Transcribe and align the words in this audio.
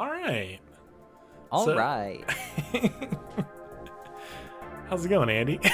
All 0.00 0.08
right. 0.08 0.58
All 1.52 1.66
So- 1.66 1.76
right. 1.76 2.24
How's 4.88 5.04
it 5.04 5.10
going, 5.10 5.28
Andy? 5.28 5.60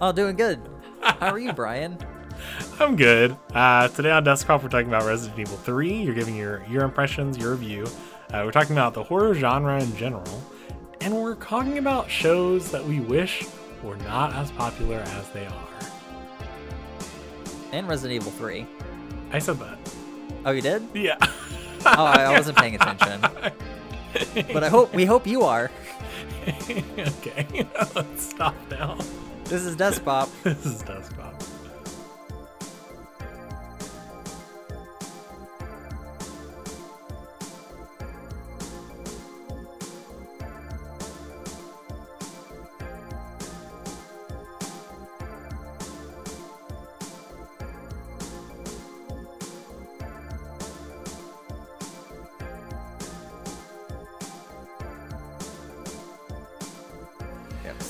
Oh, 0.00 0.12
doing 0.12 0.36
good. 0.36 0.60
How 1.00 1.30
are 1.32 1.40
you, 1.40 1.52
Brian? 1.52 1.98
I'm 2.80 2.94
good. 2.94 3.36
Uh, 3.52 3.88
today 3.88 4.12
on 4.12 4.22
Desktop, 4.22 4.62
we're 4.62 4.68
talking 4.68 4.86
about 4.86 5.04
Resident 5.04 5.40
Evil 5.40 5.56
3. 5.56 6.02
You're 6.02 6.14
giving 6.14 6.36
your 6.36 6.64
your 6.70 6.84
impressions, 6.84 7.36
your 7.36 7.50
review. 7.50 7.84
Uh, 8.32 8.42
we're 8.44 8.52
talking 8.52 8.76
about 8.76 8.94
the 8.94 9.02
horror 9.02 9.34
genre 9.34 9.82
in 9.82 9.96
general, 9.96 10.40
and 11.00 11.12
we're 11.20 11.34
talking 11.34 11.78
about 11.78 12.08
shows 12.08 12.70
that 12.70 12.84
we 12.84 13.00
wish 13.00 13.44
were 13.82 13.96
not 13.96 14.32
as 14.34 14.52
popular 14.52 14.98
as 14.98 15.28
they 15.30 15.46
are. 15.46 15.68
And 17.72 17.88
Resident 17.88 18.20
Evil 18.22 18.30
3. 18.30 18.64
I 19.32 19.40
said 19.40 19.58
that. 19.58 19.78
Oh, 20.44 20.52
you 20.52 20.62
did? 20.62 20.86
Yeah. 20.94 21.16
Oh, 21.86 22.04
I 22.04 22.24
I 22.24 22.32
wasn't 22.32 22.58
paying 22.58 22.74
attention. 22.74 23.20
But 24.52 24.64
I 24.64 24.68
hope 24.68 24.94
we 24.94 25.04
hope 25.04 25.26
you 25.26 25.42
are. 25.42 25.70
okay, 26.98 27.66
let's 27.94 28.30
stop 28.30 28.54
now. 28.70 28.96
This 29.44 29.64
is 29.64 29.76
Despop. 29.76 30.28
This 30.42 30.64
is 30.64 30.82
Desktop. 30.82 31.34
Yep, 31.40 31.57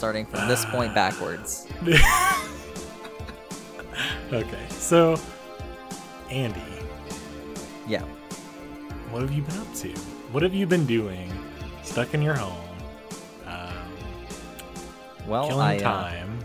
starting 0.08 0.24
from 0.24 0.48
this 0.48 0.64
point 0.64 0.94
backwards. 0.94 1.68
Okay, 4.32 4.66
so 4.68 5.18
Andy, 6.30 6.60
Yeah. 7.86 8.02
what 9.10 9.22
have 9.22 9.32
you 9.32 9.42
been 9.42 9.58
up 9.58 9.74
to? 9.76 9.88
What 10.32 10.42
have 10.42 10.54
you 10.54 10.66
been 10.66 10.86
doing? 10.86 11.32
Stuck 11.82 12.14
in 12.14 12.22
your 12.22 12.34
home, 12.34 12.76
um, 13.46 13.72
Well, 15.26 15.48
killing 15.48 15.66
I 15.66 15.76
uh, 15.78 15.80
time. 15.80 16.38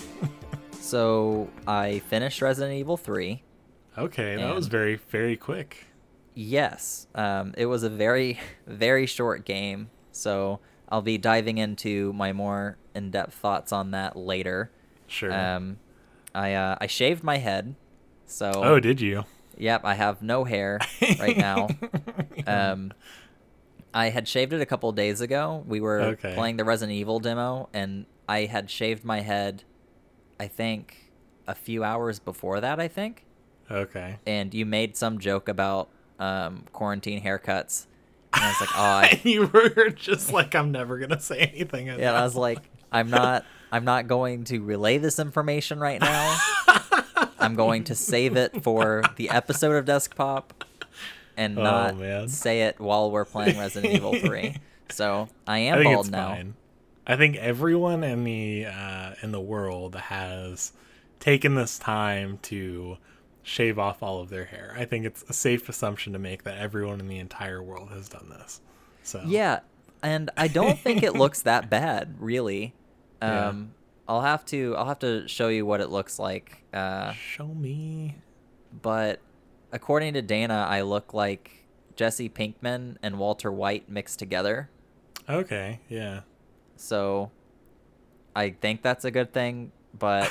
so 0.80 1.50
I 1.66 1.98
finished 2.08 2.40
Resident 2.40 2.78
Evil 2.78 2.96
3. 2.96 3.42
Okay, 3.98 4.36
that 4.36 4.54
was 4.54 4.68
very 4.68 4.94
very 5.10 5.36
quick. 5.36 5.84
Yes, 6.34 7.08
um, 7.14 7.52
it 7.58 7.66
was 7.66 7.82
a 7.82 7.90
very, 7.90 8.38
very 8.66 9.06
short 9.06 9.44
game, 9.44 9.90
so 10.12 10.60
I'll 10.88 11.02
be 11.02 11.18
diving 11.18 11.58
into 11.58 12.12
my 12.14 12.32
more 12.32 12.78
in-depth 13.04 13.34
thoughts 13.34 13.72
on 13.72 13.90
that 13.92 14.16
later. 14.16 14.70
Sure. 15.06 15.32
Um, 15.32 15.78
I 16.34 16.54
uh, 16.54 16.76
I 16.80 16.86
shaved 16.86 17.24
my 17.24 17.38
head, 17.38 17.74
so 18.26 18.52
oh, 18.54 18.78
did 18.80 19.00
you? 19.00 19.24
yep, 19.58 19.80
I 19.84 19.94
have 19.94 20.22
no 20.22 20.44
hair 20.44 20.78
right 21.18 21.36
now. 21.36 21.68
um, 22.46 22.92
I 23.92 24.10
had 24.10 24.28
shaved 24.28 24.52
it 24.52 24.60
a 24.60 24.66
couple 24.66 24.90
days 24.92 25.20
ago. 25.20 25.64
We 25.66 25.80
were 25.80 26.00
Okay. 26.14 26.34
playing 26.34 26.56
the 26.56 26.64
Resident 26.64 26.96
Evil 26.96 27.18
demo, 27.18 27.68
and 27.72 28.06
I 28.28 28.44
had 28.44 28.70
shaved 28.70 29.04
my 29.04 29.20
head. 29.20 29.64
I 30.38 30.46
think 30.46 31.10
a 31.48 31.54
few 31.54 31.82
hours 31.82 32.20
before 32.20 32.60
that. 32.60 32.78
I 32.78 32.86
think 32.88 33.24
Okay. 33.70 34.18
and 34.26 34.54
you 34.54 34.64
made 34.64 34.96
some 34.96 35.18
joke 35.18 35.48
about 35.48 35.88
um, 36.20 36.64
quarantine 36.72 37.20
haircuts. 37.22 37.86
And 38.32 38.44
I 38.44 38.48
was 38.48 38.60
like, 38.60 38.70
oh, 38.76 38.80
I, 38.82 39.20
you 39.28 39.46
were 39.52 39.90
just 39.90 40.32
like, 40.32 40.54
I'm 40.54 40.70
never 40.70 40.98
gonna 40.98 41.18
say 41.20 41.38
anything. 41.52 41.88
yeah. 41.88 42.12
I 42.12 42.22
was 42.22 42.36
like, 42.36 42.69
I'm 42.92 43.10
not, 43.10 43.44
I'm 43.72 43.84
not 43.84 44.06
going 44.08 44.44
to 44.44 44.60
relay 44.60 44.98
this 44.98 45.18
information 45.18 45.78
right 45.78 46.00
now. 46.00 46.38
I'm 47.38 47.54
going 47.54 47.84
to 47.84 47.94
save 47.94 48.36
it 48.36 48.62
for 48.62 49.02
the 49.16 49.30
episode 49.30 49.72
of 49.76 49.84
Desk 49.86 50.14
Pop, 50.14 50.64
and 51.36 51.58
Oh, 51.58 51.62
not 51.62 51.96
man. 51.96 52.28
say 52.28 52.62
it 52.62 52.78
while 52.80 53.10
we're 53.10 53.24
playing 53.24 53.58
Resident 53.58 53.94
Evil 53.94 54.14
Three. 54.14 54.56
So 54.92 55.28
I 55.46 55.54
I 55.54 55.58
am 55.58 55.78
think 55.78 55.94
bald 55.94 56.10
now. 56.10 56.28
fine. 56.34 56.54
I 57.06 57.14
think 57.16 57.36
everyone 57.36 58.02
in 58.02 58.24
the 58.24 58.66
uh, 58.66 59.14
in 59.22 59.30
the 59.30 59.40
world 59.40 59.94
has 59.94 60.72
taken 61.20 61.54
this 61.54 61.78
time 61.78 62.40
to 62.42 62.98
shave 63.44 63.78
off 63.78 64.02
all 64.02 64.20
of 64.20 64.30
their 64.30 64.46
hair. 64.46 64.74
I 64.76 64.84
think 64.86 65.06
it's 65.06 65.22
a 65.28 65.32
safe 65.32 65.68
assumption 65.68 66.12
to 66.14 66.18
make 66.18 66.42
that 66.42 66.58
everyone 66.58 66.98
in 66.98 67.06
the 67.06 67.20
entire 67.20 67.62
world 67.62 67.90
has 67.90 68.08
done 68.08 68.30
this. 68.30 68.60
So 69.04 69.22
Yeah, 69.24 69.60
and 70.02 70.30
I 70.36 70.48
don't 70.48 70.78
think 70.78 71.02
it 71.02 71.14
looks 71.14 71.42
that 71.42 71.68
bad, 71.70 72.16
really. 72.18 72.74
Yeah. 73.22 73.48
Um, 73.48 73.74
I'll 74.08 74.22
have 74.22 74.44
to, 74.46 74.74
I'll 74.76 74.86
have 74.86 74.98
to 75.00 75.28
show 75.28 75.48
you 75.48 75.64
what 75.64 75.80
it 75.80 75.88
looks 75.90 76.18
like. 76.18 76.64
Uh, 76.72 77.12
show 77.12 77.46
me. 77.48 78.16
but 78.82 79.20
according 79.72 80.14
to 80.14 80.22
Dana, 80.22 80.66
I 80.68 80.82
look 80.82 81.14
like 81.14 81.64
Jesse 81.96 82.28
Pinkman 82.28 82.96
and 83.02 83.18
Walter 83.18 83.52
White 83.52 83.88
mixed 83.88 84.18
together. 84.18 84.68
Okay, 85.28 85.80
yeah. 85.88 86.20
So 86.76 87.30
I 88.34 88.50
think 88.50 88.82
that's 88.82 89.04
a 89.04 89.10
good 89.10 89.32
thing, 89.32 89.70
but 89.96 90.28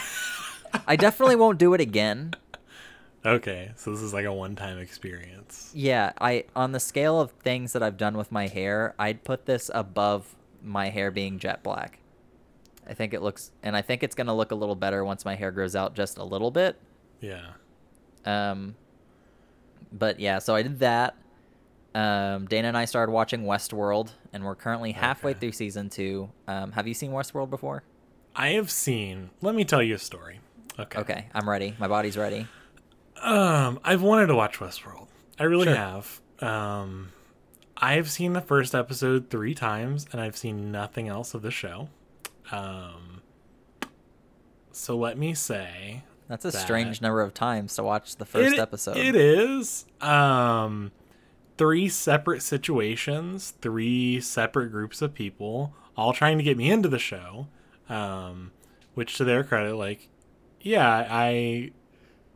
I 0.87 0.95
definitely 0.95 1.35
won't 1.37 1.57
do 1.57 1.73
it 1.73 1.79
again. 1.79 2.33
Okay, 3.25 3.71
so 3.75 3.91
this 3.91 4.01
is 4.01 4.13
like 4.13 4.25
a 4.25 4.33
one-time 4.33 4.77
experience. 4.79 5.71
Yeah, 5.75 6.13
I 6.21 6.45
on 6.55 6.71
the 6.71 6.79
scale 6.79 7.19
of 7.19 7.31
things 7.31 7.73
that 7.73 7.83
I've 7.83 7.97
done 7.97 8.15
with 8.17 8.31
my 8.31 8.47
hair, 8.47 8.95
I'd 8.97 9.23
put 9.23 9.45
this 9.45 9.69
above 9.73 10.35
my 10.63 10.89
hair 10.89 11.11
being 11.11 11.37
jet 11.39 11.61
black. 11.63 11.99
I 12.87 12.93
think 12.93 13.13
it 13.13 13.21
looks 13.21 13.51
and 13.61 13.75
I 13.75 13.81
think 13.81 14.03
it's 14.03 14.15
going 14.15 14.27
to 14.27 14.33
look 14.33 14.51
a 14.51 14.55
little 14.55 14.75
better 14.75 15.03
once 15.03 15.25
my 15.25 15.35
hair 15.35 15.51
grows 15.51 15.75
out 15.75 15.95
just 15.95 16.17
a 16.17 16.23
little 16.23 16.49
bit. 16.49 16.79
Yeah. 17.19 17.45
Um, 18.25 18.75
but 19.91 20.19
yeah, 20.19 20.39
so 20.39 20.55
I 20.55 20.61
did 20.63 20.79
that. 20.79 21.15
Um, 21.95 22.45
Dana 22.47 22.67
and 22.69 22.77
I 22.77 22.85
started 22.85 23.11
watching 23.11 23.43
Westworld, 23.43 24.11
and 24.31 24.43
we're 24.45 24.55
currently 24.55 24.91
halfway 24.91 25.31
Okay. 25.31 25.39
through 25.39 25.51
season 25.53 25.89
two. 25.89 26.29
Um, 26.47 26.71
have 26.73 26.87
you 26.87 26.93
seen 26.93 27.11
Westworld 27.11 27.49
before? 27.49 27.83
I 28.35 28.49
have 28.49 28.69
seen. 28.69 29.31
Let 29.41 29.55
me 29.55 29.65
tell 29.65 29.81
you 29.81 29.95
a 29.95 29.99
story. 29.99 30.39
Okay. 30.77 30.99
Okay, 30.99 31.25
I'm 31.33 31.49
ready. 31.49 31.75
My 31.79 31.87
body's 31.87 32.15
ready. 32.15 32.47
Um, 33.21 33.79
I've 33.83 34.01
wanted 34.01 34.27
to 34.27 34.35
watch 34.35 34.59
Westworld. 34.59 35.07
I 35.39 35.43
really 35.43 35.65
Sure. 35.65 35.75
have. 35.75 36.21
Um, 36.39 37.09
I've 37.77 38.09
seen 38.09 38.33
the 38.33 38.41
first 38.41 38.73
episode 38.75 39.29
three 39.29 39.53
times, 39.55 40.05
and 40.11 40.19
I've 40.21 40.35
seen 40.37 40.71
nothing 40.71 41.07
else 41.07 41.33
of 41.33 41.41
the 41.41 41.51
show. 41.51 41.89
Um, 42.51 43.21
so 44.71 44.95
let 44.97 45.17
me 45.17 45.33
say, 45.33 46.03
That's 46.27 46.45
a 46.45 46.51
That- 46.51 46.59
strange 46.61 47.01
number 47.01 47.21
of 47.21 47.33
times 47.33 47.73
to 47.77 47.83
watch 47.83 48.17
the 48.17 48.25
first 48.25 48.53
it- 48.53 48.59
episode. 48.59 48.97
It 48.97 49.15
is. 49.15 49.87
Um, 49.99 50.91
three 51.57 51.89
separate 51.89 52.43
situations, 52.43 53.55
three 53.61 54.21
separate 54.21 54.69
groups 54.69 55.01
of 55.01 55.15
people, 55.15 55.73
all 55.97 56.13
trying 56.13 56.37
to 56.37 56.43
get 56.43 56.55
me 56.55 56.69
into 56.69 56.87
the 56.87 56.99
show. 56.99 57.47
Um, 57.89 58.51
which 58.93 59.15
to 59.17 59.23
their 59.23 59.43
credit, 59.43 59.75
like, 59.75 60.07
yeah, 60.61 61.07
I, 61.09 61.71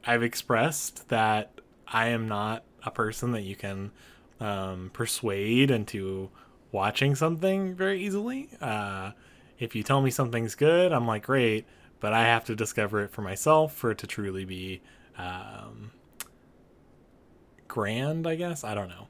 I've 0.06 0.24
expressed 0.24 1.10
that 1.10 1.60
I 1.88 2.08
am 2.10 2.28
not 2.28 2.64
a 2.84 2.92
person 2.92 3.32
that 3.32 3.42
you 3.42 3.56
can 3.56 3.92
um, 4.40 4.90
persuade 4.94 5.72
into 5.72 6.30
watching 6.72 7.16
something 7.16 7.76
very 7.76 8.04
easily. 8.04 8.50
Uh, 8.60 9.12
if 9.60 9.76
you 9.76 9.84
tell 9.84 10.02
me 10.02 10.10
something's 10.12 10.56
good, 10.56 10.92
I'm 10.92 11.08
like, 11.08 11.24
great, 11.24 11.66
but 12.00 12.14
I 12.14 12.24
have 12.24 12.44
to 12.46 12.56
discover 12.56 13.04
it 13.04 13.12
for 13.12 13.22
myself 13.22 13.74
for 13.74 13.92
it 13.92 13.98
to 14.00 14.08
truly 14.08 14.44
be 14.44 14.82
um, 15.18 15.92
grand, 17.68 18.28
I 18.28 18.36
guess. 18.36 18.64
I 18.64 18.74
don't 18.74 18.90
know. 18.90 19.08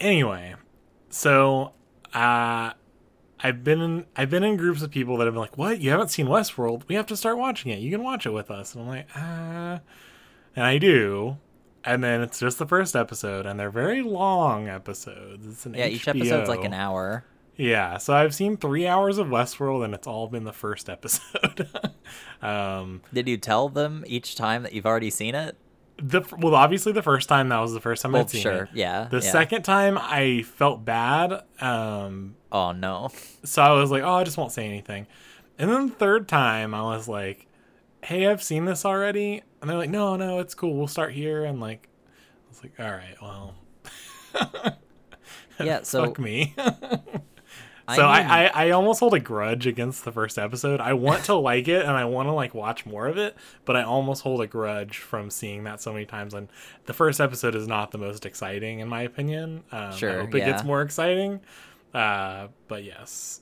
Anyway, 0.00 0.54
so 1.10 1.72
uh, 2.14 2.72
I've 3.40 3.64
been 3.64 3.80
in 3.80 4.06
I've 4.16 4.30
been 4.30 4.44
in 4.44 4.56
groups 4.56 4.82
of 4.82 4.90
people 4.90 5.16
that 5.18 5.24
have 5.24 5.34
been 5.34 5.40
like, 5.40 5.58
"What? 5.58 5.80
You 5.80 5.90
haven't 5.90 6.08
seen 6.08 6.26
Westworld? 6.26 6.82
We 6.88 6.94
have 6.94 7.06
to 7.06 7.16
start 7.16 7.36
watching 7.38 7.72
it. 7.72 7.80
You 7.80 7.90
can 7.90 8.02
watch 8.02 8.26
it 8.26 8.30
with 8.30 8.50
us." 8.50 8.74
And 8.74 8.82
I'm 8.82 8.88
like, 8.88 9.08
"Ah," 9.16 9.80
and 10.58 10.66
I 10.66 10.78
do. 10.78 11.36
And 11.84 12.02
then 12.02 12.20
it's 12.20 12.40
just 12.40 12.58
the 12.58 12.66
first 12.66 12.96
episode, 12.96 13.46
and 13.46 13.58
they're 13.58 13.70
very 13.70 14.02
long 14.02 14.68
episodes. 14.68 15.46
It's 15.46 15.64
an 15.64 15.74
yeah, 15.74 15.86
each 15.86 16.08
episode's 16.08 16.48
like 16.48 16.64
an 16.64 16.74
hour. 16.74 17.24
Yeah, 17.56 17.98
so 17.98 18.14
I've 18.14 18.34
seen 18.34 18.56
three 18.56 18.86
hours 18.86 19.18
of 19.18 19.28
Westworld, 19.28 19.84
and 19.84 19.94
it's 19.94 20.06
all 20.06 20.26
been 20.28 20.44
the 20.44 20.52
first 20.52 20.88
episode. 20.96 21.68
um, 22.42 23.02
Did 23.12 23.28
you 23.28 23.36
tell 23.36 23.68
them 23.68 24.04
each 24.06 24.34
time 24.36 24.62
that 24.64 24.72
you've 24.72 24.86
already 24.86 25.10
seen 25.10 25.34
it? 25.34 25.56
the 26.00 26.22
well, 26.38 26.54
obviously 26.54 26.92
the 26.92 27.02
first 27.02 27.28
time 27.28 27.48
that 27.48 27.58
was 27.58 27.72
the 27.72 27.80
first 27.80 28.02
time 28.02 28.12
Well, 28.12 28.22
I'd 28.22 28.30
seen 28.30 28.42
sure, 28.42 28.64
it. 28.64 28.68
yeah. 28.72 29.08
The 29.10 29.16
yeah. 29.16 29.32
second 29.32 29.62
time 29.62 29.98
I 30.00 30.42
felt 30.42 30.84
bad, 30.84 31.42
um, 31.60 32.36
Oh 32.52 32.70
no. 32.70 33.10
so 33.44 33.62
I 33.62 33.72
was 33.72 33.90
like, 33.90 34.04
"Oh, 34.04 34.12
I 34.14 34.22
just 34.24 34.36
won't 34.36 34.52
say 34.52 34.64
anything." 34.66 35.08
And 35.58 35.68
then 35.68 35.88
the 35.88 35.94
third 35.94 36.28
time, 36.28 36.72
I 36.72 36.82
was 36.82 37.08
like, 37.08 37.47
"Hey, 38.02 38.26
I've 38.26 38.42
seen 38.42 38.64
this 38.64 38.84
already," 38.84 39.42
and 39.60 39.68
they're 39.70 39.76
like, 39.78 39.90
"No, 39.90 40.16
no, 40.16 40.38
it's 40.40 40.54
cool. 40.54 40.74
We'll 40.74 40.86
start 40.88 41.12
here." 41.12 41.44
And 41.44 41.60
like, 41.60 41.88
I 42.06 42.48
was 42.48 42.62
like, 42.62 42.72
"All 42.78 42.90
right, 42.92 43.16
well." 43.20 43.54
Yeah, 45.60 45.82
so 45.82 46.04
Fuck 46.04 46.20
me. 46.20 46.54
I 46.56 47.96
so 47.96 48.06
I, 48.06 48.20
mean- 48.20 48.30
I, 48.30 48.46
I 48.66 48.70
almost 48.70 49.00
hold 49.00 49.14
a 49.14 49.18
grudge 49.18 49.66
against 49.66 50.04
the 50.04 50.12
first 50.12 50.38
episode. 50.38 50.80
I 50.80 50.92
want 50.92 51.24
to 51.24 51.34
like 51.34 51.66
it 51.66 51.82
and 51.82 51.90
I 51.90 52.04
want 52.04 52.28
to 52.28 52.32
like 52.32 52.54
watch 52.54 52.86
more 52.86 53.08
of 53.08 53.18
it, 53.18 53.36
but 53.64 53.74
I 53.74 53.82
almost 53.82 54.22
hold 54.22 54.40
a 54.40 54.46
grudge 54.46 54.98
from 54.98 55.30
seeing 55.30 55.64
that 55.64 55.80
so 55.80 55.92
many 55.92 56.06
times. 56.06 56.32
And 56.32 56.48
the 56.86 56.92
first 56.92 57.20
episode 57.20 57.56
is 57.56 57.66
not 57.66 57.90
the 57.90 57.98
most 57.98 58.24
exciting 58.24 58.78
in 58.78 58.86
my 58.88 59.02
opinion. 59.02 59.64
Um, 59.72 59.92
Sure, 59.96 60.18
I 60.18 60.24
hope 60.26 60.34
it 60.36 60.40
gets 60.44 60.62
more 60.62 60.82
exciting. 60.82 61.40
Uh, 61.92 62.48
but 62.68 62.84
yes, 62.84 63.40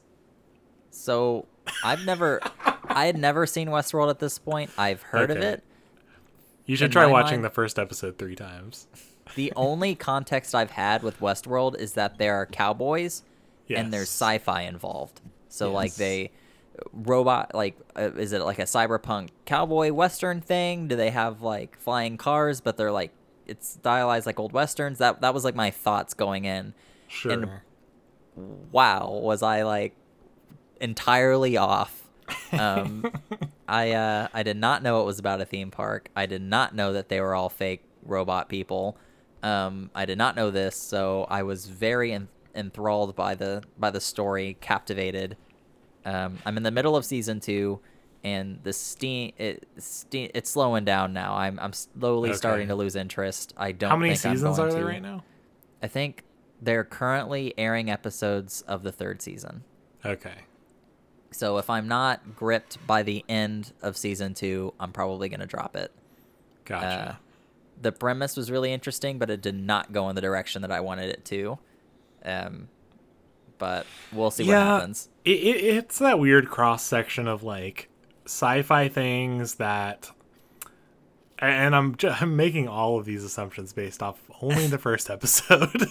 So 0.90 1.46
I've 1.84 2.04
never, 2.04 2.40
I 2.88 3.06
had 3.06 3.16
never 3.18 3.46
seen 3.46 3.68
Westworld 3.68 4.10
at 4.10 4.18
this 4.18 4.38
point. 4.38 4.70
I've 4.78 5.02
heard 5.02 5.30
of 5.30 5.38
it. 5.38 5.62
you 6.66 6.76
should 6.76 6.86
In 6.86 6.90
try 6.92 7.06
watching 7.06 7.36
mind- 7.38 7.44
the 7.44 7.50
first 7.50 7.78
episode 7.78 8.18
three 8.18 8.36
times. 8.36 8.86
The 9.34 9.52
only 9.56 9.94
context 9.96 10.54
I've 10.54 10.70
had 10.70 11.02
with 11.02 11.18
Westworld 11.20 11.76
is 11.76 11.94
that 11.94 12.16
there 12.18 12.36
are 12.36 12.46
cowboys 12.46 13.22
and 13.68 13.92
there's 13.92 14.08
sci-fi 14.08 14.62
involved. 14.62 15.20
So 15.48 15.72
like 15.72 15.94
they 15.94 16.30
robot 16.92 17.54
like 17.54 17.76
uh, 17.96 18.12
is 18.12 18.32
it 18.32 18.42
like 18.42 18.58
a 18.58 18.64
cyberpunk 18.64 19.30
cowboy 19.46 19.90
western 19.92 20.40
thing? 20.40 20.86
Do 20.88 20.94
they 20.96 21.10
have 21.10 21.42
like 21.42 21.76
flying 21.80 22.16
cars 22.18 22.60
but 22.60 22.76
they're 22.76 22.92
like 22.92 23.10
it's 23.46 23.68
stylized 23.70 24.26
like 24.26 24.38
old 24.38 24.52
westerns? 24.52 24.98
That 24.98 25.20
that 25.22 25.34
was 25.34 25.44
like 25.44 25.54
my 25.56 25.70
thoughts 25.72 26.14
going 26.14 26.44
in. 26.44 26.72
Sure. 27.08 27.62
Wow, 28.70 29.10
was 29.22 29.42
I 29.42 29.62
like 29.62 29.94
entirely 30.80 31.56
off? 31.56 32.08
Um, 32.52 33.10
I 33.68 33.92
uh, 33.92 34.28
I 34.32 34.42
did 34.42 34.56
not 34.56 34.82
know 34.82 35.02
it 35.02 35.04
was 35.04 35.18
about 35.18 35.40
a 35.40 35.44
theme 35.44 35.70
park. 35.70 36.08
I 36.16 36.26
did 36.26 36.42
not 36.42 36.74
know 36.74 36.92
that 36.92 37.08
they 37.08 37.20
were 37.20 37.34
all 37.34 37.48
fake 37.48 37.82
robot 38.04 38.48
people. 38.48 38.96
Um, 39.42 39.90
I 39.94 40.06
did 40.06 40.18
not 40.18 40.36
know 40.36 40.50
this, 40.50 40.76
so 40.76 41.26
I 41.28 41.42
was 41.42 41.66
very 41.66 42.12
en- 42.12 42.28
enthralled 42.54 43.14
by 43.14 43.34
the 43.34 43.62
by 43.78 43.90
the 43.90 44.00
story, 44.00 44.56
captivated. 44.60 45.36
Um, 46.04 46.38
I'm 46.46 46.56
in 46.56 46.62
the 46.62 46.70
middle 46.70 46.96
of 46.96 47.04
season 47.04 47.40
two, 47.40 47.80
and 48.24 48.60
the 48.62 48.72
steam 48.72 49.32
it 49.38 49.66
steam 49.78 50.30
it's 50.34 50.50
slowing 50.50 50.84
down 50.84 51.12
now. 51.12 51.34
I'm 51.34 51.58
I'm 51.58 51.72
slowly 51.72 52.32
starting 52.34 52.68
to 52.68 52.74
lose 52.74 52.96
interest. 52.96 53.52
I 53.56 53.72
don't. 53.72 53.90
How 53.90 53.96
many 53.96 54.14
seasons 54.14 54.58
are 54.58 54.70
there 54.70 54.80
to. 54.82 54.86
right 54.86 55.02
now? 55.02 55.24
I 55.82 55.88
think 55.88 56.22
they're 56.62 56.84
currently 56.84 57.52
airing 57.58 57.90
episodes 57.90 58.62
of 58.62 58.82
the 58.82 58.92
third 58.92 59.20
season. 59.20 59.64
Okay. 60.04 60.34
So 61.36 61.58
if 61.58 61.68
I'm 61.68 61.86
not 61.86 62.34
gripped 62.34 62.84
by 62.86 63.02
the 63.02 63.22
end 63.28 63.72
of 63.82 63.98
season 63.98 64.32
two, 64.32 64.72
I'm 64.80 64.90
probably 64.90 65.28
going 65.28 65.40
to 65.40 65.46
drop 65.46 65.76
it. 65.76 65.92
Gotcha. 66.64 66.86
Uh, 66.86 67.14
the 67.82 67.92
premise 67.92 68.38
was 68.38 68.50
really 68.50 68.72
interesting, 68.72 69.18
but 69.18 69.28
it 69.28 69.42
did 69.42 69.54
not 69.54 69.92
go 69.92 70.08
in 70.08 70.14
the 70.14 70.22
direction 70.22 70.62
that 70.62 70.70
I 70.70 70.80
wanted 70.80 71.10
it 71.10 71.26
to. 71.26 71.58
Um, 72.24 72.68
but 73.58 73.86
we'll 74.12 74.30
see 74.30 74.44
what 74.44 74.56
happens. 74.56 75.10
It, 75.26 75.38
it, 75.38 75.64
it's 75.76 75.98
that 75.98 76.18
weird 76.18 76.48
cross 76.48 76.82
section 76.82 77.28
of 77.28 77.42
like 77.42 77.90
sci-fi 78.24 78.88
things 78.88 79.56
that, 79.56 80.10
and 81.38 81.76
I'm 81.76 81.96
ju- 81.96 82.14
I'm 82.18 82.34
making 82.34 82.66
all 82.66 82.98
of 82.98 83.04
these 83.04 83.24
assumptions 83.24 83.74
based 83.74 84.02
off 84.02 84.18
only 84.40 84.68
the 84.68 84.78
first 84.78 85.10
episode. 85.10 85.86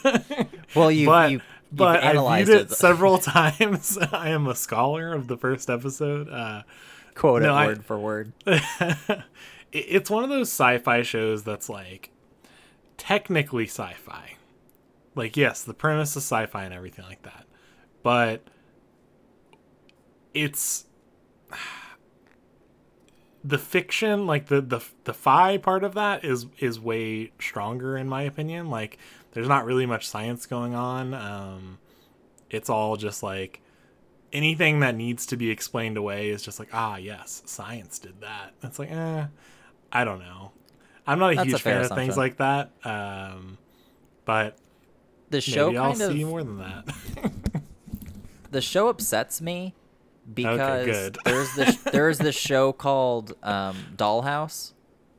Well, 0.74 0.92
you 0.92 1.06
but 1.06 1.32
you 1.32 1.42
but 1.72 2.04
I 2.04 2.44
viewed 2.44 2.50
it, 2.56 2.62
it. 2.64 2.72
several 2.72 3.18
times. 3.20 3.98
I 3.98 4.30
am 4.30 4.48
a 4.48 4.56
scholar 4.56 5.14
of 5.14 5.28
the 5.28 5.38
first 5.38 5.70
episode. 5.70 6.30
Uh, 6.30 6.64
quote 7.16 7.42
it 7.44 7.48
no, 7.48 7.54
I- 7.54 7.68
word 7.68 7.86
for 7.86 8.00
word. 8.00 8.34
it's 9.72 10.10
one 10.10 10.24
of 10.24 10.30
those 10.30 10.50
sci-fi 10.50 11.02
shows 11.02 11.44
that's 11.44 11.70
like 11.70 12.12
technically 12.98 13.66
sci-fi. 13.66 14.36
Like 15.16 15.38
yes, 15.38 15.64
the 15.64 15.74
premise 15.74 16.12
is 16.12 16.24
sci-fi 16.24 16.64
and 16.66 16.74
everything 16.74 17.06
like 17.06 17.24
that. 17.24 17.46
But 18.04 18.44
it's 20.34 20.86
the 23.44 23.58
fiction 23.58 24.26
like 24.26 24.48
the 24.48 24.62
the 24.62 24.82
the 25.04 25.14
fi 25.14 25.58
part 25.58 25.84
of 25.84 25.94
that 25.94 26.26
is 26.26 26.48
is 26.60 26.80
way 26.80 27.32
stronger 27.40 27.96
in 27.96 28.08
my 28.10 28.24
opinion 28.24 28.70
like 28.72 28.98
there's 29.36 29.48
not 29.48 29.66
really 29.66 29.86
much 29.86 30.08
science 30.08 30.48
going 30.48 30.74
on. 30.74 31.14
Um 31.14 31.78
it's 32.50 32.70
all 32.70 32.98
just 32.98 33.22
like 33.22 33.62
anything 34.34 34.80
that 34.80 34.96
needs 34.96 35.28
to 35.28 35.38
be 35.38 35.50
explained 35.52 35.98
away 35.98 36.30
is 36.30 36.42
just 36.42 36.58
like 36.58 36.70
ah 36.74 36.98
yes 36.98 37.44
science 37.46 38.00
did 38.00 38.22
that. 38.22 38.54
It's 38.64 38.80
like 38.80 38.92
eh 38.92 39.26
i 39.92 40.04
don't 40.04 40.20
know. 40.20 40.52
I'm 41.06 41.20
not 41.20 41.34
a 41.34 41.36
That's 41.36 41.48
huge 41.50 41.62
fair 41.62 41.84
fan 41.84 41.92
of 41.92 41.96
things 41.96 42.18
like 42.18 42.38
that 42.38 42.72
um 42.84 43.60
but 44.26 44.58
The 45.30 45.42
show 45.42 45.68
maybe 45.68 45.78
i'll 45.78 45.94
see 45.94 46.24
more 46.24 46.44
than 46.44 46.58
that. 46.58 46.96
The 48.52 48.62
show 48.62 48.88
upsets 48.88 49.42
me 49.42 49.74
because 50.34 50.86
good. 50.86 51.18
there's 51.26 51.54
this 51.56 51.76
there's 51.92 52.18
this 52.20 52.36
show 52.38 52.72
called 52.72 53.34
um, 53.44 53.76
Dollhouse, 53.98 54.72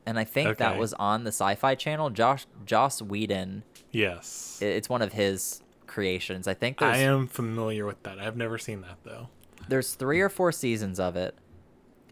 and 0.07 0.17
I 0.17 0.23
think 0.23 0.57
that 0.57 0.77
was 0.79 0.93
on 0.93 1.23
the 1.23 1.31
Sci-Fi 1.31 1.75
Channel. 1.75 2.09
Josh 2.09 2.47
Joss 2.65 3.01
Whedon, 3.01 3.63
yes 3.91 4.59
it's 4.61 4.89
one 4.89 5.01
of 5.03 5.13
his 5.13 5.61
creations. 5.85 6.47
I 6.47 6.53
think 6.53 6.81
i 6.81 6.97
am 6.97 7.27
familiar 7.27 7.85
with 7.85 8.01
that 8.03 8.19
i've 8.19 8.35
never 8.35 8.57
seen 8.57 8.81
that 8.81 8.97
though 9.03 9.29
there's 9.67 9.95
three 9.95 10.21
or 10.21 10.29
four 10.29 10.51
seasons 10.51 10.99
of 10.99 11.15
it, 11.15 11.35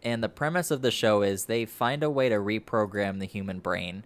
and 0.03 0.23
the 0.23 0.29
premise 0.29 0.71
of 0.71 0.81
the 0.81 0.91
show 0.91 1.21
is 1.21 1.45
they 1.45 1.65
find 1.65 2.03
a 2.03 2.09
way 2.09 2.27
to 2.29 2.35
reprogram 2.35 3.19
the 3.19 3.25
human 3.25 3.59
brain. 3.59 4.03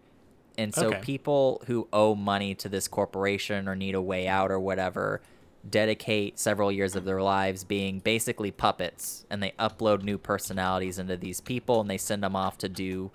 And 0.58 0.74
so 0.76 0.90
Okay. 0.90 1.02
people 1.02 1.62
who 1.68 1.88
owe 1.92 2.16
money 2.16 2.54
to 2.56 2.70
this 2.70 2.88
corporation 2.88 3.68
or 3.68 3.76
need 3.76 3.96
a 3.96 4.02
way 4.02 4.28
out 4.28 4.52
or 4.52 4.60
whatever 4.60 5.22
dedicate 5.68 6.38
several 6.40 6.72
years 6.72 6.96
of 6.96 7.06
their 7.06 7.22
lives 7.22 7.64
being 7.64 8.00
basically 8.00 8.52
puppets 8.52 9.26
and 9.30 9.42
they 9.42 9.52
upload 9.60 10.04
new 10.04 10.18
personalities 10.18 11.00
into 11.00 11.18
these 11.18 11.42
people 11.42 11.82
and 11.82 11.90
they 11.90 11.98
send 11.98 12.24
them 12.24 12.36
off 12.36 12.58
to 12.58 12.70
do 12.70 13.12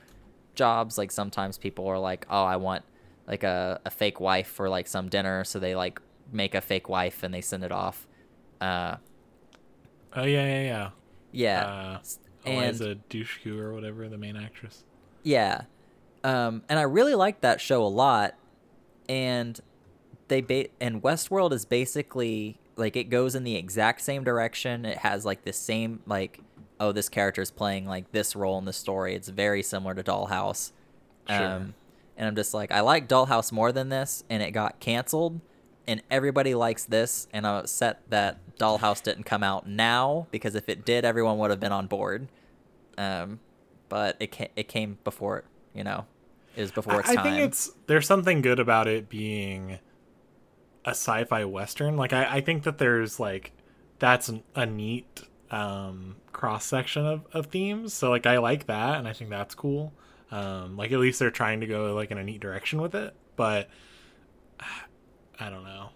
jobs 0.55 0.99
like 0.99 1.11
sometimes 1.11 1.59
people 1.59 1.87
are 1.87 1.99
like 1.99 2.27
oh 2.31 2.45
i 2.45 2.57
want 2.57 2.85
like 3.27 3.43
a, 3.43 3.81
a 3.85 3.91
fake 3.91 4.21
wife 4.21 4.47
for 4.49 4.69
like 4.69 4.87
some 4.87 5.09
dinner 5.09 5.45
so 5.45 5.59
they 5.59 5.75
like 5.75 6.01
make 6.33 6.55
a 6.55 6.61
fake 6.61 6.89
wife 6.89 7.23
and 7.23 7.33
they 7.35 7.41
send 7.41 7.63
it 7.65 7.73
off 7.73 8.07
uh 8.61 8.97
oh 10.15 10.25
yeah 10.25 10.47
yeah 10.47 10.63
yeah 10.63 10.91
yeah 11.33 11.65
uh, 11.65 11.99
and- 12.47 12.59
Eliza 12.59 12.97
Dushku 13.11 13.59
or 13.59 13.73
whatever 13.73 14.09
the 14.09 14.19
main 14.19 14.37
actress. 14.37 14.85
Yeah. 15.23 15.63
Um, 16.23 16.63
and 16.69 16.79
I 16.79 16.83
really 16.83 17.15
liked 17.15 17.41
that 17.41 17.59
show 17.61 17.83
a 17.83 17.89
lot. 17.89 18.35
And 19.09 19.59
they 20.29 20.43
ba- 20.43 20.69
and 20.81 21.03
Westworld 21.03 21.53
is 21.53 21.65
basically 21.65 22.59
like 22.77 22.97
it 22.97 23.05
goes 23.05 23.35
in 23.35 23.45
the 23.45 23.57
exact 23.57 24.03
same 24.03 24.25
direction. 24.25 24.85
It 24.85 24.99
has 24.99 25.25
like 25.25 25.45
the 25.45 25.53
same 25.55 26.01
like 26.07 26.41
oh 26.81 26.93
this 26.93 27.09
character 27.09 27.43
is 27.43 27.51
playing 27.51 27.87
like 27.87 28.13
this 28.13 28.35
role 28.35 28.59
in 28.59 28.65
the 28.65 28.73
story. 28.73 29.15
It's 29.15 29.29
very 29.29 29.63
similar 29.63 29.95
to 29.95 30.03
Dollhouse. 30.03 30.73
Sure. 31.29 31.47
Um, 31.47 31.75
and 32.17 32.29
I'm 32.29 32.37
just 32.37 32.55
like 32.55 32.71
I 32.71 32.81
like 32.81 33.09
Dollhouse 33.09 33.53
more 33.53 33.73
than 33.73 33.89
this, 33.89 34.25
and 34.31 34.43
it 34.43 34.53
got 34.53 34.81
canceled. 34.81 35.41
And 35.87 36.03
everybody 36.11 36.55
likes 36.55 36.85
this, 36.85 37.29
and 37.31 37.47
I'm 37.47 37.57
upset 37.57 38.01
that 38.09 38.39
Dollhouse 38.57 39.03
didn't 39.03 39.25
come 39.25 39.43
out 39.43 39.69
now 39.69 40.29
because 40.31 40.55
if 40.55 40.69
it 40.69 40.85
did, 40.85 41.05
everyone 41.05 41.37
would 41.39 41.51
have 41.51 41.61
been 41.61 41.73
on 41.73 41.89
board. 41.89 42.29
Um, 42.97 43.41
but 43.89 44.17
it 44.19 44.33
ca- 44.33 44.51
it 44.57 44.69
came 44.69 44.99
before 45.05 45.39
it, 45.39 45.45
you 45.75 45.85
know, 45.85 46.07
it 46.57 46.63
was 46.63 46.71
before 46.71 47.01
its 47.01 47.11
I, 47.11 47.21
I 47.21 47.23
think 47.23 47.37
it's 47.39 47.73
there's 47.87 48.07
something 48.07 48.41
good 48.41 48.59
about 48.59 48.89
it 48.89 49.09
being 49.09 49.79
a 50.85 50.91
sci-fi 50.91 51.45
western. 51.45 51.97
Like 51.97 52.13
I, 52.13 52.37
I 52.37 52.41
think 52.41 52.63
that 52.63 52.79
there's 52.79 53.19
like 53.21 53.53
that's 53.99 54.29
an, 54.29 54.43
a 54.55 54.67
neat 54.67 55.23
um, 55.51 56.17
cross 56.33 56.65
section 56.65 57.07
of, 57.07 57.27
of 57.33 57.47
themes. 57.47 57.95
So 57.95 58.11
like 58.11 58.27
I 58.27 58.39
like 58.39 58.67
that, 58.67 58.99
and 58.99 59.09
I 59.09 59.13
think 59.13 59.31
that's 59.31 59.55
cool. 59.55 59.93
Um, 60.31 60.77
like 60.77 60.93
at 60.93 60.99
least 60.99 61.19
they're 61.19 61.31
trying 61.31 61.61
to 61.61 61.67
go 61.67 61.95
like 61.95 62.11
in 62.11 62.19
a 62.19 62.25
neat 62.25 62.41
direction 62.41 62.81
with 62.81 62.95
it. 62.95 63.15
But 63.37 63.69
I 64.61 65.51
don't 65.51 65.65
know. 65.65 65.91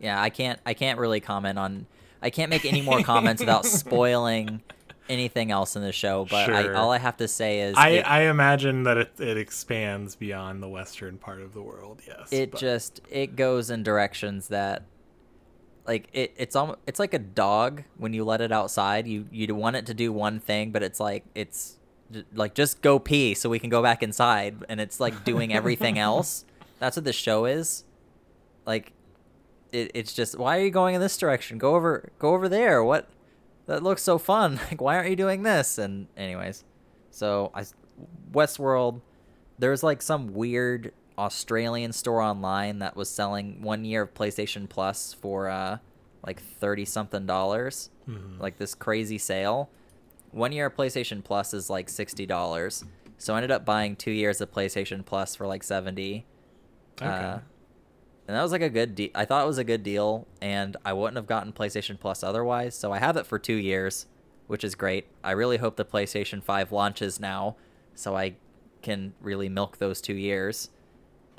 yeah, 0.00 0.20
I 0.20 0.30
can't 0.30 0.58
I 0.66 0.74
can't 0.74 0.98
really 0.98 1.20
comment 1.20 1.58
on 1.58 1.86
I 2.22 2.30
can't 2.30 2.50
make 2.50 2.64
any 2.64 2.82
more 2.82 3.02
comments 3.02 3.40
without 3.40 3.64
spoiling 3.66 4.62
anything 5.08 5.50
else 5.50 5.76
in 5.76 5.82
the 5.82 5.92
show. 5.92 6.26
But 6.30 6.50
I, 6.50 6.72
all 6.72 6.90
I 6.92 6.98
have 6.98 7.16
to 7.18 7.28
say 7.28 7.60
is 7.60 7.76
I, 7.76 7.88
it, 7.88 8.02
I 8.02 8.22
imagine 8.22 8.84
that 8.84 8.96
it, 8.96 9.12
it 9.18 9.36
expands 9.36 10.16
beyond 10.16 10.62
the 10.62 10.68
western 10.68 11.18
part 11.18 11.40
of 11.40 11.52
the 11.52 11.62
world. 11.62 12.00
Yes, 12.06 12.32
it 12.32 12.52
but- 12.52 12.60
just 12.60 13.00
it 13.10 13.36
goes 13.36 13.70
in 13.70 13.82
directions 13.82 14.48
that 14.48 14.84
like 15.90 16.08
it 16.12 16.32
it's 16.36 16.54
almost 16.54 16.78
it's 16.86 17.00
like 17.00 17.14
a 17.14 17.18
dog. 17.18 17.82
When 17.98 18.12
you 18.12 18.24
let 18.24 18.40
it 18.40 18.52
outside 18.52 19.08
you 19.08 19.26
you 19.32 19.52
want 19.56 19.74
it 19.74 19.86
to 19.86 19.94
do 19.94 20.12
one 20.12 20.38
thing 20.38 20.70
but 20.70 20.84
it's 20.84 21.00
like 21.00 21.24
it's 21.34 21.78
like 22.32 22.54
just 22.54 22.80
go 22.80 23.00
pee 23.00 23.34
so 23.34 23.50
we 23.50 23.58
can 23.58 23.70
go 23.70 23.82
back 23.82 24.00
inside 24.02 24.64
and 24.68 24.80
it's 24.80 25.00
like 25.00 25.24
doing 25.24 25.52
everything 25.52 25.98
else. 26.08 26.44
That's 26.78 26.96
what 26.96 27.04
the 27.04 27.12
show 27.12 27.44
is. 27.44 27.84
Like 28.64 28.92
it, 29.72 29.90
it's 29.94 30.12
just 30.12 30.38
why 30.38 30.58
are 30.58 30.62
you 30.62 30.70
going 30.70 30.94
in 30.94 31.00
this 31.00 31.18
direction? 31.18 31.58
Go 31.58 31.74
over 31.74 32.12
go 32.20 32.34
over 32.34 32.48
there. 32.48 32.84
What 32.84 33.08
that 33.66 33.82
looks 33.82 34.02
so 34.04 34.16
fun. 34.16 34.60
Like 34.70 34.80
why 34.80 34.94
aren't 34.96 35.10
you 35.10 35.16
doing 35.16 35.42
this? 35.42 35.76
And 35.76 36.06
anyways 36.16 36.62
so 37.10 37.50
I 37.52 37.64
westworld 38.30 39.00
there's 39.58 39.82
like 39.82 40.00
some 40.02 40.32
weird 40.34 40.92
Australian 41.20 41.92
store 41.92 42.20
online 42.22 42.78
that 42.78 42.96
was 42.96 43.10
selling 43.10 43.60
one 43.62 43.84
year 43.84 44.02
of 44.02 44.14
PlayStation 44.14 44.68
Plus 44.68 45.12
for 45.12 45.48
uh, 45.48 45.78
like 46.26 46.40
thirty 46.42 46.84
something 46.84 47.26
dollars, 47.26 47.90
Mhm. 48.08 48.40
like 48.40 48.56
this 48.58 48.74
crazy 48.74 49.18
sale. 49.18 49.68
One 50.32 50.52
year 50.52 50.66
of 50.66 50.74
PlayStation 50.76 51.22
Plus 51.22 51.52
is 51.52 51.68
like 51.68 51.88
sixty 51.88 52.24
dollars, 52.26 52.84
so 53.18 53.34
I 53.34 53.38
ended 53.38 53.50
up 53.50 53.64
buying 53.64 53.96
two 53.96 54.10
years 54.12 54.40
of 54.40 54.50
PlayStation 54.50 55.04
Plus 55.04 55.36
for 55.36 55.46
like 55.46 55.62
seventy. 55.62 56.24
Okay. 57.00 57.06
Uh, 57.10 57.38
and 58.28 58.36
that 58.36 58.42
was 58.42 58.52
like 58.52 58.62
a 58.62 58.70
good 58.70 58.94
deal. 58.94 59.10
I 59.14 59.24
thought 59.24 59.42
it 59.44 59.46
was 59.46 59.58
a 59.58 59.64
good 59.64 59.82
deal, 59.82 60.26
and 60.40 60.76
I 60.84 60.92
wouldn't 60.92 61.16
have 61.16 61.26
gotten 61.26 61.52
PlayStation 61.52 61.98
Plus 62.00 62.22
otherwise. 62.22 62.74
So 62.76 62.92
I 62.92 62.98
have 62.98 63.16
it 63.16 63.26
for 63.26 63.38
two 63.38 63.56
years, 63.56 64.06
which 64.46 64.62
is 64.64 64.74
great. 64.74 65.06
I 65.24 65.32
really 65.32 65.56
hope 65.58 65.76
the 65.76 65.84
PlayStation 65.84 66.42
5 66.42 66.70
launches 66.72 67.18
now, 67.20 67.56
so 67.94 68.16
I 68.16 68.36
can 68.82 69.14
really 69.20 69.48
milk 69.48 69.78
those 69.78 70.00
two 70.00 70.14
years. 70.14 70.70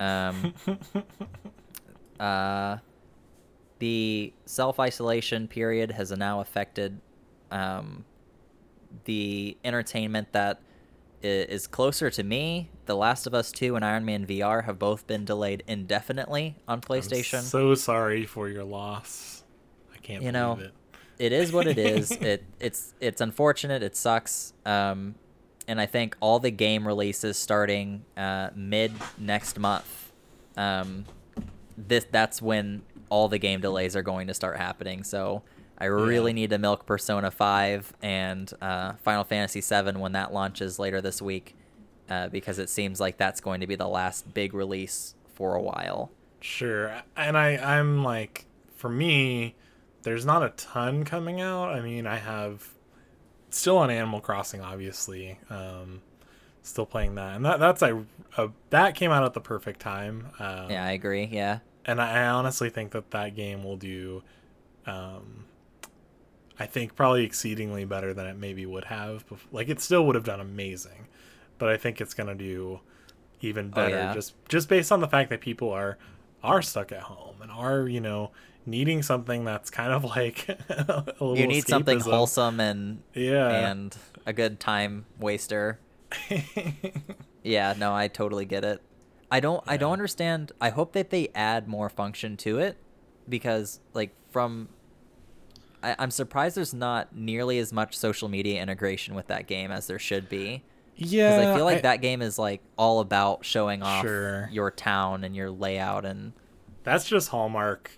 Um, 0.02 0.54
uh, 2.20 2.78
the 3.80 4.34
self 4.46 4.80
isolation 4.80 5.48
period 5.48 5.92
has 5.92 6.12
now 6.12 6.40
affected 6.42 7.00
um, 7.52 8.06
the 9.06 9.58
entertainment 9.64 10.32
that 10.34 10.60
is 11.24 11.68
closer 11.68 12.10
to 12.10 12.24
me. 12.24 12.70
The 12.88 12.96
Last 12.96 13.28
of 13.28 13.34
Us 13.36 13.52
2 13.52 13.76
and 13.76 13.86
Iron 13.86 14.06
Man 14.06 14.26
VR 14.26 14.66
have 14.66 14.80
both 14.80 15.06
been 15.06 15.24
delayed 15.24 15.64
indefinitely 15.68 16.56
on 16.68 16.76
I'm 16.76 16.82
PlayStation. 16.82 17.42
so 17.42 17.76
sorry 17.76 18.26
for 18.26 18.50
your 18.50 18.64
loss. 18.64 19.44
I 19.94 19.98
can't 20.00 20.24
You 20.24 20.32
believe 20.32 20.34
know, 20.34 20.66
it. 20.66 20.74
it 21.20 21.32
is 21.32 21.52
what 21.54 21.68
it 21.68 21.78
is. 21.78 22.12
it 22.22 22.44
it's 22.60 22.94
it's 23.00 23.22
unfortunate. 23.22 23.84
It 23.84 23.96
sucks. 23.96 24.54
Um, 24.66 25.14
and 25.68 25.80
I 25.80 25.86
think 25.86 26.16
all 26.20 26.40
the 26.40 26.52
game 26.52 26.86
releases 26.88 27.38
starting 27.38 28.04
uh, 28.18 28.50
mid 28.56 28.92
next 29.18 29.60
month. 29.60 30.12
Um, 30.58 31.06
this 31.78 32.06
that's 32.12 32.42
when 32.42 32.82
all 33.10 33.28
the 33.28 33.38
game 33.40 33.62
delays 33.62 33.96
are 33.96 34.02
going 34.02 34.28
to 34.28 34.34
start 34.34 34.58
happening. 34.58 35.04
So 35.04 35.44
I 35.78 35.86
really 35.86 36.32
Yeah. 36.32 36.36
need 36.36 36.50
to 36.52 36.58
milk 36.58 36.86
Persona 36.86 37.32
Five 37.32 37.94
and 38.02 38.52
uh, 38.62 38.94
Final 39.04 39.24
Fantasy 39.24 39.62
Seven 39.62 40.00
when 40.00 40.12
that 40.14 40.34
launches 40.34 40.78
later 40.80 41.02
this 41.02 41.22
week, 41.22 41.56
uh, 42.10 42.28
because 42.30 42.60
it 42.60 42.70
seems 42.70 43.00
like 43.00 43.18
that's 43.18 43.42
going 43.42 43.62
to 43.62 43.68
be 43.68 43.76
the 43.76 43.88
last 43.88 44.34
big 44.34 44.54
release 44.54 45.16
for 45.34 45.56
a 45.56 45.62
while. 45.62 46.12
Sure. 46.40 47.02
And 47.16 47.38
I 47.38 47.58
I'm 47.58 48.04
like 48.04 48.46
for 48.76 48.90
me 48.90 49.56
there's 50.04 50.26
not 50.26 50.42
a 50.44 50.50
ton 50.58 51.04
coming 51.06 51.40
out. 51.42 51.70
I 51.70 51.82
mean, 51.82 52.08
I 52.08 52.18
have 52.18 52.68
still 53.52 53.78
on 53.78 53.90
Animal 53.90 54.22
Crossing 54.22 54.62
obviously. 54.62 55.38
Um 55.50 56.02
still 56.64 56.86
playing 56.86 57.16
that. 57.16 57.36
And 57.36 57.44
that 57.46 57.60
that's 57.60 57.82
a, 57.82 58.06
a 58.38 58.50
that 58.70 58.96
came 58.96 59.12
out 59.12 59.24
at 59.24 59.34
the 59.34 59.42
perfect 59.42 59.80
time. 59.80 60.28
Um 60.40 60.70
Yeah, 60.72 60.86
I 60.86 60.92
agree. 60.92 61.26
Yeah. 61.26 61.60
and 61.86 62.02
I 62.02 62.28
honestly 62.28 62.70
think 62.70 62.92
that 62.92 63.12
that 63.12 63.36
game 63.36 63.64
will 63.64 63.78
do 63.78 64.24
um 64.86 65.46
I 66.60 66.66
think 66.68 66.96
probably 66.96 67.24
exceedingly 67.24 67.86
better 67.86 68.14
than 68.14 68.28
it 68.28 68.38
maybe 68.38 68.66
would 68.66 68.86
have. 68.86 69.28
bef- 69.28 69.40
Like 69.52 69.68
it 69.70 69.80
still 69.82 70.06
would 70.06 70.16
have 70.16 70.24
done 70.24 70.40
amazing, 70.40 71.08
but 71.58 71.70
I 71.70 71.78
think 71.78 72.00
it's 72.00 72.14
gonna 72.14 72.36
do 72.36 72.82
even 73.42 73.68
Oh, 73.74 73.76
better 73.76 73.96
yeah. 73.96 74.14
just 74.14 74.34
just 74.48 74.70
based 74.70 74.92
on 74.92 75.00
the 75.02 75.08
fact 75.08 75.30
that 75.32 75.42
people 75.42 75.72
are 75.72 75.98
are 76.44 76.62
stuck 76.62 76.92
at 76.92 77.02
home 77.02 77.36
and 77.42 77.52
are 77.52 77.88
you 77.88 78.00
know 78.02 78.32
needing 78.66 79.02
something 79.04 79.44
that's 79.46 79.70
kind 79.70 79.92
of 79.92 80.04
like 80.16 80.48
a 80.70 81.06
little 81.20 81.38
You 81.38 81.48
need 81.48 81.68
something 81.68 82.00
wholesome 82.00 82.60
and 82.60 83.02
yeah 83.14 83.70
and 83.72 83.96
a 84.26 84.34
good 84.34 84.60
time 84.60 85.06
waster. 85.20 85.80
Yeah, 87.44 87.74
no, 87.76 87.94
I 87.94 88.08
totally 88.08 88.46
get 88.46 88.64
it. 88.64 88.82
I 89.32 89.40
don't 89.40 89.64
I 89.66 89.78
don't 89.78 89.94
understand. 89.94 90.52
I 90.62 90.70
hope 90.70 90.94
that 90.94 91.10
they 91.10 91.30
add 91.34 91.68
more 91.68 91.90
function 91.90 92.38
to 92.38 92.60
it 92.60 92.78
because 93.28 93.80
like 93.94 94.14
from 94.30 94.70
I, 95.82 95.96
I'm 95.98 96.12
surprised 96.12 96.56
there's 96.58 96.74
not 96.74 97.16
nearly 97.16 97.58
as 97.58 97.74
much 97.74 97.98
social 97.98 98.30
media 98.30 98.62
integration 98.62 99.16
with 99.16 99.28
that 99.28 99.48
game 99.48 99.72
as 99.72 99.88
there 99.88 99.98
should 100.00 100.30
be. 100.30 100.64
Yeah 100.96 101.36
because 101.40 101.48
I 101.48 101.56
feel 101.56 101.66
like 101.66 101.82
that 101.82 102.02
game 102.02 102.22
is 102.22 102.38
like 102.38 102.62
all 102.78 103.00
about 103.00 103.44
showing 103.44 103.82
off 103.82 104.04
Sure. 104.04 104.48
your 104.52 104.70
town 104.70 105.24
and 105.24 105.36
your 105.36 105.50
layout 105.50 106.06
and 106.06 106.34
that's 106.84 107.06
just 107.06 107.30
hallmark 107.30 107.92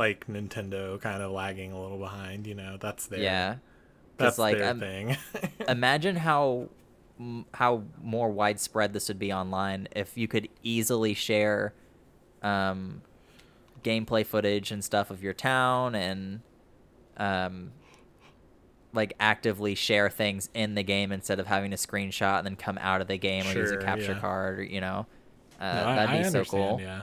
like 0.00 0.26
nintendo 0.26 0.98
kind 0.98 1.22
of 1.22 1.30
lagging 1.30 1.72
a 1.72 1.80
little 1.80 1.98
behind 1.98 2.46
you 2.46 2.54
know 2.54 2.78
that's 2.80 3.06
their 3.06 3.20
yeah. 3.20 3.56
that's 4.16 4.38
like, 4.38 4.56
their 4.56 4.66
I'm- 4.66 4.80
thing 4.80 5.16
Imagine 5.68 6.16
how 6.16 6.70
how 7.52 7.82
more 8.02 8.30
widespread 8.30 8.94
this 8.94 9.08
would 9.08 9.18
be 9.18 9.30
online 9.30 9.88
if 9.94 10.16
you 10.16 10.26
could 10.26 10.48
easily 10.62 11.12
share 11.12 11.74
um, 12.42 13.02
gameplay 13.84 14.24
footage 14.24 14.70
and 14.70 14.82
stuff 14.82 15.10
of 15.10 15.22
your 15.22 15.34
town 15.34 15.94
and 15.94 16.40
um, 17.18 17.72
like 18.94 19.12
actively 19.20 19.74
share 19.74 20.08
things 20.08 20.48
in 20.54 20.74
the 20.74 20.82
game 20.82 21.12
instead 21.12 21.38
of 21.38 21.46
having 21.46 21.72
to 21.72 21.76
screenshot 21.76 22.38
and 22.38 22.46
then 22.46 22.56
come 22.56 22.78
out 22.78 23.02
of 23.02 23.06
the 23.06 23.18
game 23.18 23.46
or 23.46 23.52
use 23.52 23.70
a 23.70 23.76
capture 23.76 24.12
yeah. 24.12 24.18
card 24.18 24.60
or 24.60 24.62
you 24.62 24.80
know 24.80 25.06
uh, 25.60 25.72
No, 25.74 25.94
that'd 25.94 26.10
be 26.22 26.24
I 26.24 26.30
so 26.30 26.44
cool 26.46 26.78
yeah 26.80 27.02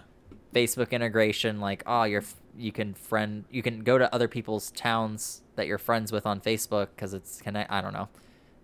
Facebook 0.53 0.91
integration, 0.91 1.59
like 1.59 1.83
oh, 1.85 2.03
you're 2.03 2.21
f- 2.21 2.35
you 2.57 2.71
can 2.71 2.93
friend 2.93 3.45
you 3.51 3.61
can 3.61 3.83
go 3.83 3.97
to 3.97 4.13
other 4.13 4.27
people's 4.27 4.71
towns 4.71 5.41
that 5.55 5.67
you're 5.67 5.77
friends 5.77 6.11
with 6.11 6.25
on 6.25 6.41
Facebook 6.41 6.87
because 6.95 7.13
it's 7.13 7.41
connect. 7.41 7.71
I 7.71 7.81
don't 7.81 7.93
know. 7.93 8.09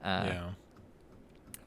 Uh, 0.04 0.24
yeah 0.26 0.50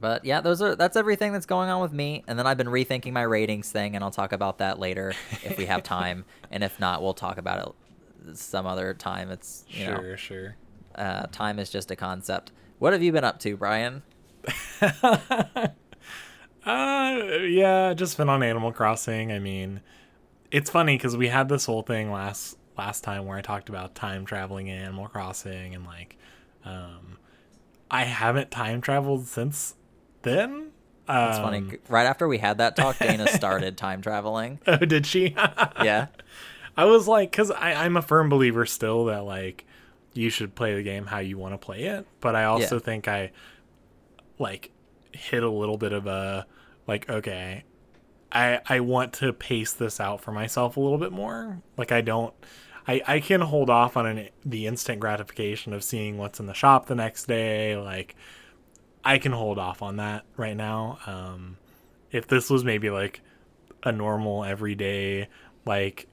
But 0.00 0.24
yeah, 0.24 0.40
those 0.40 0.60
are 0.60 0.74
that's 0.76 0.96
everything 0.96 1.32
that's 1.32 1.46
going 1.46 1.70
on 1.70 1.80
with 1.80 1.92
me. 1.92 2.24
And 2.26 2.38
then 2.38 2.46
I've 2.46 2.58
been 2.58 2.66
rethinking 2.68 3.12
my 3.12 3.22
ratings 3.22 3.70
thing, 3.70 3.94
and 3.94 4.04
I'll 4.04 4.10
talk 4.10 4.32
about 4.32 4.58
that 4.58 4.78
later 4.78 5.14
if 5.42 5.56
we 5.56 5.66
have 5.66 5.82
time. 5.82 6.24
and 6.50 6.62
if 6.62 6.78
not, 6.80 7.02
we'll 7.02 7.14
talk 7.14 7.38
about 7.38 7.68
it 8.26 8.36
some 8.36 8.66
other 8.66 8.92
time. 8.94 9.30
It's 9.30 9.64
you 9.68 9.84
sure 9.84 10.02
know, 10.02 10.16
sure 10.16 10.56
uh, 10.94 11.26
time 11.32 11.58
is 11.58 11.70
just 11.70 11.90
a 11.90 11.96
concept. 11.96 12.52
What 12.78 12.92
have 12.92 13.02
you 13.02 13.12
been 13.12 13.24
up 13.24 13.38
to, 13.40 13.56
Brian? 13.56 14.02
uh 14.82 15.68
yeah 16.66 17.94
just 17.94 18.16
been 18.16 18.28
on 18.28 18.42
animal 18.42 18.72
crossing 18.72 19.32
i 19.32 19.38
mean 19.38 19.80
it's 20.50 20.70
funny 20.70 20.96
because 20.96 21.16
we 21.16 21.28
had 21.28 21.48
this 21.48 21.64
whole 21.66 21.82
thing 21.82 22.10
last 22.12 22.56
last 22.78 23.02
time 23.04 23.24
where 23.26 23.36
i 23.38 23.42
talked 23.42 23.68
about 23.68 23.94
time 23.94 24.24
traveling 24.24 24.68
in 24.68 24.78
animal 24.78 25.08
crossing 25.08 25.74
and 25.74 25.84
like 25.86 26.16
um 26.64 27.18
i 27.90 28.04
haven't 28.04 28.50
time 28.50 28.80
traveled 28.80 29.26
since 29.26 29.74
then 30.22 30.68
It's 31.08 31.38
um, 31.38 31.42
funny. 31.42 31.78
Right 31.88 32.04
after 32.06 32.26
we 32.26 32.38
had 32.38 32.58
that 32.58 32.74
talk, 32.76 32.98
Dana 32.98 33.28
started 33.32 33.76
time 33.76 34.02
traveling. 34.02 34.58
oh 34.66 34.76
did 34.78 35.06
she 35.06 35.34
Yeah. 35.82 36.08
I 36.76 36.84
was 36.84 37.06
like, 37.08 37.30
because 37.30 37.50
I'm 37.56 37.96
a 37.96 38.02
firm 38.02 38.28
believer 38.28 38.66
still 38.66 39.06
that 39.06 39.24
like 39.24 39.64
you 40.14 40.28
should 40.30 40.54
play 40.54 40.74
the 40.74 40.82
game 40.82 41.06
how 41.06 41.18
you 41.20 41.38
want 41.38 41.54
to 41.54 41.58
play 41.58 41.84
it, 41.84 42.06
but 42.20 42.34
I 42.36 42.44
also 42.44 42.74
Yeah. 42.76 42.80
think 42.80 43.06
I 43.08 43.30
like 44.38 44.70
hit 45.12 45.42
a 45.42 45.48
little 45.50 45.78
bit 45.78 45.92
of 45.92 46.06
a 46.06 46.46
like 46.86 47.08
okay, 47.08 47.64
I 48.36 48.60
I 48.66 48.80
want 48.80 49.14
to 49.14 49.32
pace 49.32 49.72
this 49.72 49.98
out 49.98 50.20
for 50.20 50.32
myself 50.32 50.76
a 50.76 50.80
little 50.80 50.98
bit 50.98 51.12
more. 51.12 51.62
Like 51.76 51.90
I 51.90 52.02
don't. 52.02 52.34
I, 52.88 53.02
I 53.06 53.20
can 53.20 53.40
hold 53.40 53.68
off 53.68 53.96
on 53.96 54.06
an, 54.06 54.28
the 54.44 54.66
instant 54.66 55.00
gratification 55.00 55.72
of 55.72 55.82
seeing 55.82 56.18
what's 56.18 56.38
in 56.38 56.46
the 56.46 56.54
shop 56.54 56.86
the 56.86 56.94
next 56.94 57.26
day. 57.26 57.76
Like, 57.76 58.14
I 59.04 59.18
can 59.18 59.32
hold 59.32 59.58
off 59.58 59.82
on 59.82 59.96
that 59.96 60.24
right 60.36 60.56
now. 60.56 60.98
Um, 61.04 61.56
if 62.12 62.28
this 62.28 62.48
was 62.48 62.62
maybe 62.62 62.90
like 62.90 63.22
a 63.82 63.90
normal 63.90 64.44
everyday, 64.44 65.28
like 65.64 66.06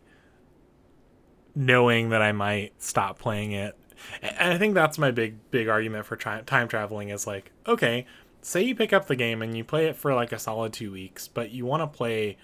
knowing 1.53 2.09
that 2.09 2.23
I 2.23 2.31
might 2.31 2.73
stop 2.81 3.19
playing 3.19 3.51
it. 3.51 3.77
And 4.21 4.53
I 4.53 4.57
think 4.57 4.73
that's 4.73 4.97
my 4.97 5.11
big 5.11 5.51
big 5.51 5.67
argument 5.67 6.05
for 6.05 6.15
time 6.15 6.67
traveling 6.67 7.09
is 7.09 7.27
like, 7.27 7.51
okay, 7.67 8.05
say 8.43 8.61
you 8.61 8.75
pick 8.75 8.93
up 8.93 9.07
the 9.07 9.15
game 9.15 9.41
and 9.41 9.55
you 9.55 9.63
play 9.63 9.87
it 9.87 9.95
for 9.95 10.13
like 10.13 10.31
a 10.31 10.39
solid 10.39 10.73
2 10.73 10.91
weeks, 10.91 11.27
but 11.27 11.51
you 11.51 11.65
want 11.65 11.81
to 11.81 11.87
play 11.87 12.37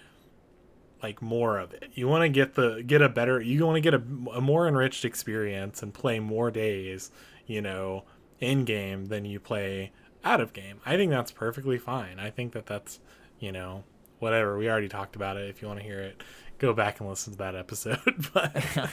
like 1.02 1.22
more 1.22 1.58
of 1.58 1.72
it. 1.72 1.90
You 1.94 2.08
want 2.08 2.22
to 2.22 2.28
get 2.28 2.54
the 2.54 2.82
get 2.86 3.02
a 3.02 3.08
better 3.08 3.40
you 3.40 3.64
want 3.64 3.76
to 3.76 3.80
get 3.80 3.94
a, 3.94 4.02
a 4.34 4.40
more 4.40 4.68
enriched 4.68 5.04
experience 5.04 5.82
and 5.82 5.94
play 5.94 6.20
more 6.20 6.50
days, 6.50 7.10
you 7.46 7.62
know, 7.62 8.04
in 8.38 8.64
game 8.64 9.06
than 9.06 9.24
you 9.24 9.40
play 9.40 9.92
out 10.24 10.40
of 10.40 10.52
game. 10.52 10.80
I 10.84 10.96
think 10.96 11.10
that's 11.10 11.30
perfectly 11.30 11.78
fine. 11.78 12.18
I 12.18 12.30
think 12.30 12.52
that 12.52 12.66
that's, 12.66 13.00
you 13.38 13.52
know, 13.52 13.84
whatever. 14.18 14.58
We 14.58 14.68
already 14.68 14.88
talked 14.88 15.16
about 15.16 15.36
it. 15.36 15.48
If 15.48 15.62
you 15.62 15.68
want 15.68 15.80
to 15.80 15.86
hear 15.86 16.00
it, 16.00 16.22
go 16.58 16.72
back 16.72 17.00
and 17.00 17.08
listen 17.08 17.32
to 17.32 17.38
that 17.38 17.54
episode. 17.54 17.98
but 18.34 18.54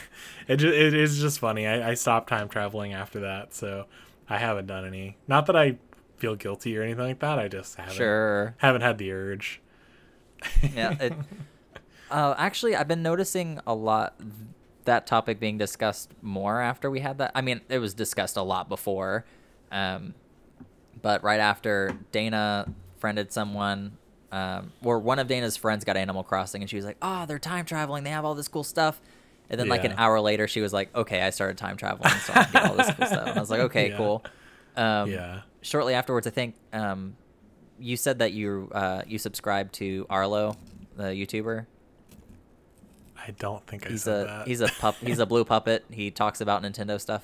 it 0.48 0.56
just, 0.56 0.74
it 0.74 0.94
is 0.94 1.20
just 1.20 1.38
funny. 1.38 1.66
I, 1.66 1.90
I 1.90 1.94
stopped 1.94 2.28
time 2.28 2.48
traveling 2.48 2.94
after 2.94 3.20
that, 3.20 3.54
so 3.54 3.86
I 4.28 4.38
haven't 4.38 4.66
done 4.66 4.86
any. 4.86 5.16
Not 5.26 5.46
that 5.46 5.56
I 5.56 5.76
feel 6.18 6.34
guilty 6.36 6.76
or 6.76 6.82
anything 6.82 7.04
like 7.04 7.18
that. 7.20 7.38
I 7.38 7.48
just 7.48 7.76
haven't 7.76 7.94
Sure. 7.94 8.54
haven't 8.58 8.82
had 8.82 8.98
the 8.98 9.12
urge. 9.12 9.60
Yeah. 10.74 10.96
It, 11.00 11.12
uh, 12.10 12.34
actually, 12.38 12.76
I've 12.76 12.88
been 12.88 13.02
noticing 13.02 13.60
a 13.66 13.74
lot 13.74 14.14
that 14.84 15.06
topic 15.06 15.38
being 15.40 15.58
discussed 15.58 16.10
more 16.22 16.60
after 16.60 16.90
we 16.90 17.00
had 17.00 17.18
that. 17.18 17.32
I 17.34 17.40
mean, 17.42 17.60
it 17.68 17.78
was 17.78 17.94
discussed 17.94 18.36
a 18.36 18.42
lot 18.42 18.68
before, 18.68 19.24
um, 19.70 20.14
but 21.02 21.22
right 21.22 21.40
after 21.40 21.96
Dana 22.12 22.72
friended 22.98 23.32
someone 23.32 23.98
um, 24.32 24.72
where 24.80 24.98
one 24.98 25.18
of 25.18 25.26
Dana's 25.26 25.56
friends 25.56 25.84
got 25.84 25.96
Animal 25.96 26.22
Crossing, 26.22 26.62
and 26.62 26.68
she 26.70 26.76
was 26.76 26.84
like, 26.84 26.96
"Oh, 27.02 27.26
they're 27.26 27.38
time 27.38 27.64
traveling. 27.64 28.04
They 28.04 28.10
have 28.10 28.24
all 28.24 28.34
this 28.34 28.48
cool 28.48 28.64
stuff." 28.64 29.00
And 29.50 29.58
then 29.58 29.68
like 29.68 29.84
an 29.84 29.94
hour 29.96 30.20
later, 30.20 30.46
she 30.46 30.60
was 30.60 30.72
like, 30.72 30.94
"Okay, 30.94 31.22
I 31.22 31.30
started 31.30 31.56
time 31.56 31.76
traveling, 31.78 32.10
so 32.10 32.32
I 32.34 32.44
get 32.52 32.66
all 32.66 32.74
this 32.76 32.90
cool 32.94 33.06
stuff." 33.06 33.26
And 33.28 33.36
I 33.38 33.40
was 33.40 33.50
like, 33.50 33.60
"Okay, 33.60 33.88
Yeah. 33.90 33.96
cool." 33.96 34.24
Um, 34.76 35.10
yeah. 35.10 35.40
Shortly 35.68 35.92
afterwards, 35.92 36.26
I 36.26 36.30
think 36.30 36.54
um, 36.72 37.14
you 37.78 37.98
said 37.98 38.20
that 38.20 38.32
you 38.32 38.70
uh, 38.72 39.02
you 39.06 39.18
subscribed 39.18 39.74
to 39.74 40.06
Arlo, 40.08 40.56
the 40.96 41.04
YouTuber. 41.04 41.66
I 43.18 43.32
don't 43.32 43.66
think 43.66 43.86
I 43.86 43.90
He's 43.90 44.04
said 44.04 44.22
a 44.22 44.28
that. 44.28 44.48
he's 44.48 44.62
a 44.62 44.68
pup. 44.68 44.96
He's 45.02 45.18
a 45.18 45.26
blue 45.26 45.44
puppet. 45.44 45.84
He 45.90 46.10
talks 46.10 46.40
about 46.40 46.62
Nintendo 46.62 46.98
stuff. 46.98 47.22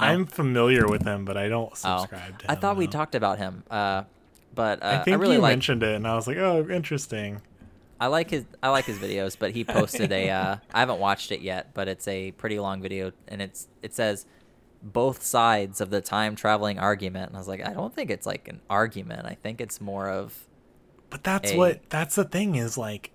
No? 0.00 0.06
I'm 0.06 0.24
familiar 0.24 0.86
with 0.88 1.04
him, 1.04 1.26
but 1.26 1.36
I 1.36 1.48
don't 1.48 1.70
Oh, 1.84 1.98
subscribe 1.98 2.38
to 2.38 2.44
him. 2.46 2.50
I 2.50 2.54
thought 2.54 2.78
we 2.78 2.86
talked 2.86 3.14
about 3.14 3.36
him. 3.36 3.62
Uh, 3.70 4.04
but 4.54 4.82
uh, 4.82 4.98
I 5.00 5.04
think 5.04 5.20
really 5.20 5.36
you 5.36 5.42
like 5.42 5.52
mentioned 5.52 5.82
it, 5.82 5.94
and 5.96 6.06
I 6.06 6.14
was 6.14 6.26
like, 6.26 6.38
"Oh, 6.38 6.66
interesting." 6.70 7.42
I 8.00 8.06
like 8.06 8.30
his 8.30 8.46
I 8.62 8.70
like 8.70 8.86
his 8.86 8.98
videos, 8.98 9.36
but 9.38 9.50
he 9.50 9.62
posted 9.64 10.10
a 10.10 10.30
uh, 10.40 10.56
I 10.72 10.80
haven't 10.80 11.00
watched 11.00 11.32
it 11.32 11.40
yet, 11.42 11.74
but 11.74 11.88
it's 11.88 12.08
a 12.08 12.30
pretty 12.32 12.58
long 12.58 12.80
video 12.80 13.12
and 13.28 13.42
it's 13.42 13.68
it 13.82 13.94
says 13.94 14.24
both 14.82 15.22
sides 15.22 15.80
of 15.80 15.90
the 15.90 16.00
time 16.00 16.36
traveling 16.36 16.78
argument 16.78 17.28
and 17.28 17.36
I 17.36 17.40
was 17.40 17.48
like, 17.48 17.66
I 17.66 17.72
don't 17.72 17.94
think 17.94 18.10
it's 18.10 18.26
like 18.26 18.48
an 18.48 18.60
argument. 18.70 19.26
I 19.26 19.34
think 19.34 19.60
it's 19.60 19.80
more 19.80 20.08
of 20.08 20.46
But 21.10 21.24
that's 21.24 21.52
a- 21.52 21.56
what 21.56 21.88
that's 21.90 22.14
the 22.14 22.24
thing 22.24 22.54
is 22.56 22.76
like 22.78 23.10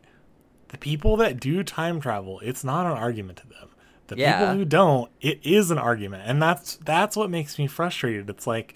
the 0.70 0.78
people 0.78 1.18
that 1.18 1.40
do 1.40 1.64
time 1.64 2.00
travel, 2.00 2.40
it's 2.42 2.64
not 2.64 2.86
an 2.86 2.94
argument 2.94 3.38
to 3.40 3.48
them. 3.48 3.70
The 4.08 4.18
Yeah. 4.18 4.40
people 4.40 4.56
who 4.56 4.66
don't, 4.66 5.12
it 5.22 5.40
is 5.44 5.72
an 5.72 5.78
argument. 5.78 6.24
And 6.26 6.42
that's 6.42 6.76
that's 6.78 7.16
what 7.16 7.30
makes 7.30 7.58
me 7.58 7.68
frustrated. 7.68 8.30
It's 8.30 8.48
like 8.48 8.76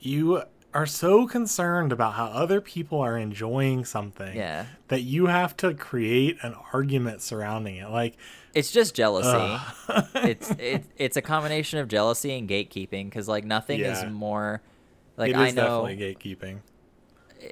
you 0.00 0.42
are 0.72 0.86
so 0.86 1.26
concerned 1.26 1.92
about 1.92 2.14
how 2.14 2.26
other 2.26 2.60
people 2.60 3.00
are 3.00 3.18
enjoying 3.18 3.84
something 3.84 4.36
yeah. 4.36 4.66
that 4.88 5.00
you 5.02 5.26
have 5.26 5.56
to 5.58 5.74
create 5.74 6.38
an 6.42 6.54
argument 6.72 7.20
surrounding 7.22 7.76
it. 7.76 7.90
Like 7.90 8.16
It's 8.54 8.72
just 8.72 8.94
jealousy. 8.94 9.60
it's 10.14 10.50
it, 10.58 10.84
it's 10.96 11.16
a 11.16 11.22
combination 11.22 11.78
of 11.78 11.88
jealousy 11.88 12.32
and 12.36 12.48
gatekeeping 12.48 13.10
cuz 13.12 13.28
like 13.28 13.44
nothing 13.44 13.80
Yeah. 13.80 13.92
is 14.04 14.10
more 14.12 14.62
like 15.16 15.30
it 15.30 15.36
I 15.36 15.48
is 15.48 15.54
know 15.54 15.86
definitely 15.86 16.14
gatekeeping. 16.14 16.60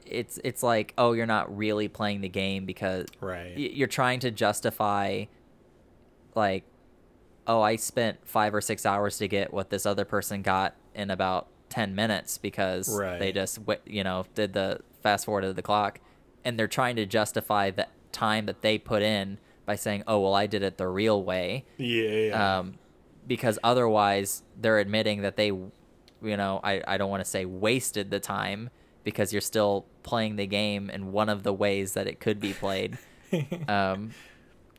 it's 0.06 0.38
it's 0.44 0.62
like 0.62 0.94
oh 0.98 1.12
you're 1.12 1.26
not 1.26 1.56
really 1.56 1.88
playing 1.88 2.20
the 2.20 2.28
game 2.28 2.66
because 2.66 3.06
Right. 3.20 3.54
y- 3.56 3.70
you're 3.74 3.86
trying 3.88 4.20
to 4.20 4.30
justify 4.30 5.24
like 6.34 6.64
oh 7.46 7.60
i 7.62 7.76
spent 7.76 8.18
five 8.26 8.54
or 8.54 8.60
six 8.60 8.84
hours 8.84 9.18
to 9.18 9.28
get 9.28 9.52
what 9.52 9.70
this 9.70 9.86
other 9.86 10.04
person 10.04 10.42
got 10.42 10.74
in 10.94 11.10
about 11.10 11.48
10 11.70 11.94
minutes 11.94 12.38
because 12.38 12.86
they 13.18 13.32
just 13.32 13.58
you 13.86 14.04
know 14.04 14.24
did 14.34 14.52
the 14.52 14.80
fast 15.02 15.24
forward 15.26 15.44
of 15.44 15.56
the 15.56 15.62
clock 15.62 16.00
and 16.44 16.58
they're 16.58 16.66
trying 16.68 16.96
to 16.96 17.06
justify 17.06 17.70
the 17.70 17.86
time 18.12 18.46
that 18.46 18.62
they 18.62 18.78
put 18.78 19.02
in 19.02 19.38
by 19.68 19.76
saying 19.76 20.02
oh 20.08 20.18
well 20.18 20.34
i 20.34 20.46
did 20.46 20.62
it 20.62 20.78
the 20.78 20.88
real 20.88 21.22
way 21.22 21.64
Yeah. 21.76 22.02
yeah. 22.10 22.58
um, 22.58 22.74
because 23.26 23.58
otherwise 23.62 24.42
they're 24.58 24.78
admitting 24.78 25.20
that 25.20 25.36
they, 25.36 25.48
you 25.48 25.70
know, 26.22 26.60
I, 26.64 26.82
I 26.88 26.96
don't 26.96 27.10
want 27.10 27.22
to 27.22 27.28
say 27.30 27.44
wasted 27.44 28.10
the 28.10 28.20
time 28.20 28.70
because 29.04 29.34
you're 29.34 29.42
still 29.42 29.84
playing 30.02 30.36
the 30.36 30.46
game 30.46 30.88
in 30.88 31.12
one 31.12 31.28
of 31.28 31.42
the 31.42 31.52
ways 31.52 31.92
that 31.92 32.06
it 32.06 32.20
could 32.20 32.40
be 32.40 32.54
played. 32.54 32.96
Um, 33.68 34.12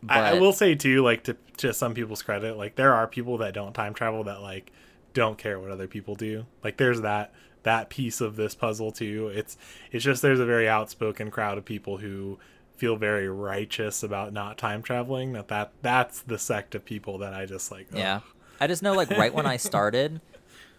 but 0.02 0.18
I, 0.18 0.30
I 0.32 0.40
will 0.40 0.54
say 0.54 0.74
too, 0.74 1.04
like 1.04 1.24
to 1.26 1.38
to 1.58 1.72
some 1.72 1.94
people's 1.94 2.24
credit, 2.24 2.58
like 2.58 2.74
there 2.76 2.96
are 2.96 3.06
people 3.06 3.38
that 3.38 3.54
don't 3.54 3.74
time 3.74 3.94
travel 3.94 4.24
that 4.24 4.42
like 4.42 4.72
don't 5.14 5.38
care 5.38 5.60
what 5.60 5.70
other 5.70 5.88
people 5.88 6.16
do. 6.16 6.48
Like 6.64 6.78
there's 6.78 7.02
that 7.02 7.32
that 7.62 7.92
piece 7.92 8.20
of 8.22 8.36
this 8.36 8.56
puzzle 8.56 8.92
too. 8.92 9.28
It's 9.28 9.56
it's 9.92 10.04
just 10.04 10.24
there's 10.24 10.40
a 10.40 10.46
very 10.48 10.68
outspoken 10.68 11.30
crowd 11.30 11.60
of 11.60 11.66
people 11.66 11.98
who 11.98 12.40
feel 12.80 12.96
very 12.96 13.28
righteous 13.30 14.02
about 14.04 14.34
not 14.34 14.58
time 14.58 14.82
traveling. 14.82 15.34
That 15.34 15.48
that 15.50 15.72
that's 15.82 16.22
the 16.22 16.40
sect 16.40 16.74
of 16.76 16.86
people 16.86 17.18
that 17.20 17.34
I 17.34 17.46
just 17.46 17.72
like. 17.72 17.88
yeah, 17.94 18.22
I 18.60 18.68
just 18.68 18.82
know 18.82 18.94
like 18.94 19.10
right 19.12 19.34
when 19.34 19.46
I 19.46 19.58
started, 19.70 20.22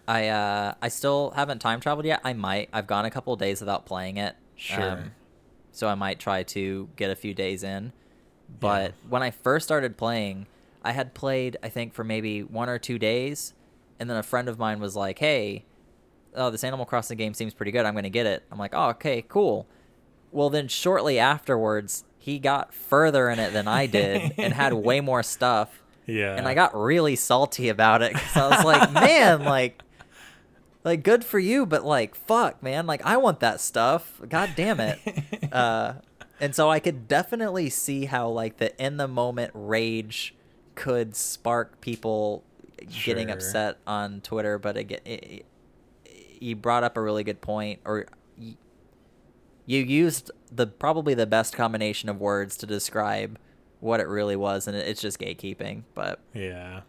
I 0.07 0.27
uh, 0.27 0.73
I 0.81 0.87
still 0.89 1.31
haven't 1.35 1.59
time 1.59 1.79
traveled 1.79 2.05
yet. 2.05 2.21
I 2.23 2.33
might. 2.33 2.69
I've 2.73 2.87
gone 2.87 3.05
a 3.05 3.11
couple 3.11 3.35
days 3.35 3.59
without 3.61 3.85
playing 3.85 4.17
it. 4.17 4.33
Um, 4.33 4.35
Sure. 4.55 5.03
so 5.71 5.87
I 5.87 5.95
might 5.95 6.19
try 6.19 6.43
to 6.43 6.89
get 6.95 7.09
a 7.09 7.15
few 7.15 7.33
days 7.33 7.63
in. 7.63 7.93
But 8.59 8.93
when 9.07 9.23
I 9.23 9.31
first 9.31 9.65
started 9.65 9.95
playing, 9.97 10.45
I 10.83 10.91
had 10.91 11.13
played 11.13 11.57
I 11.63 11.69
think 11.69 11.93
for 11.93 12.03
maybe 12.03 12.43
one 12.43 12.67
or 12.69 12.77
two 12.79 12.99
days, 12.99 13.53
and 13.99 14.09
then 14.09 14.17
a 14.17 14.23
friend 14.23 14.49
of 14.49 14.59
mine 14.59 14.79
was 14.79 14.95
like, 14.95 15.19
"Hey, 15.19 15.63
oh, 16.35 16.49
this 16.49 16.63
Animal 16.63 16.85
Crossing 16.85 17.17
game 17.17 17.33
seems 17.33 17.53
pretty 17.53 17.71
good. 17.71 17.85
I'm 17.85 17.95
gonna 17.95 18.09
get 18.09 18.25
it." 18.25 18.43
I'm 18.51 18.57
like, 18.59 18.73
"Oh, 18.73 18.89
okay, 18.89 19.23
cool." 19.27 19.67
Well, 20.31 20.49
then 20.49 20.67
shortly 20.67 21.19
afterwards, 21.19 22.03
he 22.17 22.39
got 22.39 22.73
further 22.73 23.29
in 23.29 23.39
it 23.39 23.51
than 23.53 23.67
I 23.67 23.85
did 23.85 24.33
and 24.37 24.53
had 24.53 24.73
way 24.73 25.01
more 25.01 25.23
stuff, 25.23 25.81
Yeah. 26.05 26.35
and 26.35 26.47
I 26.47 26.53
got 26.53 26.75
really 26.75 27.15
salty 27.15 27.69
about 27.69 28.01
it 28.01 28.13
because 28.13 28.35
I 28.37 28.47
was 28.49 28.65
like, 28.65 28.91
"Man, 28.93 29.43
like." 29.43 29.81
Like 30.83 31.03
good 31.03 31.23
for 31.23 31.37
you, 31.37 31.67
but 31.67 31.85
like 31.85 32.15
fuck, 32.15 32.63
man. 32.63 32.87
Like 32.87 33.05
I 33.05 33.17
want 33.17 33.39
that 33.41 33.61
stuff. 33.61 34.19
God 34.27 34.49
damn 34.55 34.79
it. 34.79 34.97
uh, 35.53 35.93
and 36.39 36.55
so 36.55 36.71
I 36.71 36.79
could 36.79 37.07
definitely 37.07 37.69
see 37.69 38.05
how 38.05 38.29
like 38.29 38.57
the 38.57 38.75
in 38.83 38.97
the 38.97 39.07
moment 39.07 39.51
rage 39.53 40.33
could 40.73 41.15
spark 41.15 41.81
people 41.81 42.43
getting 43.05 43.29
upset 43.29 43.77
on 43.85 44.21
Twitter. 44.21 44.57
But 44.57 44.75
again, 44.75 45.01
it, 45.05 45.23
it, 45.23 45.45
you 46.39 46.55
brought 46.55 46.83
up 46.83 46.97
a 46.97 47.01
really 47.01 47.23
good 47.23 47.41
point, 47.41 47.81
or 47.85 48.07
you 49.65 49.81
used 49.81 50.31
the 50.51 50.67
probably 50.67 51.13
the 51.13 51.27
best 51.27 51.55
combination 51.55 52.09
of 52.09 52.19
words 52.19 52.57
to 52.57 52.65
describe 52.65 53.37
what 53.79 53.99
it 53.99 54.07
really 54.07 54.35
was, 54.35 54.67
and 54.67 54.75
it's 54.75 55.01
just 55.01 55.19
gatekeeping. 55.19 55.83
But 55.95 56.19
yeah. 56.33 56.81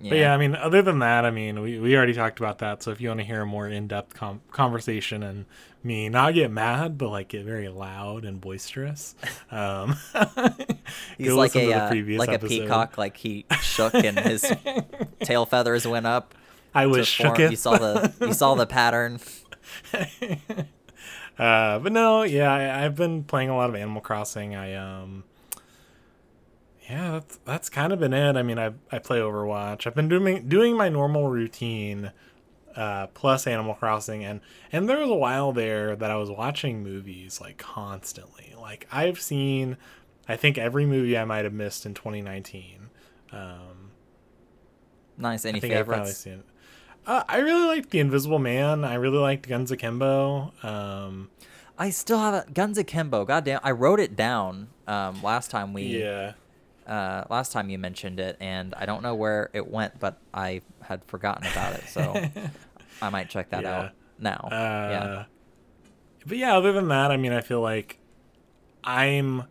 yeah, 0.00 0.10
But 0.10 0.18
yeah, 0.18 0.34
I 0.34 0.36
mean, 0.36 0.54
other 0.54 0.82
than 0.82 0.98
that, 0.98 1.24
I 1.24 1.30
mean, 1.30 1.60
we, 1.60 1.78
we 1.78 1.96
already 1.96 2.12
talked 2.12 2.38
about 2.38 2.58
that. 2.58 2.82
So 2.82 2.90
if 2.90 3.00
you 3.00 3.08
want 3.08 3.20
to 3.20 3.26
hear 3.26 3.42
a 3.42 3.46
more 3.46 3.68
in 3.68 3.88
depth 3.88 4.14
com- 4.14 4.42
conversation 4.50 5.22
and 5.22 5.46
me 5.82 6.08
not 6.08 6.34
get 6.34 6.50
mad, 6.50 6.98
but 6.98 7.10
like 7.10 7.28
get 7.28 7.44
very 7.44 7.68
loud 7.68 8.24
and 8.24 8.40
boisterous, 8.40 9.14
um, 9.50 9.96
he's 11.18 11.32
like 11.32 11.54
a 11.54 11.72
uh, 11.72 11.94
like 12.18 12.32
a 12.32 12.38
peacock, 12.38 12.98
like 12.98 13.16
he 13.16 13.46
shook 13.60 13.94
and 13.94 14.18
his 14.18 14.52
tail 15.20 15.46
feathers 15.46 15.86
went 15.86 16.06
up. 16.06 16.34
I 16.74 16.86
was 16.86 17.06
shook 17.08 17.38
You 17.38 17.56
saw 17.56 17.78
the 17.78 18.12
you 18.20 18.34
saw 18.34 18.54
the 18.54 18.66
pattern. 18.66 19.20
Uh, 21.38 21.78
but 21.78 21.92
no, 21.92 22.22
yeah, 22.22 22.52
I, 22.52 22.84
I've 22.84 22.94
been 22.94 23.24
playing 23.24 23.48
a 23.50 23.56
lot 23.56 23.68
of 23.68 23.76
Animal 23.76 24.00
Crossing. 24.00 24.54
I 24.54 24.74
um, 24.74 25.24
yeah, 26.88 27.12
that's 27.12 27.38
that's 27.44 27.68
kind 27.68 27.92
of 27.92 28.00
been 28.00 28.12
it. 28.12 28.36
I 28.36 28.42
mean, 28.42 28.58
I 28.58 28.72
I 28.90 28.98
play 28.98 29.18
Overwatch. 29.18 29.86
I've 29.86 29.94
been 29.94 30.08
doing 30.08 30.48
doing 30.48 30.76
my 30.76 30.88
normal 30.88 31.28
routine, 31.28 32.12
uh, 32.74 33.08
plus 33.08 33.46
Animal 33.46 33.74
Crossing, 33.74 34.24
and 34.24 34.40
and 34.72 34.88
there 34.88 34.98
was 34.98 35.10
a 35.10 35.14
while 35.14 35.52
there 35.52 35.96
that 35.96 36.10
I 36.10 36.16
was 36.16 36.30
watching 36.30 36.82
movies 36.82 37.40
like 37.40 37.58
constantly. 37.58 38.54
Like 38.58 38.86
I've 38.90 39.20
seen, 39.20 39.76
I 40.28 40.36
think 40.36 40.58
every 40.58 40.86
movie 40.86 41.18
I 41.18 41.24
might 41.24 41.44
have 41.44 41.54
missed 41.54 41.86
in 41.86 41.94
2019. 41.94 42.88
Um, 43.32 43.90
Nice. 45.18 45.44
Any 45.44 45.58
I 45.58 45.60
think 45.60 45.74
I've 45.74 45.86
finally 45.86 46.12
favorites? 46.12 46.52
Uh, 47.06 47.22
I 47.28 47.38
really 47.38 47.66
liked 47.66 47.90
The 47.90 48.00
Invisible 48.00 48.38
Man. 48.40 48.84
I 48.84 48.94
really 48.94 49.18
liked 49.18 49.48
Guns 49.48 49.70
Akimbo. 49.70 50.52
Um, 50.62 51.30
I 51.78 51.90
still 51.90 52.18
have 52.18 52.34
a 52.34 52.50
Guns 52.50 52.78
Akimbo. 52.78 53.24
Goddamn, 53.24 53.60
I 53.62 53.70
wrote 53.70 54.00
it 54.00 54.16
down 54.16 54.68
um, 54.88 55.22
last 55.22 55.50
time 55.50 55.72
we 55.72 56.02
yeah. 56.02 56.32
uh, 56.86 57.24
last 57.30 57.52
time 57.52 57.70
you 57.70 57.78
mentioned 57.78 58.18
it, 58.18 58.36
and 58.40 58.74
I 58.74 58.86
don't 58.86 59.02
know 59.02 59.14
where 59.14 59.50
it 59.52 59.68
went, 59.70 60.00
but 60.00 60.18
I 60.34 60.62
had 60.82 61.04
forgotten 61.04 61.46
about 61.46 61.74
it, 61.74 61.84
so 61.88 62.28
I 63.02 63.10
might 63.10 63.28
check 63.30 63.50
that 63.50 63.62
Yeah. 63.62 63.78
out 63.80 63.90
now. 64.18 64.48
Uh, 64.50 64.88
yeah. 64.90 65.24
But 66.26 66.38
yeah, 66.38 66.56
other 66.56 66.72
than 66.72 66.88
that, 66.88 67.12
I 67.12 67.16
mean, 67.16 67.32
I 67.32 67.40
feel 67.40 67.60
like 67.60 68.00
I'm 68.82 69.44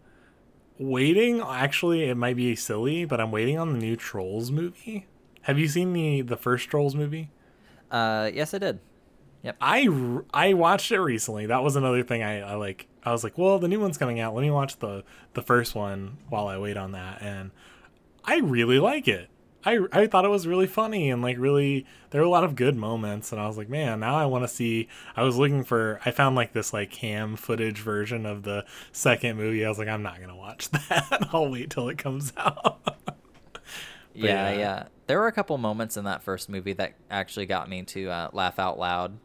waiting. 0.78 1.40
Actually, 1.42 2.04
it 2.10 2.16
might 2.16 2.36
be 2.36 2.54
silly, 2.56 3.06
but 3.06 3.22
I'm 3.22 3.32
waiting 3.32 3.58
on 3.58 3.72
the 3.72 3.80
new 3.80 3.96
Trolls 3.96 4.52
movie. 4.52 5.06
Have 5.44 5.58
you 5.58 5.70
seen 5.70 5.94
the 5.94 6.20
the 6.22 6.36
first 6.36 6.70
Trolls 6.70 6.96
movie? 6.96 7.30
Uh, 7.92 8.30
yes, 8.34 8.54
I 8.54 8.58
did. 8.58 8.80
Yep. 9.44 9.58
I 9.62 9.88
I 10.34 10.54
watched 10.54 10.92
it 10.92 11.00
recently. 11.00 11.46
That 11.46 11.62
was 11.62 11.76
another 11.76 12.02
thing 12.02 12.24
I, 12.24 12.42
I 12.42 12.56
like. 12.56 12.88
I 13.04 13.12
was 13.12 13.24
like, 13.24 13.38
well, 13.38 13.60
the 13.60 13.68
new 13.68 13.80
one's 13.80 13.98
coming 13.98 14.20
out. 14.20 14.34
Let 14.34 14.42
me 14.42 14.50
watch 14.50 14.78
the 14.78 15.04
the 15.34 15.44
first 15.44 15.76
one 15.76 16.18
while 16.30 16.48
I 16.48 16.58
wait 16.58 16.78
on 16.78 16.94
that. 16.94 17.22
And 17.22 17.52
I 18.24 18.38
really 18.40 18.80
like 18.80 19.08
it. 19.08 19.30
I 19.64 19.80
I 19.92 20.08
thought 20.08 20.26
it 20.26 20.30
was 20.30 20.48
really 20.48 20.66
funny 20.66 21.12
and 21.12 21.22
like 21.22 21.38
really 21.38 21.86
there 22.10 22.22
were 22.22 22.28
a 22.28 22.30
lot 22.30 22.44
of 22.44 22.56
good 22.56 22.76
moments. 22.76 23.32
And 23.32 23.40
I 23.40 23.46
was 23.46 23.56
like, 23.56 23.70
man, 23.70 24.00
now 24.00 24.16
I 24.16 24.26
want 24.26 24.44
to 24.46 24.48
see. 24.48 24.88
I 25.16 25.22
was 25.22 25.38
looking 25.38 25.64
for. 25.64 26.00
I 26.04 26.10
found 26.10 26.36
like 26.36 26.54
this 26.54 26.74
like 26.74 26.90
cam 26.90 27.36
footage 27.36 27.78
version 27.80 28.26
of 28.26 28.42
the 28.44 28.66
second 28.92 29.38
movie. 29.38 29.64
I 29.64 29.70
was 29.70 29.78
like, 29.78 29.88
I'm 29.88 30.02
not 30.02 30.20
gonna 30.20 30.36
watch 30.36 30.70
that. 30.72 31.28
I'll 31.32 31.52
wait 31.52 31.70
till 31.70 31.88
it 31.90 32.00
comes 32.00 32.34
out. 32.36 32.82
Yeah, 34.16 34.52
yeah. 34.52 34.58
yeah, 34.58 34.84
There 35.08 35.20
were 35.20 35.28
a 35.28 35.32
couple 35.32 35.58
moments 35.58 35.98
in 35.98 36.06
that 36.06 36.24
first 36.24 36.50
movie 36.50 36.74
that 36.74 36.96
actually 37.10 37.46
got 37.46 37.70
me 37.70 37.84
to 37.84 38.10
uh, 38.10 38.30
laugh 38.34 38.60
out 38.60 38.80
loud. 38.80 39.20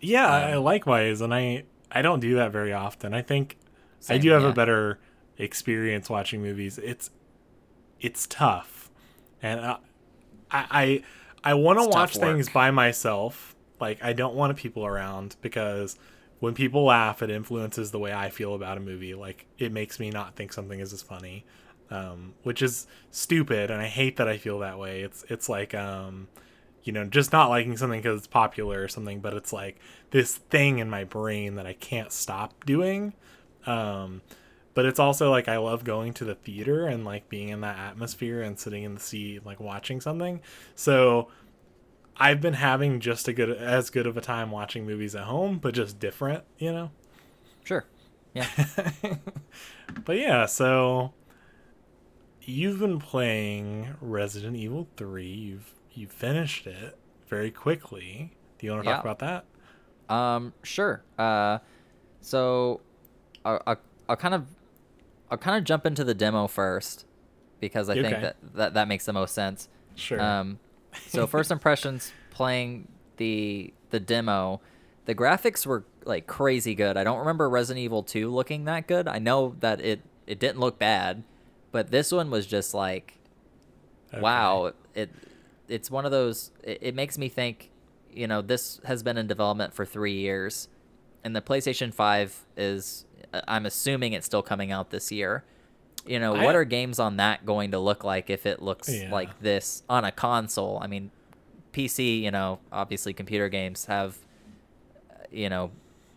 Yeah, 0.00 0.26
I 0.28 0.52
Um, 0.52 0.64
likewise, 0.64 1.20
and 1.20 1.34
I 1.34 1.64
I 1.90 2.02
don't 2.02 2.20
do 2.20 2.34
that 2.36 2.52
very 2.52 2.72
often. 2.72 3.14
I 3.14 3.22
think 3.22 3.58
I 4.08 4.18
do 4.18 4.30
have 4.30 4.42
yeah. 4.42 4.50
a 4.50 4.52
better 4.52 4.98
experience 5.38 6.10
watching 6.10 6.42
movies. 6.42 6.78
It's 6.78 7.10
it's 8.00 8.26
tough, 8.26 8.90
and 9.42 9.60
I 9.60 9.76
I 10.50 11.02
I 11.44 11.54
want 11.54 11.78
to 11.78 11.86
watch 11.88 12.16
things 12.16 12.48
by 12.48 12.70
myself. 12.70 13.54
Like 13.80 14.02
I 14.02 14.12
don't 14.12 14.34
want 14.34 14.56
people 14.56 14.86
around 14.86 15.36
because 15.40 15.98
when 16.40 16.54
people 16.54 16.84
laugh, 16.84 17.22
it 17.22 17.30
influences 17.30 17.90
the 17.90 17.98
way 17.98 18.12
I 18.12 18.30
feel 18.30 18.54
about 18.54 18.76
a 18.78 18.80
movie. 18.80 19.14
Like 19.14 19.46
it 19.58 19.72
makes 19.72 20.00
me 20.00 20.10
not 20.10 20.36
think 20.36 20.52
something 20.52 20.80
is 20.80 20.92
as 20.92 21.02
funny, 21.02 21.44
um, 21.92 22.34
which 22.42 22.62
is 22.62 22.86
stupid, 23.10 23.70
and 23.70 23.80
I 23.80 23.86
hate 23.86 24.16
that 24.16 24.28
I 24.28 24.38
feel 24.38 24.58
that 24.60 24.78
way. 24.78 25.02
It's 25.02 25.24
it's 25.28 25.48
like 25.48 25.74
um, 25.74 26.28
you 26.84 26.92
know, 26.92 27.04
just 27.04 27.32
not 27.32 27.50
liking 27.50 27.76
something 27.76 28.00
because 28.00 28.18
it's 28.18 28.26
popular 28.26 28.82
or 28.82 28.88
something, 28.88 29.20
but 29.20 29.34
it's 29.34 29.52
like 29.52 29.78
this 30.10 30.36
thing 30.36 30.78
in 30.78 30.88
my 30.90 31.04
brain 31.04 31.56
that 31.56 31.66
I 31.66 31.74
can't 31.74 32.10
stop 32.10 32.64
doing. 32.64 33.12
Um, 33.66 34.22
but 34.74 34.86
it's 34.86 34.98
also 34.98 35.30
like 35.30 35.48
I 35.48 35.58
love 35.58 35.84
going 35.84 36.14
to 36.14 36.24
the 36.24 36.34
theater 36.34 36.86
and 36.86 37.04
like 37.04 37.28
being 37.28 37.50
in 37.50 37.60
that 37.60 37.78
atmosphere 37.78 38.40
and 38.40 38.58
sitting 38.58 38.84
in 38.84 38.94
the 38.94 39.00
seat, 39.00 39.44
like 39.44 39.60
watching 39.60 40.00
something. 40.00 40.40
So 40.74 41.28
I've 42.16 42.40
been 42.40 42.54
having 42.54 43.00
just 43.00 43.28
a 43.28 43.32
good 43.34 43.50
as 43.50 43.90
good 43.90 44.06
of 44.06 44.16
a 44.16 44.20
time 44.22 44.50
watching 44.50 44.86
movies 44.86 45.14
at 45.14 45.24
home, 45.24 45.58
but 45.58 45.74
just 45.74 45.98
different, 45.98 46.44
you 46.58 46.72
know. 46.72 46.90
Sure. 47.64 47.84
Yeah. 48.34 48.48
But 50.04 50.16
yeah, 50.18 50.46
so 50.46 51.12
you've 52.44 52.78
been 52.80 52.98
playing 52.98 53.94
Resident 54.00 54.56
Evil 54.56 54.88
3. 54.96 55.26
You've 55.26 55.72
you 55.94 56.06
finished 56.06 56.66
it 56.66 56.96
very 57.28 57.50
quickly. 57.50 58.32
Do 58.58 58.66
you 58.66 58.72
want 58.72 58.84
to 58.84 58.90
Yeah. 58.90 58.96
talk 58.96 59.04
about 59.04 59.18
that? 60.08 60.14
Um, 60.14 60.52
sure. 60.62 61.02
Uh, 61.18 61.58
so 62.20 62.80
I'll, 63.44 63.62
I'll, 63.66 63.80
I'll 64.08 64.16
kind 64.16 64.34
of 64.34 64.46
I'll 65.30 65.38
kind 65.38 65.56
of 65.56 65.64
jump 65.64 65.86
into 65.86 66.04
the 66.04 66.14
demo 66.14 66.46
first 66.46 67.06
because 67.60 67.88
I 67.88 67.94
think 67.94 68.20
that, 68.20 68.36
that 68.54 68.74
that 68.74 68.88
makes 68.88 69.06
the 69.06 69.12
most 69.12 69.34
sense. 69.34 69.68
Sure. 69.94 70.20
Um, 70.20 70.58
so 71.06 71.26
first 71.26 71.50
impressions 71.56 72.12
playing 72.30 72.88
the 73.16 73.72
the 73.90 74.00
demo, 74.00 74.60
the 75.06 75.14
graphics 75.14 75.64
were 75.66 75.84
like 76.04 76.26
crazy 76.26 76.74
good. 76.74 76.96
I 76.96 77.04
don't 77.04 77.18
remember 77.18 77.48
Resident 77.48 77.82
Evil 77.82 78.02
2 78.02 78.30
looking 78.30 78.64
that 78.64 78.86
good. 78.86 79.08
I 79.08 79.18
know 79.18 79.56
that 79.60 79.80
it 79.80 80.02
it 80.26 80.38
didn't 80.38 80.60
look 80.60 80.78
bad, 80.78 81.22
but 81.72 81.90
this 81.90 82.12
one 82.12 82.30
was 82.30 82.46
just 82.46 82.72
like 82.74 83.18
Okay. 84.12 84.20
wow 84.20 84.72
it 84.94 85.10
it's 85.68 85.90
one 85.90 86.04
of 86.04 86.10
those 86.10 86.50
it, 86.62 86.78
it 86.82 86.94
makes 86.94 87.16
me 87.16 87.28
think 87.30 87.70
you 88.12 88.26
know 88.26 88.42
this 88.42 88.78
has 88.84 89.02
been 89.02 89.16
in 89.16 89.26
development 89.26 89.72
for 89.72 89.86
three 89.86 90.12
years 90.18 90.68
and 91.24 91.34
the 91.34 91.40
playstation 91.40 91.94
5 91.94 92.44
is 92.58 93.06
i'm 93.48 93.64
assuming 93.64 94.12
it's 94.12 94.26
still 94.26 94.42
coming 94.42 94.70
out 94.70 94.90
this 94.90 95.10
year 95.10 95.44
you 96.06 96.18
know 96.20 96.34
I- 96.34 96.44
what 96.44 96.54
are 96.54 96.64
games 96.64 96.98
on 96.98 97.16
that 97.16 97.46
going 97.46 97.70
to 97.70 97.78
look 97.78 98.04
like 98.04 98.28
if 98.28 98.44
it 98.44 98.60
looks 98.60 98.90
Yeah. 98.92 99.10
like 99.10 99.40
this 99.40 99.82
on 99.88 100.04
a 100.04 100.12
console 100.12 100.78
i 100.82 100.86
mean 100.86 101.10
pc 101.72 102.20
you 102.20 102.30
know 102.30 102.58
obviously 102.70 103.14
computer 103.14 103.48
games 103.48 103.86
have 103.86 104.18
uh, 105.10 105.24
you 105.30 105.48
know 105.48 105.70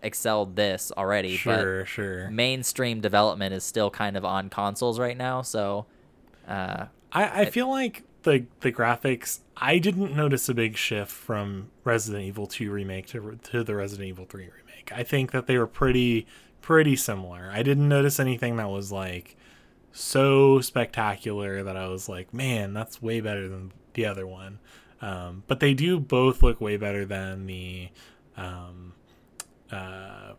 excelled 0.06 0.56
this 0.56 0.92
already 0.96 1.34
but 1.44 1.60
Sure, 1.60 1.86
sure. 1.86 2.30
mainstream 2.30 3.02
development 3.02 3.54
is 3.54 3.64
still 3.64 3.90
kind 3.90 4.16
of 4.16 4.24
on 4.24 4.50
consoles 4.50 5.00
right 5.00 5.18
now 5.18 5.42
so 5.42 5.86
uh 6.48 6.86
I, 7.12 7.42
I 7.42 7.46
feel 7.46 7.70
like 7.70 8.04
the 8.24 8.46
the 8.62 8.72
graphics 8.72 9.40
I 9.58 9.80
didn't 9.80 10.16
notice 10.16 10.50
a 10.50 10.54
big 10.54 10.76
shift 10.78 11.12
from 11.12 11.70
Resident 11.84 12.24
Evil 12.26 12.46
2 12.48 12.70
remake 12.72 13.08
to 13.08 13.40
to 13.52 13.64
the 13.64 13.76
Resident 13.76 14.10
Evil 14.10 14.26
3 14.26 14.44
remake. 14.44 14.92
I 14.94 15.04
think 15.04 15.32
that 15.32 15.48
they 15.48 15.58
were 15.58 15.68
pretty 15.68 16.28
pretty 16.62 16.96
similar. 16.96 17.50
I 17.54 17.64
didn't 17.64 17.88
notice 17.88 18.20
anything 18.20 18.58
that 18.58 18.70
was 18.70 18.92
like 18.92 19.38
so 19.94 20.60
spectacular 20.60 21.64
that 21.64 21.78
I 21.78 21.88
was 21.88 22.10
like, 22.10 22.34
man, 22.34 22.74
that's 22.74 23.02
way 23.02 23.22
better 23.22 23.48
than 23.48 23.72
the 23.94 24.06
other 24.06 24.28
one. 24.28 24.60
Um, 25.02 25.44
but 25.48 25.60
they 25.60 25.74
do 25.74 26.00
both 26.00 26.44
look 26.44 26.60
way 26.60 26.76
better 26.78 27.06
than 27.06 27.46
the 27.46 27.90
um, 28.36 28.94
uh, 29.76 30.34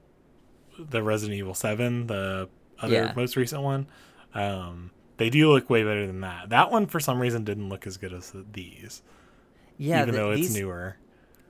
the 0.79 1.03
Resident 1.03 1.39
Evil 1.39 1.55
7, 1.55 2.07
the 2.07 2.49
other 2.81 2.93
Yeah. 2.95 3.13
most 3.17 3.37
recent 3.37 3.63
one. 3.63 3.87
Um, 4.35 4.91
they 5.17 5.31
do 5.31 5.51
look 5.51 5.71
way 5.71 5.83
better 5.83 6.07
than 6.07 6.21
that. 6.21 6.51
That 6.51 6.71
one, 6.71 6.87
for 6.87 7.01
some 7.01 7.19
reason, 7.21 7.45
didn't 7.45 7.69
look 7.69 7.87
as 7.87 7.97
good 7.97 8.13
as 8.13 8.33
these, 8.53 9.03
yeah 9.79 10.03
even 10.03 10.15
th- 10.15 10.17
though 10.17 10.31
it's 10.33 10.41
these, 10.49 10.57
newer. 10.57 10.97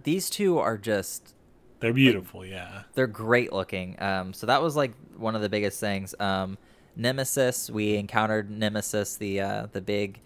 these 0.04 0.30
two 0.30 0.58
are 0.58 0.76
just 0.78 1.34
They're 1.80 1.92
beautiful, 1.92 2.44
yeah. 2.44 2.82
they're 2.94 3.06
great 3.06 3.52
looking 3.52 3.96
um 4.02 4.32
so 4.32 4.46
that 4.46 4.60
was 4.62 4.74
like 4.76 4.92
one 5.16 5.36
of 5.36 5.42
the 5.42 5.48
biggest 5.48 5.78
things 5.78 6.12
um 6.18 6.58
nemesis 6.96 7.70
we 7.70 7.94
encountered 7.96 8.50
nemesis 8.50 9.16
the 9.16 9.40
uh 9.40 9.66
the 9.70 9.80
big 9.80 10.20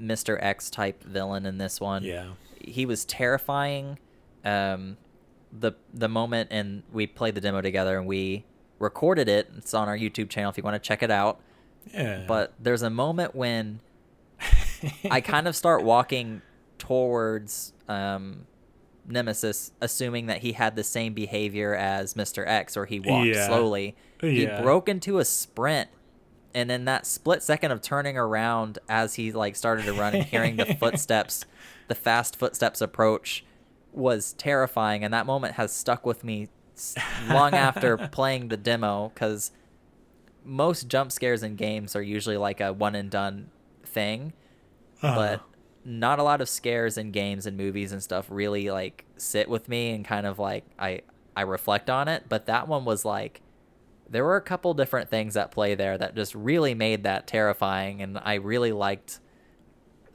mr 0.00 0.38
x 0.40 0.70
type 0.70 1.02
villain 1.04 1.44
in 1.44 1.58
this 1.58 1.80
one 1.80 2.02
Yeah. 2.02 2.28
he 2.62 2.86
was 2.86 3.04
terrifying 3.04 3.98
um 4.44 4.96
the 5.60 5.72
the 5.92 6.08
moment 6.08 6.48
and 6.52 6.82
we 6.92 7.06
played 7.06 7.34
the 7.34 7.40
demo 7.40 7.60
together 7.60 7.98
and 7.98 8.06
we 8.06 8.44
recorded 8.78 9.28
it 9.28 9.50
it's 9.56 9.74
on 9.74 9.88
our 9.88 9.96
youtube 9.98 10.28
channel 10.28 10.50
if 10.50 10.56
you 10.56 10.62
want 10.62 10.74
to 10.74 10.86
check 10.86 11.02
it 11.02 11.10
out 11.10 11.40
Yeah. 11.92 12.24
but 12.28 12.52
there's 12.60 12.82
a 12.82 12.90
moment 12.90 13.34
when 13.34 13.80
I 15.10 15.20
kind 15.20 15.48
of 15.48 15.56
start 15.56 15.82
walking 15.82 16.42
towards 16.78 17.72
um, 17.88 18.46
Nemesis, 19.06 19.72
assuming 19.80 20.26
that 20.26 20.38
he 20.42 20.52
had 20.52 20.76
the 20.76 20.84
same 20.84 21.14
behavior 21.14 21.74
as 21.74 22.14
Mr. 22.14 22.46
X, 22.46 22.76
or 22.76 22.86
he 22.86 23.00
walked 23.00 23.26
Yeah. 23.28 23.46
slowly. 23.48 23.96
He 24.20 24.46
broke 24.46 24.88
into 24.88 25.18
a 25.18 25.24
sprint, 25.24 25.88
and 26.54 26.70
in 26.70 26.84
that 26.84 27.06
split 27.06 27.42
second 27.42 27.72
of 27.72 27.82
turning 27.82 28.16
around 28.16 28.78
as 28.88 29.14
he 29.14 29.32
like 29.32 29.56
started 29.56 29.84
to 29.86 29.92
run 29.92 30.14
and 30.14 30.24
hearing 30.24 30.56
the 30.56 30.66
footsteps, 30.80 31.44
the 31.88 31.94
fast 31.94 32.36
footsteps 32.36 32.80
approach, 32.80 33.44
was 33.92 34.32
terrifying. 34.34 35.04
And 35.04 35.12
that 35.14 35.26
moment 35.26 35.54
has 35.54 35.72
stuck 35.72 36.04
with 36.06 36.24
me 36.24 36.48
long 37.28 37.54
after 37.54 37.96
playing 38.12 38.48
the 38.48 38.56
demo 38.56 39.10
because 39.14 39.50
most 40.44 40.88
jump 40.88 41.12
scares 41.12 41.42
in 41.42 41.56
games 41.56 41.94
are 41.96 42.02
usually 42.02 42.36
like 42.36 42.60
a 42.60 42.72
one 42.72 42.94
and 42.94 43.10
done 43.10 43.50
thing 43.84 44.32
Uh-huh. 45.02 45.14
but 45.14 45.42
not 45.84 46.18
a 46.18 46.22
lot 46.22 46.40
of 46.40 46.48
scares 46.48 46.98
in 46.98 47.10
games 47.10 47.46
and 47.46 47.56
movies 47.56 47.92
and 47.92 48.02
stuff 48.02 48.26
really 48.30 48.70
like 48.70 49.04
sit 49.16 49.48
with 49.48 49.68
me 49.68 49.90
and 49.92 50.04
kind 50.04 50.26
of 50.26 50.38
like 50.38 50.64
I 50.78 51.02
I 51.36 51.42
reflect 51.42 51.88
on 51.90 52.08
it. 52.08 52.24
But 52.28 52.46
that 52.46 52.68
one 52.68 52.84
was 52.84 53.04
like 53.04 53.40
there 54.10 54.24
were 54.24 54.36
a 54.36 54.42
couple 54.42 54.72
different 54.74 55.10
things 55.10 55.36
at 55.36 55.50
play 55.50 55.74
there 55.74 55.98
that 55.98 56.14
just 56.16 56.34
really 56.34 56.74
made 56.74 57.02
that 57.04 57.26
terrifying, 57.26 58.00
and 58.00 58.18
I 58.18 58.34
really 58.34 58.72
liked 58.72 59.20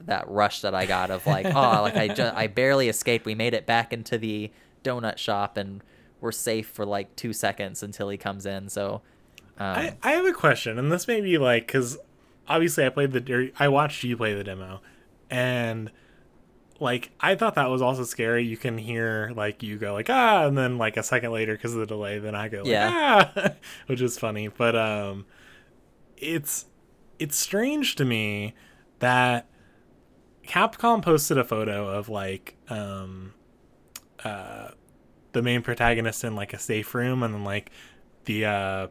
that 0.00 0.28
rush 0.28 0.60
that 0.62 0.74
I 0.74 0.86
got 0.86 1.10
of 1.10 1.26
like 1.26 1.46
oh 1.46 1.82
like 1.82 1.96
I 1.96 2.08
just 2.08 2.34
I 2.36 2.46
barely 2.46 2.88
escaped. 2.88 3.24
We 3.24 3.34
made 3.34 3.54
it 3.54 3.66
back 3.66 3.92
into 3.92 4.18
the 4.18 4.50
donut 4.82 5.18
shop 5.18 5.56
and 5.56 5.82
we're 6.20 6.32
safe 6.32 6.68
for 6.68 6.84
like 6.86 7.14
two 7.16 7.32
seconds 7.32 7.82
until 7.82 8.08
he 8.08 8.16
comes 8.16 8.46
in. 8.46 8.68
So. 8.68 9.02
Um, 9.56 9.66
I, 9.76 9.96
I 10.02 10.12
have 10.12 10.24
a 10.26 10.32
question, 10.32 10.80
and 10.80 10.90
this 10.90 11.06
may 11.06 11.20
be 11.20 11.38
like 11.38 11.66
because 11.68 11.96
obviously 12.48 12.84
I 12.84 12.88
played 12.88 13.12
the 13.12 13.52
I 13.58 13.68
watched 13.68 14.02
you 14.02 14.16
play 14.16 14.34
the 14.34 14.42
demo, 14.42 14.80
and 15.30 15.92
like 16.80 17.12
I 17.20 17.36
thought 17.36 17.54
that 17.54 17.70
was 17.70 17.80
also 17.80 18.02
scary. 18.02 18.44
You 18.44 18.56
can 18.56 18.78
hear 18.78 19.32
like 19.36 19.62
you 19.62 19.78
go 19.78 19.92
like 19.92 20.10
ah, 20.10 20.46
and 20.46 20.58
then 20.58 20.76
like 20.76 20.96
a 20.96 21.04
second 21.04 21.30
later 21.30 21.54
because 21.54 21.72
of 21.72 21.80
the 21.80 21.86
delay, 21.86 22.18
then 22.18 22.34
I 22.34 22.48
go 22.48 22.58
like 22.58 22.66
Yeah. 22.66 23.30
ah, 23.36 23.50
which 23.86 24.00
is 24.00 24.18
funny. 24.18 24.48
But 24.48 24.74
um, 24.74 25.24
it's 26.16 26.66
it's 27.18 27.36
strange 27.36 27.94
to 27.96 28.04
me 28.04 28.54
that 28.98 29.46
Capcom 30.46 31.02
posted 31.02 31.38
a 31.38 31.44
photo 31.44 31.88
of 31.88 32.08
like 32.08 32.56
um 32.68 33.34
uh 34.24 34.68
the 35.32 35.42
main 35.42 35.62
protagonist 35.62 36.24
in 36.24 36.34
like 36.34 36.52
a 36.52 36.58
safe 36.58 36.94
room 36.94 37.22
and 37.22 37.34
then 37.34 37.44
like 37.44 37.70
the 38.24 38.44
uh 38.44 38.86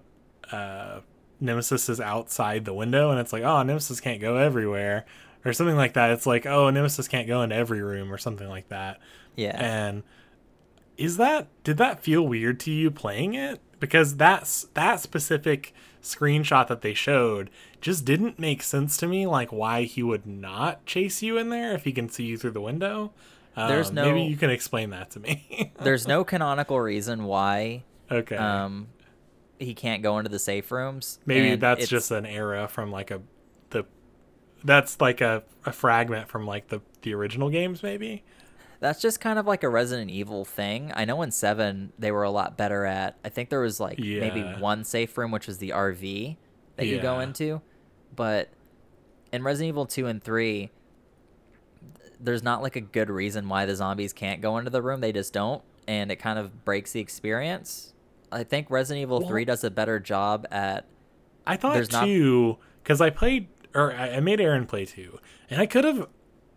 uh 0.52 1.00
nemesis 1.39 1.89
is 1.89 2.00
outside 2.00 2.66
the 2.66 2.74
window 2.74 3.12
and 3.12 3.20
it's 3.20 3.34
like 3.34 3.44
oh 3.44 3.63
nemesis 3.63 4.00
can't 4.00 4.22
go 4.22 4.38
everywhere 4.38 5.06
or 5.46 5.52
something 5.52 5.76
like 5.76 5.94
that. 5.94 6.12
It's 6.12 6.26
like 6.26 6.46
oh 6.46 6.70
nemesis 6.70 7.08
can't 7.08 7.28
go 7.28 7.42
into 7.42 7.56
every 7.56 7.82
room 7.82 8.12
or 8.12 8.18
something 8.18 8.48
like 8.48 8.70
that. 8.70 9.00
Yeah. 9.36 9.56
and 9.60 10.04
is 10.98 11.18
that 11.18 11.48
did 11.63 11.78
that 11.78 12.04
feel 12.04 12.22
weird 12.22 12.60
to 12.62 12.72
you 12.72 12.92
playing 12.92 13.34
it? 13.34 13.60
Because 13.80 14.16
that's 14.16 14.66
that 14.76 15.00
specific 15.00 15.74
screenshot 16.04 16.68
that 16.68 16.82
they 16.82 16.94
showed 16.94 17.50
just 17.82 18.06
didn't 18.06 18.38
make 18.38 18.62
sense 18.62 18.98
to 18.98 19.08
me 19.08 19.26
like 19.26 19.52
why 19.52 19.84
he 19.84 20.04
would 20.04 20.26
not 20.28 20.86
chase 20.86 21.24
you 21.24 21.38
in 21.38 21.50
there 21.50 21.74
if 21.74 21.86
he 21.86 21.92
can 21.92 22.10
see 22.10 22.26
you 22.26 22.38
through 22.38 22.52
the 22.52 22.62
window. 22.62 23.12
There's 23.56 23.89
Um, 23.89 23.96
no- 23.96 24.06
maybe 24.06 24.24
you 24.24 24.36
can 24.38 24.50
explain 24.50 24.89
that 24.92 25.12
to 25.12 25.20
me. 25.20 25.72
There's 25.82 26.08
no 26.08 26.24
canonical 26.24 26.80
reason 26.80 27.24
why 27.26 27.84
okay. 28.12 28.36
um 28.36 28.88
he 29.60 29.74
can't 29.74 30.04
go 30.04 30.18
into 30.18 30.30
the 30.30 30.39
safe 30.39 30.72
rooms. 30.72 31.20
maybe 31.26 31.56
that's 31.56 31.88
just 31.88 32.12
an 32.12 32.26
era 32.26 32.68
from 32.68 32.92
like 32.92 33.12
a 33.12 33.22
the 33.70 33.86
that's 34.63 35.00
like 35.00 35.22
a, 35.22 35.44
a 35.66 35.72
fragment 35.72 36.28
from 36.28 36.46
like 36.46 36.68
the 36.68 36.82
the 37.04 37.13
original 37.13 37.50
games 37.50 37.82
maybe 37.84 38.24
That's 38.84 39.02
just 39.02 39.22
kind 39.22 39.39
of 39.39 39.48
like 39.48 39.63
a 39.63 39.69
Resident 39.69 40.12
Evil 40.12 40.43
thing. 40.43 40.91
I 40.93 41.06
know 41.06 41.22
in 41.22 41.32
7 41.32 41.93
they 41.98 42.12
were 42.12 42.24
a 42.24 42.30
lot 42.30 42.58
better 42.58 42.86
at 42.86 43.17
I 43.24 43.30
think 43.30 43.50
there 43.50 43.62
was 43.62 43.80
like 43.80 43.98
maybe 43.98 44.41
one 44.60 44.84
safe 44.84 45.17
room 45.17 45.32
which 45.32 45.48
was 45.48 45.60
the 45.60 45.69
RV 45.69 46.36
that 46.76 46.86
you 46.86 47.00
go 47.00 47.22
into, 47.22 47.62
but 48.13 48.50
in 49.32 49.41
Resident 49.41 49.69
Evil 49.69 49.86
2 49.86 50.08
and 50.08 50.22
3 50.22 50.69
there's 52.19 52.43
not 52.43 52.62
like 52.62 52.76
a 52.76 52.82
good 52.82 53.10
reason 53.10 53.48
why 53.48 53.65
the 53.65 53.74
zombies 53.74 54.12
can't 54.12 54.41
go 54.41 54.58
into 54.58 54.69
the 54.69 54.82
room. 54.82 55.00
They 55.00 55.13
just 55.13 55.32
don't 55.32 55.63
and 55.88 56.12
it 56.12 56.17
kind 56.17 56.38
of 56.38 56.65
breaks 56.65 56.91
the 56.91 57.00
experience. 57.00 57.93
I 58.34 58.43
think 58.43 58.69
Resident 58.69 59.02
Evil 59.02 59.19
Well- 59.22 59.30
3 59.30 59.46
does 59.46 59.63
a 59.63 59.72
better 59.72 59.98
job 60.02 60.46
at 60.52 60.86
I 61.48 61.56
thought 61.56 61.76
There's 61.76 61.91
not- 61.93 62.04
too 62.04 62.58
because 62.84 63.00
I 63.00 63.12
played 63.12 63.48
or 63.74 63.93
I 63.93 64.15
I 64.15 64.19
made 64.19 64.41
Aaron 64.41 64.65
play 64.65 64.84
two, 64.84 65.19
and 65.50 65.62
I 65.62 65.67
could 65.67 65.86
have, 65.86 66.08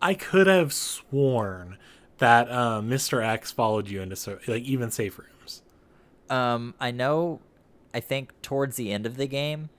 I 0.03 0.15
could 0.15 0.49
have 0.49 0.73
sworn 0.73 1.79
that 2.19 2.51
uh, 2.51 2.81
Mr. 2.83 3.23
X 3.25 3.53
followed 3.53 3.89
you 3.89 4.01
into 4.03 4.17
so 4.17 4.39
like 4.47 4.63
even 4.63 4.91
safe 4.91 5.19
rooms. 5.19 5.63
Um, 6.31 6.75
I 6.81 6.91
know. 6.91 7.41
I 7.95 8.01
think 8.01 8.33
towards 8.43 8.77
the 8.77 8.93
end 8.93 9.07
of 9.07 9.17
the 9.17 9.27
game, 9.27 9.71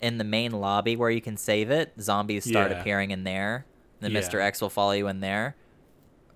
in 0.00 0.18
the 0.18 0.24
main 0.24 0.52
lobby 0.52 0.94
where 0.96 1.10
you 1.10 1.20
can 1.20 1.36
save 1.36 1.70
it, 1.70 1.94
zombies 2.00 2.44
start 2.44 2.70
Yeah. 2.70 2.80
appearing 2.80 3.10
in 3.10 3.24
there. 3.24 3.66
Then 4.00 4.12
Yeah. 4.12 4.20
Mr. 4.20 4.40
X 4.40 4.60
will 4.60 4.70
follow 4.70 4.92
you 4.92 5.08
in 5.08 5.20
there. 5.20 5.56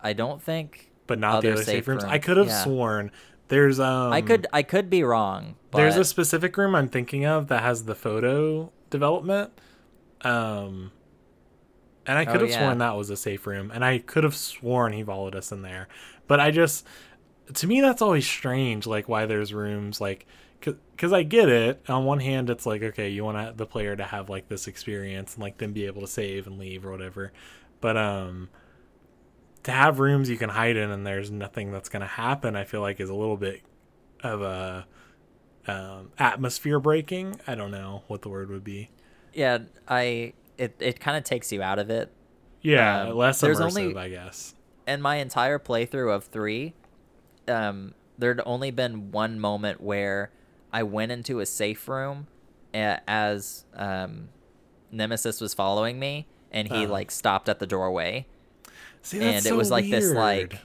I 0.02 0.12
don't 0.12 0.42
think. 0.42 0.90
But 1.06 1.18
not 1.18 1.32
the 1.42 1.48
Other 1.48 1.52
other 1.52 1.56
safe 1.64 1.66
safe 1.66 1.88
rooms. 1.88 2.02
room, 2.04 2.12
I 2.12 2.18
could 2.18 2.36
have 2.36 2.46
yeah. 2.48 2.64
sworn 2.64 3.10
there's 3.48 3.80
um 3.80 4.12
I 4.12 4.22
could. 4.22 4.46
I 4.52 4.62
could 4.62 4.88
be 4.88 5.02
wrong. 5.02 5.56
There's 5.72 5.96
a 5.96 6.04
specific 6.04 6.56
room 6.56 6.76
I'm 6.76 6.88
thinking 6.88 7.26
of 7.26 7.48
that 7.48 7.62
has 7.64 7.84
the 7.84 7.96
photo 7.96 8.70
development. 8.90 9.50
Um 10.22 10.92
and 12.10 12.18
I 12.18 12.26
could 12.26 12.40
Oh, 12.40 12.42
have 12.42 12.50
yeah. 12.50 12.56
sworn 12.58 12.78
that 12.78 12.96
was 12.96 13.10
a 13.10 13.16
safe 13.16 13.46
room 13.46 13.70
and 13.74 13.84
I 13.84 13.98
could 13.98 14.24
have 14.24 14.36
sworn 14.36 14.92
he 14.94 15.04
followed 15.04 15.36
us 15.36 15.52
in 15.52 15.62
there. 15.62 15.88
But 16.28 16.40
I 16.40 16.50
just 16.50 16.86
to 17.54 17.66
me 17.66 17.80
that's 17.80 18.02
always 18.02 18.26
strange 18.26 18.86
like 18.86 19.08
why 19.08 19.26
there's 19.26 19.54
rooms 19.54 20.00
like 20.00 20.26
cuz 20.96 21.12
I 21.12 21.22
get 21.24 21.48
it. 21.48 21.82
On 21.88 22.04
one 22.04 22.20
hand 22.20 22.50
it's 22.50 22.66
like 22.66 22.82
okay, 22.82 23.08
you 23.10 23.24
want 23.24 23.56
the 23.58 23.66
player 23.66 23.96
to 23.96 24.04
have 24.04 24.30
like 24.30 24.48
this 24.48 24.68
experience 24.68 25.34
and 25.34 25.42
like 25.42 25.58
then 25.58 25.72
be 25.72 25.86
able 25.86 26.02
to 26.02 26.08
save 26.08 26.46
and 26.46 26.58
leave 26.58 26.86
or 26.86 26.92
whatever. 26.92 27.32
But 27.80 27.96
um 27.96 28.50
to 29.62 29.70
have 29.72 29.98
rooms 30.00 30.30
you 30.30 30.36
can 30.36 30.50
hide 30.50 30.76
in 30.76 30.90
and 30.90 31.06
there's 31.06 31.30
nothing 31.30 31.70
that's 31.70 31.88
going 31.88 32.00
to 32.00 32.06
happen, 32.06 32.56
I 32.56 32.64
feel 32.64 32.80
like 32.80 33.00
is 33.00 33.10
a 33.10 33.14
little 33.14 33.36
bit 33.36 33.62
of 34.22 34.42
a 34.42 34.86
um, 35.68 36.12
atmosphere 36.18 36.80
breaking. 36.80 37.40
I 37.46 37.54
don't 37.56 37.70
know 37.72 38.04
what 38.08 38.22
the 38.22 38.28
word 38.30 38.50
would 38.50 38.64
be. 38.64 38.90
yeah. 39.32 39.58
I. 39.88 40.34
It. 40.60 40.76
It 40.78 41.00
kind 41.00 41.16
of 41.16 41.24
takes 41.24 41.50
you 41.52 41.62
out 41.62 41.78
of 41.78 41.90
it. 41.90 42.12
Yeah, 42.62 43.04
Um, 43.08 43.16
less 43.16 43.40
there's 43.40 43.58
immersive, 43.58 43.78
only- 43.88 43.96
I 43.96 44.08
guess. 44.10 44.54
And 44.86 45.02
my 45.02 45.16
entire 45.16 45.58
playthrough 45.58 46.14
of 46.14 46.24
three, 46.24 46.74
um, 47.48 47.94
there'd 48.18 48.40
only 48.44 48.70
been 48.70 49.10
one 49.12 49.40
moment 49.40 49.80
where 49.80 50.30
I 50.72 50.82
went 50.82 51.12
into 51.12 51.40
a 51.40 51.46
safe 51.46 51.88
room 51.88 52.26
as 52.74 53.64
um, 53.74 54.28
Nemesis 54.92 55.40
was 55.40 55.54
following 55.54 55.98
me, 55.98 56.26
and 56.52 56.68
he 56.68 56.84
Uh-huh. 56.84 56.92
like 56.92 57.10
stopped 57.10 57.48
at 57.48 57.58
the 57.60 57.66
doorway, 57.66 58.26
See, 59.02 59.18
and 59.20 59.36
that's 59.36 59.46
it 59.46 59.54
was 59.56 59.70
like 59.70 59.88
this 59.88 60.12
like 60.12 60.58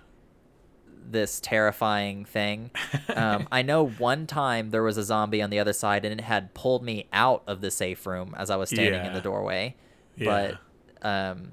this 1.08 1.39
terrifying 1.39 2.25
thing. 2.25 2.71
Um, 3.15 3.47
I 3.51 3.62
know 3.62 3.88
one 3.88 4.25
time 4.27 4.71
there 4.71 4.84
was 4.84 4.97
a 4.97 5.03
zombie 5.03 5.41
on 5.41 5.49
the 5.51 5.60
other 5.60 5.73
side, 5.73 6.03
and 6.03 6.19
it 6.19 6.23
had 6.23 6.53
pulled 6.53 6.84
me 6.84 7.08
out 7.13 7.43
of 7.47 7.62
the 7.62 7.69
safe 7.71 8.05
room 8.08 8.34
as 8.38 8.49
I 8.49 8.55
was 8.55 8.69
standing 8.69 9.05
in 9.05 9.13
the 9.13 9.21
doorway. 9.21 9.75
Yeah. 10.17 10.54
But 11.01 11.08
um, 11.08 11.51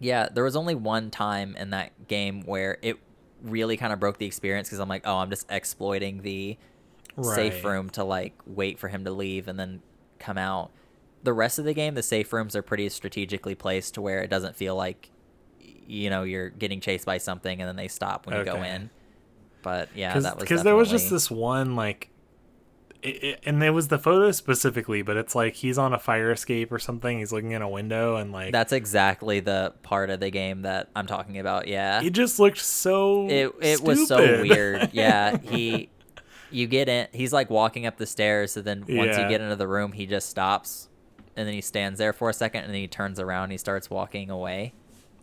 yeah, 0.00 0.28
there 0.32 0.44
was 0.44 0.56
only 0.56 0.74
one 0.74 1.10
time 1.10 1.56
in 1.56 1.70
that 1.70 2.08
game 2.08 2.42
where 2.42 2.78
it 2.82 2.96
really 3.42 3.76
kind 3.76 3.92
of 3.92 4.00
broke 4.00 4.18
the 4.18 4.26
experience 4.26 4.68
because 4.68 4.78
I'm 4.78 4.88
like, 4.88 5.02
oh, 5.06 5.16
I'm 5.18 5.30
just 5.30 5.46
exploiting 5.50 6.22
the 6.22 6.56
safe 7.34 7.64
room 7.64 7.90
to 7.90 8.04
like 8.04 8.34
wait 8.46 8.78
for 8.78 8.88
him 8.88 9.04
to 9.04 9.10
leave 9.10 9.48
and 9.48 9.58
then 9.58 9.82
come 10.18 10.38
out. 10.38 10.70
The 11.24 11.32
rest 11.32 11.58
of 11.58 11.64
the 11.64 11.74
game, 11.74 11.94
the 11.94 12.02
safe 12.02 12.32
rooms 12.32 12.56
are 12.56 12.62
pretty 12.62 12.88
strategically 12.88 13.54
placed 13.54 13.94
to 13.94 14.00
where 14.00 14.22
it 14.22 14.28
doesn't 14.30 14.56
feel 14.56 14.74
like 14.76 15.10
you 15.86 16.08
know 16.10 16.22
you're 16.22 16.48
getting 16.50 16.80
chased 16.80 17.04
by 17.04 17.18
something 17.18 17.60
and 17.60 17.68
then 17.68 17.76
they 17.76 17.88
stop 17.88 18.26
when 18.26 18.34
you 18.36 18.44
go 18.44 18.54
in. 18.74 18.90
But 19.62 19.88
yeah, 19.94 20.12
that 20.24 20.36
was 20.36 20.48
'cause 20.48 20.62
there 20.64 20.74
was 20.74 20.88
just 20.90 21.10
this 21.10 21.30
one 21.30 21.76
like, 21.76 22.08
it, 23.02 23.24
it, 23.24 23.40
and 23.44 23.62
it 23.62 23.70
was 23.70 23.88
the 23.88 23.98
photo 23.98 24.30
specifically, 24.30 25.02
but 25.02 25.16
it's 25.16 25.34
like 25.34 25.54
he's 25.54 25.78
on 25.78 25.92
a 25.92 25.98
fire 25.98 26.30
escape 26.30 26.70
or 26.72 26.78
something. 26.78 27.18
He's 27.18 27.32
looking 27.32 27.52
in 27.52 27.62
a 27.62 27.68
window 27.68 28.16
and 28.16 28.32
like 28.32 28.52
That's 28.52 28.72
exactly 28.72 29.40
the 29.40 29.74
part 29.82 30.10
of 30.10 30.20
the 30.20 30.30
game 30.30 30.62
that 30.62 30.88
I'm 30.94 31.06
talking 31.06 31.38
about. 31.38 31.68
Yeah. 31.68 32.02
it 32.02 32.10
just 32.10 32.38
looked 32.38 32.58
so. 32.58 33.28
it 33.28 33.52
it 33.60 33.80
was 33.80 34.08
so 34.08 34.18
weird. 34.42 34.90
Yeah, 34.92 35.38
he 35.38 35.90
you 36.50 36.66
get 36.66 36.88
in 36.88 37.08
he's 37.12 37.32
like 37.32 37.48
walking 37.48 37.86
up 37.86 37.96
the 37.96 38.06
stairs 38.06 38.52
so 38.52 38.60
then 38.60 38.84
once 38.86 39.16
you 39.16 39.26
get 39.26 39.40
into 39.40 39.56
the 39.56 39.66
room 39.66 39.90
he 39.92 40.04
just 40.04 40.28
stops 40.28 40.90
and 41.34 41.46
then 41.46 41.54
he 41.54 41.62
stands 41.62 41.98
there 41.98 42.12
for 42.12 42.28
a 42.28 42.34
second 42.34 42.64
and 42.64 42.74
then 42.74 42.80
he 42.80 42.86
turns 42.86 43.18
around 43.18 43.44
and 43.44 43.52
he 43.52 43.58
starts 43.58 43.88
walking 43.88 44.30
away. 44.30 44.74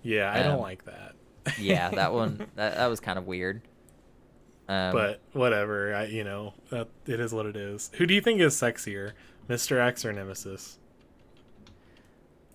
yeah, 0.01 0.31
I 0.33 0.41
don't 0.41 0.55
um, 0.55 0.61
like 0.61 0.85
that. 0.85 1.13
Yeah, 1.59 1.89
that 1.91 2.13
one 2.15 2.47
that, 2.55 2.75
that 2.75 2.87
was 2.87 2.99
kind 2.99 3.17
of 3.19 3.27
weird. 3.27 3.61
Um 4.69 4.93
but 4.93 5.19
whatever. 5.33 5.93
I 5.93 6.05
you 6.05 6.23
know 6.23 6.53
that 6.69 6.87
it 7.07 7.19
is 7.19 7.33
what 7.33 7.45
it 7.45 7.55
is. 7.57 7.91
Who 7.95 8.05
do 8.05 8.13
you 8.13 8.21
think 8.21 8.39
is 8.39 8.55
sexier, 8.55 9.11
Mr. 9.49 9.79
X 9.85 10.05
or 10.05 10.13
Nemesis? 10.13 10.77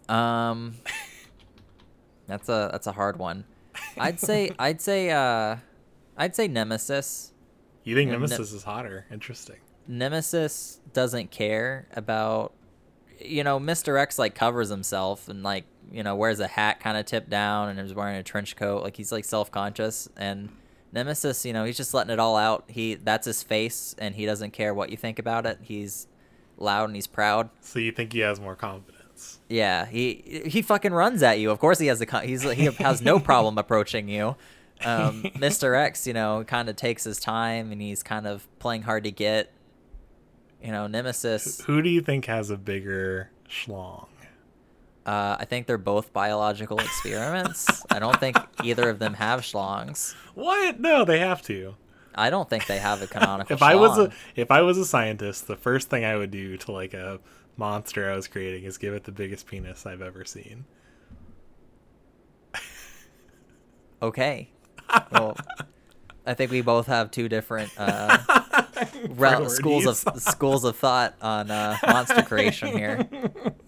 um 0.09 0.74
That's 2.27 2.48
a 2.48 2.70
that's 2.72 2.87
a 2.87 2.92
hard 2.92 3.18
one. 3.18 3.44
I'd 3.98 4.18
say 4.20 4.50
I'd 4.59 4.81
say 4.81 5.11
uh 5.11 5.57
I'd 6.16 6.35
say 6.35 6.48
Nemesis. 6.48 7.33
You 7.83 7.94
think 7.94 8.09
Yeah, 8.11 8.16
Ne- 8.16 8.22
Nemesis 8.22 8.53
is 8.53 8.62
hotter? 8.62 9.05
Interesting. 9.11 9.57
Nemesis 9.87 10.81
doesn't 10.94 11.31
care 11.31 11.87
about 11.94 12.55
you 13.20 13.44
know, 13.44 13.61
Mr. 13.61 13.98
X 14.00 14.18
like 14.18 14.35
covers 14.35 14.68
himself 14.70 15.29
and 15.29 15.42
like, 15.42 15.64
you 15.92 16.03
know, 16.03 16.14
wears 16.16 16.40
a 16.40 16.46
hat 16.48 16.81
kind 16.81 16.96
of 16.96 17.05
tipped 17.07 17.31
down 17.31 17.68
and 17.68 17.79
is 17.79 17.94
wearing 17.94 18.16
a 18.16 18.22
trench 18.22 18.57
coat. 18.57 18.83
Like 18.83 18.96
he's 18.96 19.12
like 19.12 19.24
self-conscious 19.24 20.09
and 20.16 20.50
Nemesis, 20.94 21.44
you 21.44 21.52
know, 21.52 21.64
he's 21.64 21.76
just 21.76 21.92
letting 21.92 22.12
it 22.12 22.20
all 22.20 22.37
out. 22.37 22.64
He 22.68 22.94
that's 22.94 23.26
his 23.26 23.42
face 23.42 23.94
and 23.98 24.14
he 24.14 24.24
doesn't 24.24 24.52
care 24.52 24.72
what 24.72 24.90
you 24.90 24.96
think 24.96 25.18
about 25.18 25.44
it. 25.44 25.59
He's 25.61 26.07
loud 26.57 26.85
and 26.85 26.94
he's 26.94 27.09
proud. 27.09 27.50
So 27.61 27.80
you 27.80 27.90
think 27.92 28.12
he 28.12 28.20
has 28.20 28.40
more 28.40 28.54
confidence? 28.54 29.40
Yeah, 29.48 29.87
he 29.87 30.42
he 30.46 30.62
fucking 30.62 30.92
runs 30.92 31.22
at 31.22 31.40
you. 31.40 31.50
Of 31.50 31.59
course 31.59 31.78
he 31.78 31.88
has 31.88 31.98
the 31.98 32.07
con- 32.07 32.26
he's 32.26 32.42
he 32.42 32.66
has 32.66 33.02
no 33.02 33.18
problem 33.18 33.59
approaching 33.59 34.09
you. 34.09 34.37
Um, 34.85 35.22
Mr. 35.37 35.76
X, 35.76 36.07
you 36.07 36.12
know, 36.12 36.44
kind 36.44 36.68
of 36.68 36.76
takes 36.76 37.04
his 37.04 37.18
time 37.18 37.72
and 37.72 37.83
he's 37.83 38.02
kind 38.02 38.26
of 38.26 38.46
playing 38.61 38.83
hard 38.83 39.04
to 39.04 39.11
get. 39.11 39.52
You 40.62 40.70
know, 40.72 40.87
Nemesis. 40.87 41.61
Who 41.62 41.83
do 41.83 41.90
you 41.90 42.00
think 42.00 42.24
has 42.26 42.50
a 42.50 42.57
bigger 42.57 43.30
schlong? 43.48 44.07
Uh, 45.06 45.36
I 45.38 45.44
think 45.44 45.66
they're 45.66 45.76
both 45.76 46.12
biological 46.12 46.78
experiments. 46.78 47.84
I 47.90 47.98
don't 47.98 48.18
think 48.18 48.36
either 48.62 48.88
of 48.88 48.98
them 48.98 49.14
have 49.14 49.40
schlongs. 49.40 50.14
What? 50.34 50.80
No, 50.80 51.04
they 51.04 51.18
have 51.18 51.42
to. 51.42 51.74
I 52.14 52.30
don't 52.30 52.48
think 52.48 52.66
they 52.66 52.78
have 52.78 53.02
a 53.02 53.06
canonical. 53.06 53.54
If 53.54 53.62
I 53.62 53.74
was 53.74 53.98
a 53.98 54.10
if 54.36 54.50
I 54.50 54.62
was 54.62 54.78
a 54.78 54.84
scientist, 54.86 55.46
the 55.46 55.56
first 55.56 55.90
thing 55.90 56.04
I 56.04 56.16
would 56.16 56.30
do 56.30 56.56
to 56.56 56.72
like 56.72 56.94
a 56.94 57.18
monster 57.56 58.10
I 58.10 58.14
was 58.16 58.28
creating 58.28 58.64
is 58.64 58.78
give 58.78 58.94
it 58.94 59.04
the 59.04 59.12
biggest 59.12 59.46
penis 59.46 59.84
I've 59.84 60.00
ever 60.00 60.24
seen. 60.24 60.64
okay, 64.02 64.48
well, 65.10 65.36
I 66.26 66.34
think 66.34 66.50
we 66.50 66.60
both 66.60 66.86
have 66.86 67.10
two 67.10 67.28
different 67.28 67.70
uh, 67.76 68.18
rel- 69.10 69.48
schools 69.50 69.86
of 69.86 70.20
schools 70.22 70.64
of 70.64 70.76
thought 70.76 71.14
on 71.20 71.50
uh, 71.50 71.76
monster 71.86 72.22
creation 72.22 72.68
here. 72.68 73.08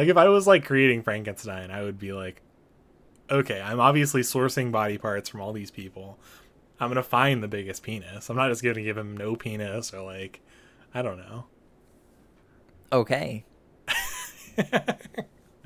Like 0.00 0.08
if 0.08 0.16
I 0.16 0.30
was 0.30 0.46
like 0.46 0.64
creating 0.64 1.02
Frankenstein, 1.02 1.70
I 1.70 1.82
would 1.82 1.98
be 1.98 2.14
like, 2.14 2.40
okay, 3.30 3.60
I'm 3.60 3.80
obviously 3.80 4.22
sourcing 4.22 4.72
body 4.72 4.96
parts 4.96 5.28
from 5.28 5.42
all 5.42 5.52
these 5.52 5.70
people. 5.70 6.18
I'm 6.80 6.88
gonna 6.88 7.02
find 7.02 7.42
the 7.42 7.48
biggest 7.48 7.82
penis. 7.82 8.30
I'm 8.30 8.36
not 8.36 8.48
just 8.48 8.62
gonna 8.62 8.80
give 8.80 8.96
him 8.96 9.14
no 9.14 9.36
penis 9.36 9.92
or 9.92 10.00
like, 10.00 10.40
I 10.94 11.02
don't 11.02 11.18
know. 11.18 11.44
Okay. 12.90 13.44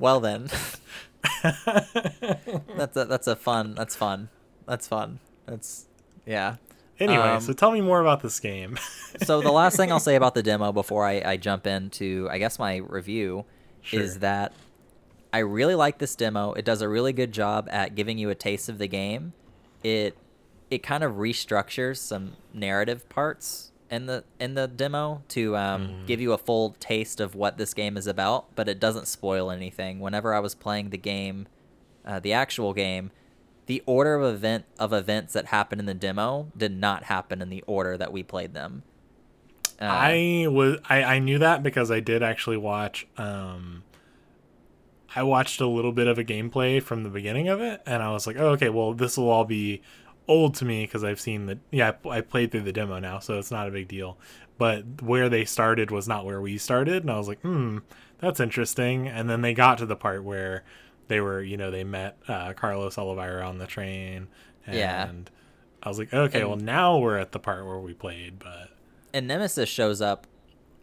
well 0.00 0.18
then, 0.18 0.48
that's 1.44 2.96
a 2.96 3.04
that's 3.04 3.28
a 3.28 3.36
fun. 3.36 3.76
That's 3.76 3.94
fun. 3.94 4.30
That's 4.66 4.88
fun. 4.88 5.20
That's 5.46 5.86
yeah. 6.26 6.56
Anyway, 6.98 7.22
Um, 7.22 7.40
so 7.40 7.52
tell 7.52 7.70
me 7.70 7.82
more 7.82 8.00
about 8.00 8.20
this 8.20 8.40
game. 8.40 8.78
so 9.22 9.40
the 9.40 9.52
last 9.52 9.76
thing 9.76 9.92
I'll 9.92 10.00
say 10.00 10.16
about 10.16 10.34
the 10.34 10.42
demo 10.42 10.72
before 10.72 11.06
I, 11.06 11.22
I 11.24 11.36
jump 11.36 11.68
into 11.68 12.26
I 12.32 12.38
guess 12.38 12.58
my 12.58 12.78
review 12.78 13.44
is 13.92 14.18
that 14.20 14.52
I 15.32 15.38
really 15.38 15.74
like 15.74 15.98
this 15.98 16.14
demo. 16.14 16.52
It 16.52 16.64
does 16.64 16.80
a 16.80 16.88
really 16.88 17.12
good 17.12 17.32
job 17.32 17.68
at 17.70 17.94
giving 17.94 18.18
you 18.18 18.30
a 18.30 18.34
taste 18.34 18.68
of 18.68 18.78
the 18.78 18.86
game. 18.88 19.32
It 19.82 20.16
it 20.70 20.82
kind 20.82 21.04
of 21.04 21.14
restructures 21.14 21.98
some 21.98 22.32
narrative 22.52 23.08
parts 23.08 23.70
in 23.90 24.06
the 24.06 24.24
in 24.40 24.54
the 24.54 24.66
demo 24.66 25.22
to 25.28 25.56
um, 25.56 25.88
Mm. 25.88 26.06
give 26.06 26.20
you 26.20 26.32
a 26.32 26.38
full 26.38 26.74
taste 26.80 27.20
of 27.20 27.34
what 27.34 27.58
this 27.58 27.74
game 27.74 27.96
is 27.96 28.06
about, 28.06 28.54
but 28.54 28.68
it 28.68 28.80
doesn't 28.80 29.06
spoil 29.08 29.50
anything. 29.50 30.00
Whenever 30.00 30.32
I 30.34 30.38
was 30.40 30.54
playing 30.54 30.90
the 30.90 30.98
game, 30.98 31.46
uh, 32.06 32.18
the 32.20 32.32
actual 32.32 32.72
game, 32.72 33.10
the 33.66 33.82
order 33.86 34.14
of 34.16 34.34
event 34.34 34.64
of 34.78 34.92
events 34.92 35.32
that 35.34 35.46
happened 35.46 35.80
in 35.80 35.86
the 35.86 35.94
demo 35.94 36.50
did 36.56 36.72
not 36.76 37.04
happen 37.04 37.42
in 37.42 37.50
the 37.50 37.62
order 37.66 37.96
that 37.98 38.12
we 38.12 38.22
played 38.22 38.54
them. 38.54 38.82
Uh, 39.80 39.84
I 39.86 40.46
was 40.48 40.78
I, 40.88 41.02
I 41.02 41.18
knew 41.18 41.38
that 41.38 41.62
because 41.62 41.90
I 41.90 42.00
did 42.00 42.22
actually 42.22 42.56
watch 42.56 43.06
um 43.16 43.82
I 45.16 45.22
watched 45.22 45.60
a 45.60 45.66
little 45.66 45.92
bit 45.92 46.06
of 46.06 46.18
a 46.18 46.24
gameplay 46.24 46.82
from 46.82 47.02
the 47.04 47.08
beginning 47.10 47.48
of 47.48 47.60
it 47.60 47.82
and 47.86 48.02
I 48.02 48.10
was 48.12 48.26
like, 48.26 48.36
oh, 48.38 48.50
okay, 48.50 48.68
well 48.68 48.94
this 48.94 49.16
will 49.16 49.30
all 49.30 49.44
be 49.44 49.82
old 50.26 50.54
to 50.56 50.64
me 50.64 50.84
because 50.84 51.04
I've 51.04 51.20
seen 51.20 51.46
the 51.46 51.58
yeah 51.70 51.92
I, 52.04 52.08
I 52.08 52.20
played 52.20 52.50
through 52.50 52.62
the 52.62 52.72
demo 52.72 52.98
now, 52.98 53.18
so 53.18 53.38
it's 53.38 53.50
not 53.50 53.68
a 53.68 53.70
big 53.70 53.88
deal. 53.88 54.18
But 54.56 55.02
where 55.02 55.28
they 55.28 55.44
started 55.44 55.90
was 55.90 56.06
not 56.06 56.24
where 56.24 56.40
we 56.40 56.58
started, 56.58 57.02
and 57.02 57.10
I 57.10 57.18
was 57.18 57.26
like, 57.26 57.40
hmm, 57.40 57.78
that's 58.20 58.38
interesting. 58.38 59.08
And 59.08 59.28
then 59.28 59.42
they 59.42 59.52
got 59.52 59.78
to 59.78 59.86
the 59.86 59.96
part 59.96 60.22
where 60.22 60.62
they 61.08 61.20
were, 61.20 61.42
you 61.42 61.56
know, 61.56 61.72
they 61.72 61.82
met 61.82 62.16
uh, 62.28 62.52
Carlos 62.52 62.96
Oliveira 62.96 63.44
on 63.44 63.58
the 63.58 63.66
train, 63.66 64.28
and 64.64 64.76
Yeah. 64.76 65.10
I 65.82 65.88
was 65.88 65.98
like, 65.98 66.14
okay, 66.14 66.40
And- 66.42 66.48
well 66.48 66.56
now 66.58 66.98
we're 66.98 67.18
at 67.18 67.32
the 67.32 67.40
part 67.40 67.66
where 67.66 67.80
we 67.80 67.94
played, 67.94 68.38
but 68.38 68.70
and 69.14 69.26
Nemesis 69.26 69.68
shows 69.70 70.02
up 70.02 70.26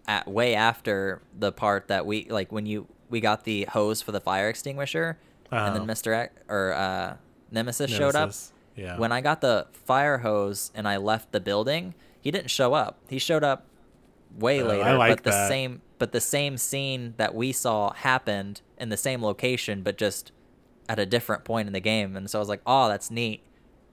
at 0.08 0.28
way 0.28 0.56
after 0.56 1.22
the 1.38 1.52
part 1.52 1.88
that 1.90 2.06
we 2.08 2.26
like 2.30 2.52
when 2.52 2.66
you 2.66 2.88
we 3.10 3.20
got 3.20 3.44
the 3.44 3.66
hose 3.66 4.02
for 4.02 4.12
the 4.12 4.20
fire 4.22 4.50
extinguisher, 4.50 5.20
and 5.52 5.76
then 5.76 5.82
Uh-huh. 5.82 5.86
Mister 5.86 6.14
X, 6.14 6.34
or 6.50 6.74
uh, 6.74 7.16
Nemesis, 7.52 7.92
showed 7.92 8.16
up. 8.16 8.32
Yeah. 8.76 8.98
When 8.98 9.12
I 9.12 9.20
got 9.22 9.42
the 9.42 9.68
fire 9.74 10.20
hose 10.20 10.72
and 10.74 10.88
I 10.88 10.96
left 10.98 11.34
the 11.34 11.42
building, 11.42 11.94
he 12.22 12.32
didn't 12.32 12.50
show 12.50 12.74
up. 12.74 12.98
He 13.10 13.20
showed 13.20 13.44
up 13.44 13.66
way 14.40 14.62
Oh, 14.62 14.66
later, 14.68 14.84
I 14.84 14.94
like 14.94 15.18
but 15.18 15.24
the 15.26 15.30
that. 15.32 15.48
same 15.50 15.82
but 16.00 16.14
the 16.14 16.22
same 16.22 16.58
scene 16.58 17.14
that 17.18 17.36
we 17.36 17.52
saw 17.52 17.92
happened 17.94 18.62
in 18.80 18.90
the 18.90 18.98
same 18.98 19.22
location, 19.22 19.84
but 19.84 19.98
just 19.98 20.32
at 20.90 20.98
a 21.00 21.06
different 21.06 21.44
point 21.44 21.68
in 21.68 21.74
the 21.74 21.80
game. 21.82 22.16
And 22.16 22.30
so 22.30 22.40
I 22.40 22.42
was 22.42 22.50
like, 22.50 22.62
"Oh, 22.66 22.88
that's 22.88 23.12
neat." 23.12 23.44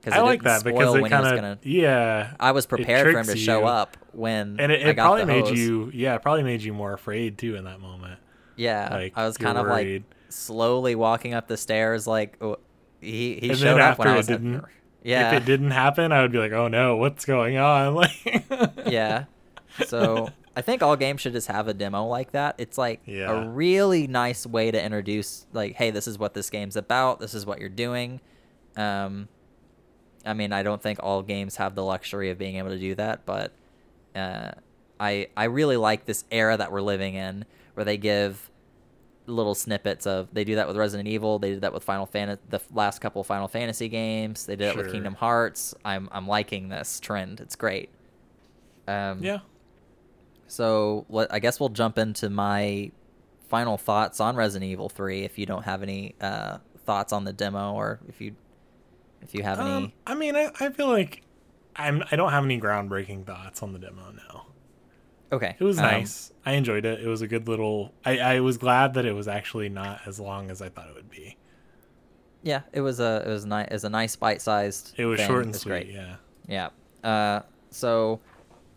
Because 0.01 0.19
I 0.19 0.23
like 0.23 0.43
that 0.45 0.63
because 0.65 0.95
it 0.95 1.09
kind 1.11 1.45
of 1.47 1.67
yeah, 1.67 2.35
I 2.39 2.53
was 2.53 2.67
prepared 2.67 3.13
for 3.13 3.19
him 3.19 3.27
to 3.27 3.37
show 3.37 3.61
you. 3.61 3.67
up 3.67 3.97
when 4.13 4.57
and 4.61 4.71
it, 4.73 4.87
I 4.87 4.91
it 4.91 4.95
got 4.95 5.05
probably 5.07 5.25
made 5.25 5.57
you 5.57 5.91
yeah, 5.93 6.15
it 6.15 6.23
probably 6.23 6.45
made 6.45 6.63
you 6.63 6.73
more 6.73 6.93
afraid 6.93 7.37
too 7.37 7.57
in 7.57 7.65
that 7.65 7.81
moment. 7.81 8.19
Yeah, 8.57 8.89
like, 8.91 9.13
I 9.17 9.27
was 9.27 9.37
kind 9.39 9.59
of 9.59 9.67
worried. 9.67 10.05
like 10.09 10.17
slowly 10.33 10.95
walking 10.95 11.35
up 11.35 11.49
the 11.49 11.57
stairs, 11.57 12.07
like 12.07 12.37
oh, 12.41 12.57
he 13.01 13.39
he 13.41 13.51
And 13.51 13.59
showed 13.59 13.81
up 13.81 13.99
when 13.99 14.09
I 14.09 14.17
was 14.17 14.27
didn't- 14.29 14.65
yeah 15.03 15.33
If 15.35 15.43
it 15.43 15.47
didn't 15.47 15.71
happen, 15.73 16.11
I 16.13 16.23
would 16.23 16.33
be 16.33 16.39
like, 16.39 16.53
oh 16.53 16.69
no, 16.69 16.97
what's 16.97 17.25
going 17.25 17.57
on? 17.57 17.95
Like 17.95 18.45
yeah. 18.87 19.25
So 19.87 20.29
I 20.57 20.61
think 20.63 20.83
all 20.83 20.97
games 20.97 21.21
should 21.21 21.33
just 21.33 21.49
have 21.49 21.69
a 21.69 21.75
demo 21.75 22.05
like 22.07 22.33
that. 22.33 22.55
It's 22.59 22.79
like 22.79 23.01
Yeah. 23.05 23.31
a 23.31 23.49
really 23.49 24.07
nice 24.07 24.45
way 24.47 24.71
to 24.71 24.83
introduce, 24.83 25.47
like, 25.53 25.75
hey, 25.75 25.91
this 25.91 26.09
is 26.09 26.19
what 26.19 26.35
this 26.35 26.51
game's 26.51 26.77
about. 26.77 27.21
This 27.21 27.35
is 27.35 27.47
what 27.47 27.59
you're 27.61 27.69
doing. 27.69 28.21
Um, 28.77 29.29
I 30.29 30.35
mean, 30.35 30.53
I 30.53 30.63
don't 30.63 30.81
think 30.83 30.99
all 31.03 31.23
games 31.23 31.57
have 31.57 31.75
the 31.75 31.83
luxury 31.85 32.31
of 32.31 32.39
being 32.39 32.57
able 32.57 32.71
to 32.71 32.79
do 32.79 32.95
that, 32.97 33.25
but 33.27 33.53
uh, 34.15 34.53
I 35.01 35.29
I 35.37 35.45
really 35.45 35.77
like 35.77 36.05
this 36.05 36.25
era 36.31 36.57
that 36.57 36.71
we're 36.71 36.83
living 36.83 37.15
in, 37.15 37.45
where 37.75 37.85
they 37.85 37.97
give 37.97 38.51
little 39.27 39.55
snippets 39.55 40.07
of. 40.07 40.29
They 40.33 40.45
do 40.45 40.55
that 40.57 40.67
with 40.69 40.77
Resident 40.77 41.09
Evil. 41.09 41.39
They 41.39 41.51
did 41.51 41.61
that 41.63 41.73
with 41.73 41.83
Final 41.85 42.07
Fantasy, 42.07 42.41
the 42.49 42.61
last 42.73 43.01
couple 43.01 43.21
of 43.21 43.27
Final 43.27 43.49
Fantasy 43.49 43.89
games. 43.89 44.47
They 44.47 44.57
did 44.57 44.69
it 44.69 44.77
with 44.77 44.87
Kingdom 44.93 45.15
Hearts. 45.15 45.75
I'm 45.85 46.09
I'm 46.13 46.27
liking 46.29 46.69
this 46.69 47.01
trend. 47.01 47.41
It's 47.41 47.57
great. 47.57 47.89
Um, 48.87 49.23
Yeah. 49.23 49.41
so 50.47 51.05
what? 51.09 51.33
I 51.33 51.39
guess 51.39 51.61
we'll 51.61 51.69
jump 51.71 51.99
into 51.99 52.31
my 52.31 52.91
final 53.49 53.77
thoughts 53.79 54.21
on 54.21 54.37
Resident 54.37 54.71
Evil 54.71 54.89
Three. 54.89 55.25
If 55.25 55.39
you 55.39 55.47
don't 55.47 55.65
have 55.65 55.83
any 55.83 56.15
uh, 56.21 56.59
thoughts 56.87 57.13
on 57.13 57.25
the 57.25 57.33
demo, 57.33 57.73
or 57.75 58.01
if 58.09 58.21
you 58.21 58.35
if 59.23 59.35
you 59.35 59.43
have 59.43 59.59
any, 59.61 59.71
Um, 59.71 59.93
I 60.07 60.15
mean, 60.15 60.37
I, 60.37 60.51
I 60.61 60.71
feel 60.71 60.89
like 60.89 61.23
I'm 61.77 62.03
I 62.11 62.17
don't 62.17 62.31
have 62.31 62.45
any 62.45 62.61
groundbreaking 62.61 63.27
thoughts 63.27 63.63
on 63.63 63.73
the 63.73 63.79
demo 63.79 64.13
now. 64.13 64.47
okay, 65.33 65.57
It 65.59 65.65
was 65.65 65.79
um, 65.79 65.85
nice. 65.85 66.33
I 66.47 66.53
enjoyed 66.53 66.85
it. 66.85 67.01
It 67.01 67.09
was 67.09 67.23
a 67.23 67.27
good 67.29 67.47
little. 67.49 67.93
I, 68.05 68.19
I 68.19 68.41
was 68.41 68.57
glad 68.59 68.95
that 68.95 69.05
it 69.05 69.13
was 69.13 69.29
actually 69.29 69.69
not 69.69 70.01
as 70.07 70.19
long 70.19 70.51
as 70.51 70.63
I 70.63 70.69
thought 70.71 70.89
it 70.89 70.95
would 70.95 71.11
be. 71.11 71.37
Yeah, 72.43 72.63
it 72.73 72.81
was 72.81 73.01
a 73.01 73.23
it 73.27 73.29
was 73.31 73.45
nice. 73.45 73.67
It 73.69 73.73
was 73.75 73.85
a 73.85 73.91
nice 73.91 74.17
bite 74.17 74.41
sized. 74.41 74.95
It 74.97 75.05
was 75.07 75.19
thing. 75.19 75.29
short 75.29 75.45
and 75.45 75.55
It's 75.55 75.63
sweet. 75.65 75.71
great. 75.71 75.89
Yeah. 75.91 76.17
Yeah. 76.47 76.69
Uh, 77.09 77.43
so 77.71 78.21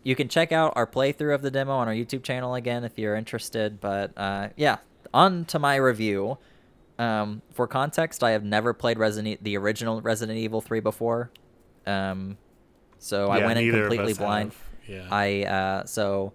you 0.02 0.14
can 0.16 0.28
check 0.28 0.50
out 0.52 0.72
our 0.76 0.86
playthrough 0.86 1.34
of 1.34 1.42
the 1.42 1.50
demo 1.50 1.72
on 1.76 1.86
our 1.88 1.94
YouTube 1.94 2.22
channel 2.24 2.54
again 2.54 2.84
if 2.84 2.98
you're 2.98 3.14
interested. 3.14 3.80
But 3.80 4.12
uh, 4.16 4.48
yeah, 4.56 4.78
on 5.14 5.44
to 5.46 5.58
my 5.58 5.76
review. 5.76 6.38
Um, 6.98 7.42
for 7.52 7.66
context, 7.66 8.22
I 8.22 8.30
have 8.32 8.44
never 8.44 8.72
played 8.72 8.98
Resident 8.98 9.42
the 9.42 9.56
original 9.56 10.00
Resident 10.00 10.38
Evil 10.38 10.60
3 10.60 10.80
before. 10.80 11.30
Um, 11.86 12.36
so 12.98 13.28
I 13.28 13.44
went 13.44 13.58
in 13.58 13.72
completely 13.72 14.14
blind. 14.14 14.52
Yeah. 14.86 15.08
I 15.10 15.42
uh, 15.44 15.84
so 15.86 16.32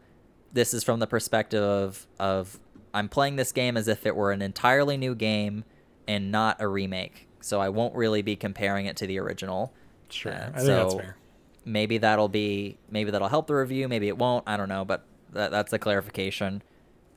this 0.54 0.74
is 0.74 0.84
from 0.84 1.00
the 1.00 1.08
perspective 1.08 1.62
of 1.63 2.08
of 2.20 2.60
I'm 2.93 3.10
playing 3.10 3.36
this 3.36 3.52
game 3.52 3.78
as 3.78 3.88
if 3.88 4.06
it 4.06 4.15
were 4.15 4.32
an 4.32 4.41
entirely 4.41 4.98
new 4.98 5.15
game 5.15 5.63
and 6.08 6.32
not 6.32 6.62
a 6.62 6.67
remake. 6.67 7.28
So 7.41 7.62
I 7.62 7.70
won't 7.70 7.96
really 7.96 8.22
be 8.22 8.36
comparing 8.36 8.88
it 8.88 8.98
to 8.98 9.08
the 9.08 9.20
original. 9.20 9.74
sure. 10.10 10.34
uh, 10.34 10.36
I 10.36 10.58
think 10.58 10.67
that's 10.67 10.93
so- 10.93 11.00
fair. 11.00 11.17
Maybe 11.63 11.98
that'll 11.98 12.30
be 12.30 12.78
maybe 12.89 13.12
that'll 13.12 13.28
help 13.28 13.48
the 13.48 13.56
review. 13.56 13.89
Maybe 13.89 14.08
it 14.08 14.17
won't. 14.17 14.46
I 14.48 14.56
don't 14.56 14.70
know, 14.70 14.86
but 14.86 15.06
that, 15.34 15.52
that's 15.52 15.74
a 15.74 15.80
clarification. 15.80 16.62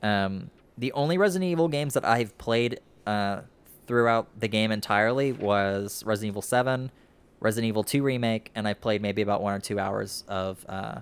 Um, 0.03 0.49
the 0.77 0.91
only 0.91 1.17
Resident 1.17 1.49
Evil 1.49 1.69
games 1.69 1.93
that 1.93 2.03
I've 2.03 2.37
played 2.37 2.81
uh, 3.05 3.41
throughout 3.87 4.27
the 4.39 4.47
game 4.47 4.71
entirely 4.71 5.31
was 5.33 6.03
Resident 6.05 6.31
Evil 6.33 6.41
Seven, 6.41 6.91
Resident 7.39 7.67
Evil 7.69 7.83
Two 7.83 8.03
remake, 8.03 8.51
and 8.55 8.67
I 8.67 8.73
played 8.73 9.01
maybe 9.01 9.21
about 9.21 9.41
one 9.41 9.53
or 9.53 9.59
two 9.59 9.79
hours 9.79 10.23
of 10.27 10.65
uh, 10.69 10.99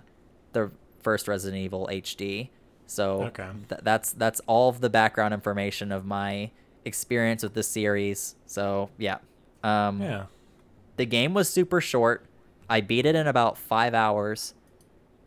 the 0.54 0.72
first 1.02 1.28
Resident 1.28 1.62
Evil 1.62 1.88
HD. 1.92 2.50
So 2.88 3.24
Okay. 3.26 3.48
th- 3.70 3.82
that's 3.84 4.12
that's 4.14 4.40
all 4.48 4.70
of 4.70 4.82
the 4.82 4.90
background 4.90 5.34
information 5.34 5.92
of 5.92 6.06
my 6.06 6.50
experience 6.86 7.44
with 7.44 7.54
this 7.54 7.68
series. 7.68 8.36
So 8.46 8.90
yeah, 8.98 9.18
um, 9.64 10.02
Yeah. 10.02 10.26
the 10.96 11.06
game 11.06 11.34
was 11.34 11.50
super 11.50 11.82
short. 11.82 12.26
I 12.70 12.82
beat 12.82 13.06
it 13.06 13.16
in 13.16 13.28
about 13.28 13.58
five 13.58 13.94
hours. 13.94 14.54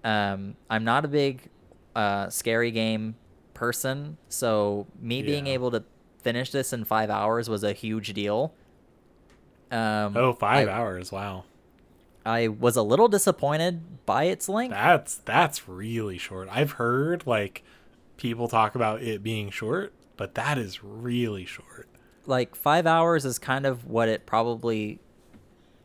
Um, 0.05 0.57
I'm 0.69 0.83
not 0.85 1.05
a 1.05 1.09
big 1.09 1.49
uh, 1.95 2.29
scary 2.31 2.71
game 2.73 3.15
person, 3.55 4.17
so 4.29 4.87
me 5.01 5.23
being 5.23 5.47
able 5.47 5.71
to 5.71 5.85
finish 6.23 6.51
this 6.51 6.73
in 6.73 6.85
five 6.85 7.11
hours 7.11 7.49
was 7.49 7.63
a 7.65 7.73
huge 7.73 8.13
deal. 8.15 8.55
Um, 9.71 10.17
Oh, 10.17 10.33
five 10.33 10.69
I, 10.69 10.73
hours. 10.73 11.11
Wow. 11.13 11.45
I 12.25 12.49
was 12.49 12.77
a 12.77 12.83
little 12.83 13.09
disappointed 13.09 14.05
by 14.07 14.25
its 14.25 14.49
length. 14.49 14.73
That's 14.73 15.17
that's 15.17 15.69
really 15.69 16.19
short. 16.19 16.49
I've 16.51 16.73
heard 16.73 17.27
like 17.27 17.63
people 18.17 18.47
talk 18.49 18.75
about 18.75 19.03
it 19.03 19.23
being 19.23 19.51
short, 19.51 19.93
but 20.17 20.35
that 20.37 20.57
is 20.59 20.85
really 20.85 21.45
short. 21.45 21.89
like 22.27 22.55
five 22.55 22.87
hours 22.87 23.25
is 23.25 23.39
kind 23.41 23.67
of 23.67 23.85
what 23.87 24.09
it 24.09 24.25
probably 24.27 25.01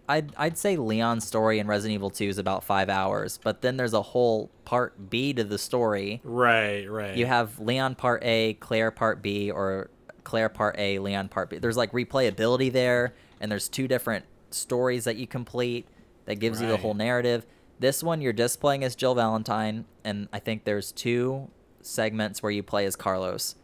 I'd 0.08 0.32
I'd 0.38 0.58
say 0.58 0.78
Leon's 0.78 1.26
story 1.26 1.58
in 1.58 1.66
Resident 1.68 1.96
Evil 1.96 2.12
2 2.12 2.26
is 2.26 2.38
about 2.38 2.64
five 2.64 2.90
hours, 2.90 3.40
but 3.44 3.62
then 3.64 3.78
there's 3.78 3.94
a 3.94 4.02
whole 4.04 4.52
part 4.64 5.10
B 5.10 5.34
to 5.34 5.44
the 5.44 5.58
story. 5.58 6.22
Right, 6.24 6.86
right. 6.86 7.18
You 7.18 7.26
have 7.26 7.60
Leon 7.60 7.96
part 7.96 8.24
A, 8.24 8.54
Claire 8.60 8.92
part 8.92 9.22
B, 9.24 9.50
or 9.50 9.90
Claire 10.28 10.50
part 10.50 10.76
A, 10.78 11.00
Leon 11.00 11.30
part 11.30 11.50
B. 11.50 11.58
There's 11.58 11.78
like 11.78 11.94
replayability 11.94 12.70
there, 12.70 13.14
and 13.40 13.50
there's 13.50 13.70
two 13.70 13.88
different 13.88 14.26
stories 14.52 15.06
that 15.06 15.16
you 15.16 15.26
complete 15.26 15.88
that 16.26 16.36
gives 16.36 16.62
you 16.62 16.68
the 16.68 16.76
whole 16.82 16.94
narrative. 16.94 17.46
This 17.80 18.04
one 18.04 18.20
you're 18.20 18.34
just 18.34 18.60
playing 18.60 18.84
as 18.84 18.94
Jill 18.94 19.16
Valentine, 19.16 19.86
and 20.04 20.28
I 20.34 20.40
think 20.40 20.66
there's 20.66 20.92
two 20.92 21.50
segments 21.82 22.44
where 22.44 22.52
you 22.52 22.62
play 22.62 22.86
as 22.86 22.98
Carlos. 22.98 23.56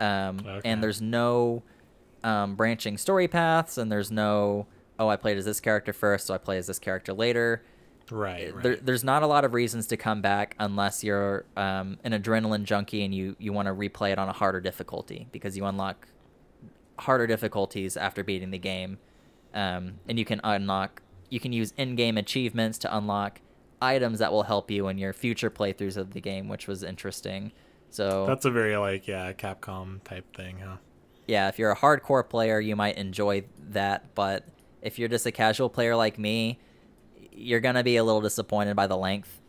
Um, 0.00 0.40
Okay. 0.44 0.60
And 0.64 0.82
there's 0.82 1.00
no 1.00 1.62
um, 2.24 2.56
branching 2.56 2.98
story 2.98 3.28
paths, 3.28 3.78
and 3.78 3.90
there's 3.92 4.10
no 4.10 4.66
oh 4.98 5.08
I 5.08 5.14
played 5.14 5.36
as 5.38 5.44
this 5.44 5.60
character 5.60 5.92
first, 5.92 6.26
so 6.26 6.34
I 6.34 6.38
play 6.38 6.58
as 6.58 6.66
this 6.66 6.80
character 6.80 7.12
later 7.12 7.62
right, 8.12 8.54
right. 8.54 8.62
there, 8.62 8.76
there's 8.76 9.04
not 9.04 9.22
a 9.22 9.26
lot 9.26 9.44
of 9.44 9.54
reasons 9.54 9.86
to 9.88 9.96
come 9.96 10.20
back 10.20 10.54
unless 10.58 11.02
you're 11.02 11.44
um, 11.56 11.98
an 12.04 12.12
adrenaline 12.12 12.64
junkie 12.64 13.04
and 13.04 13.14
you, 13.14 13.36
you 13.38 13.52
want 13.52 13.66
to 13.66 13.74
replay 13.74 14.12
it 14.12 14.18
on 14.18 14.28
a 14.28 14.32
harder 14.32 14.60
difficulty 14.60 15.28
because 15.32 15.56
you 15.56 15.64
unlock 15.64 16.08
harder 16.98 17.26
difficulties 17.26 17.96
after 17.96 18.22
beating 18.22 18.50
the 18.50 18.58
game. 18.58 18.98
Um, 19.54 19.94
and 20.08 20.18
you 20.18 20.24
can 20.24 20.40
unlock, 20.44 21.02
you 21.28 21.40
can 21.40 21.52
use 21.52 21.74
in 21.76 21.96
game 21.96 22.16
achievements 22.16 22.78
to 22.78 22.96
unlock 22.96 23.40
items 23.80 24.20
that 24.20 24.32
will 24.32 24.44
help 24.44 24.70
you 24.70 24.88
in 24.88 24.98
your 24.98 25.12
future 25.12 25.50
playthroughs 25.50 25.96
of 25.96 26.12
the 26.12 26.20
game, 26.20 26.48
which 26.48 26.66
was 26.66 26.82
interesting. 26.82 27.52
So, 27.90 28.24
That's 28.26 28.44
a 28.44 28.50
very 28.50 28.76
like 28.76 29.06
yeah, 29.06 29.32
Capcom 29.32 30.02
type 30.04 30.34
thing, 30.34 30.60
huh? 30.64 30.76
yeah, 31.26 31.48
if 31.48 31.58
you're 31.58 31.70
a 31.70 31.76
hardcore 31.76 32.28
player, 32.28 32.60
you 32.60 32.76
might 32.76 32.96
enjoy 32.96 33.44
that. 33.70 34.14
But 34.14 34.44
if 34.80 34.98
you're 34.98 35.08
just 35.08 35.26
a 35.26 35.32
casual 35.32 35.68
player 35.68 35.94
like 35.96 36.18
me, 36.18 36.58
you're 37.32 37.60
gonna 37.60 37.84
be 37.84 37.96
a 37.96 38.04
little 38.04 38.20
disappointed 38.20 38.74
by 38.76 38.86
the 38.86 38.96
length. 38.96 39.40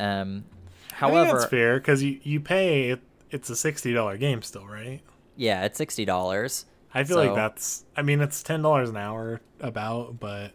Um, 0.00 0.44
however, 0.92 1.38
that's 1.38 1.50
fair 1.50 1.78
because 1.78 2.02
you 2.02 2.18
you 2.22 2.40
pay 2.40 2.90
it, 2.90 3.00
it's 3.30 3.48
a 3.50 3.56
sixty 3.56 3.92
dollar 3.92 4.16
game 4.16 4.42
still, 4.42 4.66
right? 4.66 5.00
yeah, 5.36 5.64
it's 5.64 5.78
sixty 5.78 6.04
dollars. 6.04 6.66
I 6.94 7.04
feel 7.04 7.16
like 7.16 7.34
that's. 7.34 7.84
I 7.96 8.02
mean, 8.02 8.20
it's 8.20 8.42
ten 8.42 8.62
dollars 8.62 8.90
an 8.90 8.96
hour 8.96 9.40
about, 9.60 10.20
but 10.20 10.52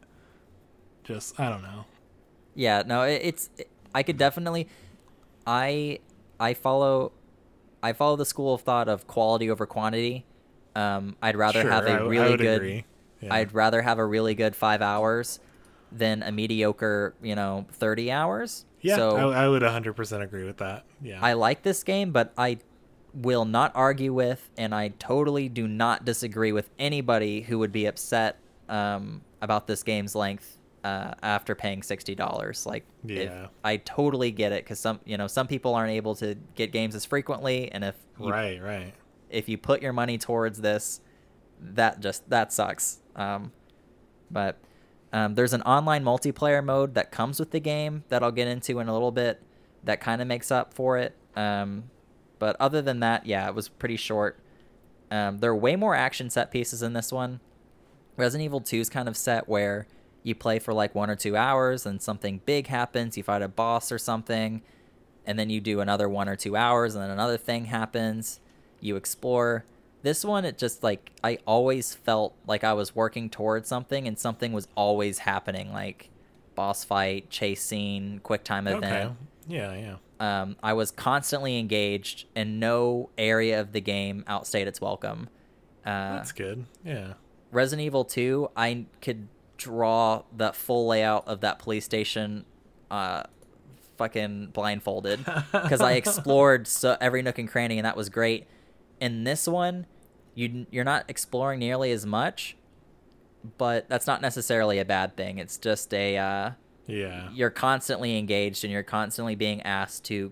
just 1.03 1.39
I 1.39 1.49
don't 1.49 1.63
know. 1.63 1.85
Yeah, 2.55 2.83
no, 2.85 3.03
it, 3.03 3.21
it's 3.23 3.49
I 3.95 4.03
could 4.03 4.17
definitely 4.17 4.67
I 5.45 5.99
I 6.39 6.53
follow 6.53 7.11
I 7.81 7.93
follow 7.93 8.15
the 8.15 8.25
school 8.25 8.53
of 8.55 8.61
thought 8.61 8.87
of 8.89 9.07
quality 9.07 9.49
over 9.49 9.65
quantity. 9.65 10.25
Um, 10.75 11.15
I'd 11.21 11.35
rather 11.35 11.61
Sure, 11.61 11.71
have 11.71 11.85
a 11.87 12.07
really 12.07 12.37
good. 12.37 12.83
Yeah. 13.21 13.33
I'd 13.33 13.51
rather 13.53 13.81
have 13.81 13.97
a 13.97 14.05
really 14.05 14.35
good 14.35 14.55
5 14.55 14.79
hours 14.83 15.39
than 15.91 16.23
a 16.23 16.31
mediocre, 16.31 17.15
you 17.21 17.35
know, 17.35 17.65
30 17.71 18.11
hours. 18.11 18.65
yeah, 18.81 18.95
So 18.97 19.31
I, 19.31 19.45
I 19.45 19.47
would 19.47 19.61
hundred 19.61 19.93
percent 19.93 20.23
agree 20.23 20.43
with 20.45 20.57
that. 20.57 20.83
Yeah. 21.01 21.19
I 21.21 21.33
like 21.33 21.63
this 21.63 21.83
game, 21.83 22.11
but 22.11 22.33
I 22.37 22.57
will 23.13 23.45
not 23.45 23.71
argue 23.73 24.13
with, 24.13 24.49
and 24.57 24.75
I 24.75 24.89
totally 24.99 25.49
do 25.49 25.67
not 25.67 26.05
disagree 26.05 26.51
with 26.51 26.69
anybody 26.77 27.41
who 27.41 27.59
would 27.59 27.71
be 27.71 27.85
upset 27.85 28.37
um, 28.69 29.21
about 29.41 29.65
this 29.67 29.81
game's 29.83 30.13
length 30.13 30.57
uh, 30.83 31.13
after 31.23 31.55
paying 31.55 31.81
sixty 31.83 32.13
dollars. 32.15 32.65
Like, 32.65 32.85
if- 33.07 33.29
Yeah. 33.29 33.47
I 33.63 33.77
totally 33.77 34.31
get 34.31 34.51
it 34.51 34.63
because 34.63 34.79
some, 34.79 34.99
you 35.05 35.17
know, 35.17 35.27
some 35.27 35.47
people 35.47 35.73
aren't 35.73 35.91
able 35.91 36.15
to 36.15 36.35
get 36.55 36.71
games 36.71 36.93
as 36.95 37.05
frequently, 37.05 37.71
and 37.71 37.83
if 37.83 37.95
you, 38.19 38.29
right. 38.29 38.61
Right. 38.61 38.93
if 39.29 39.47
you 39.49 39.57
put 39.57 39.81
your 39.81 39.93
money 39.93 40.17
towards 40.17 40.59
this, 40.61 41.01
that 41.61 42.01
just 42.01 42.29
that 42.29 42.51
sucks. 42.53 42.99
Um, 43.15 43.51
but 44.29 44.57
um, 45.13 45.35
there's 45.35 45.53
an 45.53 45.61
online 45.61 46.03
multiplayer 46.03 46.63
mode 46.63 46.95
that 46.95 47.11
comes 47.11 47.39
with 47.39 47.51
the 47.51 47.59
game 47.59 48.03
that 48.09 48.23
I'll 48.23 48.31
get 48.31 48.47
into 48.47 48.79
in 48.79 48.87
a 48.87 48.93
little 48.93 49.11
bit. 49.11 49.41
That 49.83 50.01
kind 50.01 50.21
of 50.21 50.27
makes 50.27 50.51
up 50.51 50.73
for 50.73 50.97
it. 50.97 51.15
Um, 51.35 51.85
but 52.39 52.55
other 52.59 52.81
than 52.81 52.99
that, 52.99 53.25
yeah, 53.25 53.47
it 53.47 53.55
was 53.55 53.69
pretty 53.69 53.97
short. 53.97 54.39
Um, 55.09 55.39
there 55.39 55.51
are 55.51 55.55
way 55.55 55.75
more 55.75 55.95
action 55.95 56.29
set 56.29 56.51
pieces 56.51 56.83
in 56.83 56.93
this 56.93 57.11
one. 57.11 57.39
Resident 58.17 58.45
Evil 58.45 58.61
2 58.61 58.79
is 58.79 58.89
kind 58.89 59.07
of 59.07 59.15
set 59.15 59.47
where 59.47 59.87
you 60.23 60.35
play 60.35 60.59
for 60.59 60.73
like 60.73 60.93
one 60.93 61.09
or 61.09 61.15
two 61.15 61.37
hours, 61.37 61.85
and 61.85 62.01
something 62.01 62.41
big 62.45 62.67
happens. 62.67 63.15
You 63.15 63.23
fight 63.23 63.41
a 63.41 63.47
boss 63.47 63.91
or 63.91 63.97
something, 63.97 64.61
and 65.25 65.39
then 65.39 65.49
you 65.49 65.61
do 65.61 65.79
another 65.79 66.09
one 66.09 66.27
or 66.27 66.35
two 66.35 66.55
hours, 66.55 66.95
and 66.95 67.03
then 67.03 67.11
another 67.11 67.37
thing 67.37 67.65
happens. 67.65 68.39
You 68.81 68.95
explore. 68.97 69.65
This 70.03 70.23
one, 70.23 70.45
it 70.45 70.57
just 70.57 70.83
like 70.83 71.11
I 71.23 71.39
always 71.45 71.93
felt 71.95 72.35
like 72.45 72.63
I 72.63 72.73
was 72.73 72.95
working 72.95 73.29
towards 73.29 73.67
something, 73.67 74.07
and 74.07 74.17
something 74.17 74.53
was 74.53 74.67
always 74.75 75.19
happening, 75.19 75.71
like 75.73 76.09
boss 76.55 76.83
fight, 76.83 77.29
chase 77.29 77.61
scene, 77.63 78.19
quick 78.23 78.43
time 78.43 78.67
event 78.67 78.85
Okay. 78.85 79.09
Yeah. 79.47 79.95
Yeah. 80.19 80.41
um, 80.41 80.55
I 80.61 80.73
was 80.73 80.91
constantly 80.91 81.57
engaged, 81.59 82.25
and 82.35 82.59
no 82.59 83.09
area 83.17 83.59
of 83.61 83.71
the 83.71 83.81
game 83.81 84.23
outstayed 84.27 84.67
its 84.67 84.79
welcome. 84.81 85.29
Uh, 85.85 86.15
That's 86.17 86.31
good. 86.31 86.65
Yeah. 86.83 87.13
Resident 87.51 87.85
Evil 87.85 88.03
2, 88.03 88.49
I 88.57 88.85
could 89.01 89.29
draw 89.57 90.23
the 90.35 90.51
full 90.51 90.87
layout 90.87 91.27
of 91.27 91.41
that 91.41 91.59
police 91.59 91.85
station 91.85 92.45
uh, 92.91 93.23
fucking 93.97 94.47
blindfolded 94.47 95.23
because 95.51 95.79
I 95.81 95.93
explored 95.93 96.67
so 96.67 96.97
every 96.99 97.21
nook 97.21 97.39
and 97.39 97.47
cranny, 97.47 97.77
and 97.79 97.85
that 97.85 97.95
was 97.95 98.09
great. 98.09 98.47
In 98.99 99.23
this 99.23 99.47
one, 99.47 99.85
you 100.35 100.65
you're 100.71 100.83
not 100.83 101.05
exploring 101.07 101.59
nearly 101.59 101.91
as 101.91 102.05
much, 102.05 102.55
but 103.57 103.87
that's 103.89 104.07
not 104.07 104.21
necessarily 104.21 104.79
a 104.79 104.85
bad 104.85 105.15
thing. 105.17 105.37
It's 105.37 105.57
just 105.57 105.93
a 105.93 106.17
uh, 106.17 106.51
Yeah. 106.87 107.29
you're 107.33 107.49
constantly 107.49 108.17
engaged 108.17 108.63
and 108.63 108.71
you're 108.73 108.83
constantly 108.83 109.35
being 109.35 109.61
asked 109.63 110.05
to 110.05 110.31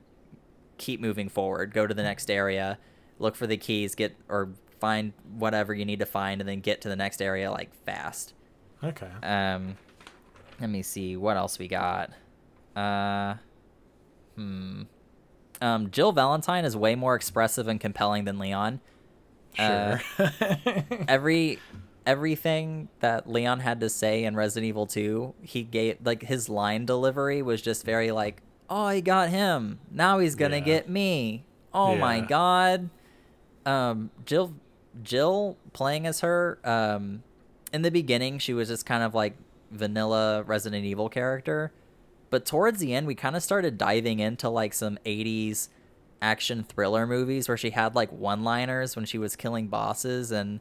keep 0.78 0.99
moving 0.99 1.30
forward 1.30 1.74
go 1.74 1.88
to 1.88 1.93
the 1.93 2.03
next 2.03 2.30
area 2.30 2.78
look 3.18 3.34
for 3.38 3.47
the 3.47 3.55
keys 3.55 3.95
get 3.95 4.13
or 4.28 4.49
find 4.82 5.13
whatever 5.38 5.74
you 5.74 5.86
need 5.86 5.99
to 5.99 6.05
find 6.05 6.41
and 6.41 6.49
then 6.49 6.59
get 6.59 6.82
to 6.82 6.89
the 6.89 6.97
next 6.97 7.22
area 7.22 7.49
like 7.49 7.74
fast 7.86 8.34
Okay. 8.84 9.09
um 9.24 9.78
let 10.59 10.70
me 10.70 10.82
see 10.82 11.16
what 11.16 11.38
else 11.38 11.57
we 11.57 11.70
got 11.70 12.11
uh 12.76 13.36
hmm 14.36 14.82
um 15.62 15.89
jill 15.91 16.12
valentine 16.12 16.66
is 16.66 16.76
way 16.76 16.95
more 16.95 17.16
expressive 17.16 17.68
and 17.68 17.80
compelling 17.80 18.26
than 18.26 18.38
leon 18.39 18.80
uh, 19.58 19.97
Sure. 19.97 20.28
every 21.08 21.60
everything 22.06 22.89
that 22.99 23.28
Leon 23.30 23.62
had 23.62 23.80
to 23.80 23.89
say 23.89 24.24
in 24.26 24.36
Resident 24.36 24.68
Evil 24.68 24.86
2, 24.86 25.34
he 25.41 25.64
gave 25.64 25.97
like 26.03 26.24
his 26.24 26.49
line 26.49 26.86
delivery 26.86 27.41
was 27.41 27.62
just 27.62 27.86
very 27.86 28.12
like, 28.12 28.41
"Oh, 28.70 28.89
he 28.89 29.01
got 29.01 29.30
him. 29.30 29.80
Now 29.89 30.20
he's 30.20 30.36
going 30.36 30.51
to 30.51 30.58
Yeah. 30.58 30.64
get 30.66 30.89
me. 30.89 31.45
Oh 31.74 31.95
my 31.97 32.20
god." 32.20 32.89
Um 33.66 34.12
Jill 34.26 34.53
Jill 35.01 35.58
playing 35.74 36.06
as 36.06 36.20
her 36.20 36.60
um 36.66 37.24
in 37.74 37.82
the 37.82 37.91
beginning 37.91 38.39
she 38.39 38.53
was 38.53 38.68
just 38.68 38.86
kind 38.86 39.03
of 39.03 39.16
like 39.16 39.36
vanilla 39.72 40.43
Resident 40.43 40.86
Evil 40.86 41.08
character, 41.10 41.72
but 42.36 42.45
towards 42.45 42.79
the 42.81 42.93
end 42.93 43.07
we 43.07 43.15
kind 43.15 43.33
of 43.33 43.41
started 43.41 43.77
diving 43.77 44.19
into 44.19 44.49
like 44.49 44.73
some 44.73 44.99
80s 45.05 45.69
action 46.21 46.65
thriller 46.65 47.07
movies 47.07 47.47
where 47.47 47.55
she 47.55 47.69
had 47.69 47.95
like 47.95 48.11
one-liners 48.11 48.93
when 48.97 49.05
she 49.05 49.17
was 49.17 49.38
killing 49.38 49.67
bosses 49.69 50.33
and 50.33 50.59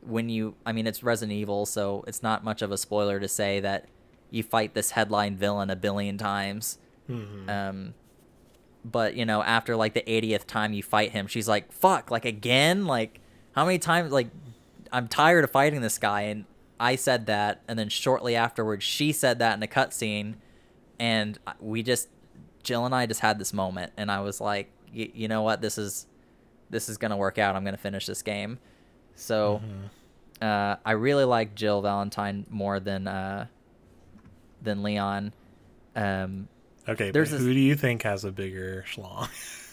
when 0.00 0.28
you 0.28 0.56
I 0.66 0.72
mean 0.72 0.84
it's 0.84 1.04
Resident 1.04 1.38
Evil 1.38 1.64
so 1.64 2.02
it's 2.08 2.24
not 2.24 2.42
much 2.42 2.60
of 2.60 2.72
a 2.72 2.76
spoiler 2.76 3.20
to 3.20 3.28
say 3.28 3.60
that 3.60 3.86
you 4.32 4.42
fight 4.42 4.74
this 4.74 4.90
headline 4.90 5.36
villain 5.36 5.70
a 5.70 5.76
billion 5.76 6.18
times. 6.18 6.78
Mhm. 7.08 7.48
um 7.48 7.94
but 8.84 9.14
you 9.14 9.24
know 9.24 9.44
after 9.44 9.76
like 9.76 9.94
the 9.94 10.02
80th 10.08 10.44
time 10.48 10.72
you 10.72 10.82
fight 10.82 11.12
him 11.12 11.28
she's 11.28 11.46
like 11.46 11.70
fuck 11.70 12.10
like 12.10 12.24
again? 12.24 12.84
Like 12.84 13.20
how 13.52 13.64
many 13.64 13.78
times 13.78 14.10
like 14.10 14.30
I'm 14.90 15.06
tired 15.06 15.44
of 15.44 15.52
fighting 15.52 15.82
this 15.82 15.98
guy. 15.98 16.22
And 16.22 16.46
I 16.80 16.96
said 16.96 17.26
that 17.26 17.62
and 17.68 17.78
then 17.78 17.90
shortly 17.90 18.34
afterwards 18.34 18.82
she 18.82 19.12
said 19.12 19.38
that 19.38 19.56
in 19.56 19.62
a 19.62 19.68
cutscene 19.68 20.34
and 20.98 21.38
we 21.60 21.82
just 21.82 22.08
Jill 22.62 22.84
and 22.86 22.94
I 22.94 23.06
just 23.06 23.20
had 23.20 23.38
this 23.38 23.52
moment 23.52 23.92
and 23.96 24.10
I 24.10 24.20
was 24.20 24.40
like 24.40 24.70
y- 24.94 25.10
you 25.14 25.28
know 25.28 25.42
what 25.42 25.60
this 25.60 25.78
is 25.78 26.06
this 26.70 26.88
is 26.88 26.98
gonna 26.98 27.16
work 27.16 27.38
out 27.38 27.54
I'm 27.56 27.64
gonna 27.64 27.76
finish 27.76 28.06
this 28.06 28.22
game 28.22 28.58
so 29.14 29.60
Mhm. 30.40 30.44
uh, 30.46 30.76
I 30.84 30.92
really 30.92 31.24
like 31.24 31.54
Jill 31.54 31.80
Valentine 31.82 32.44
more 32.50 32.80
than 32.80 33.06
uh, 33.08 33.46
than 34.62 34.82
Leon. 34.82 35.32
Um, 35.94 36.48
Okay. 36.88 37.10
there's 37.10 37.30
this- 37.30 37.40
who 37.40 37.52
do 37.54 37.60
you 37.60 37.74
think 37.76 38.02
has 38.02 38.24
a 38.24 38.32
bigger 38.32 38.84
schlong? 38.88 39.28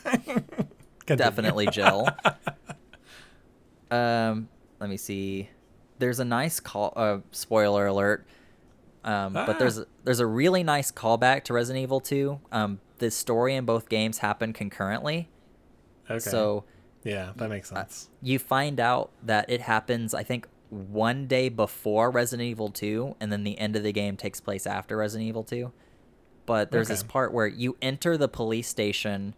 Definitely 1.06 1.68
Jill. 1.68 2.08
um, 3.92 4.50
let 4.80 4.90
me 4.90 4.98
see. 4.98 5.50
There's 6.00 6.20
a 6.20 6.26
nice 6.26 6.60
call. 6.60 6.94
Uh, 6.96 7.20
spoiler 7.32 7.86
alert. 7.88 8.26
Um, 9.04 9.36
Ah. 9.36 9.46
But 9.46 9.60
there's 9.60 9.82
there's 10.04 10.20
a 10.20 10.26
really 10.28 10.64
nice 10.64 10.92
callback 10.92 11.44
to 11.46 11.54
Resident 11.54 11.84
Evil 11.84 12.00
2. 12.00 12.40
Um, 12.52 12.80
the 13.00 13.12
story 13.12 13.56
in 13.56 13.66
both 13.66 13.90
games 13.90 14.20
happen 14.20 14.54
concurrently. 14.54 15.30
Okay. 16.10 16.20
So 16.20 16.64
yeah, 17.04 17.34
that 17.36 17.50
makes 17.50 17.70
sense. 17.70 18.10
you 18.22 18.40
find 18.40 18.80
out 18.80 19.12
that 19.22 19.50
it 19.50 19.60
happens 19.60 20.14
i 20.14 20.24
think 20.24 20.48
one 20.70 21.28
day 21.28 21.50
before 21.50 22.10
resident 22.10 22.48
evil 22.48 22.70
2 22.70 23.18
and 23.20 23.30
then 23.32 23.44
the 23.44 23.60
end 23.60 23.76
of 23.76 23.84
the 23.84 23.92
game 23.92 24.16
takes 24.16 24.40
place 24.40 24.66
after 24.66 24.96
resident 24.96 25.28
evil 25.28 25.44
2 25.44 25.72
but 26.46 26.72
there's 26.72 26.88
this 26.88 27.04
part 27.04 27.34
where 27.34 27.46
you 27.48 27.76
enter 27.82 28.16
the 28.18 28.30
police 28.30 28.68
station 28.70 29.36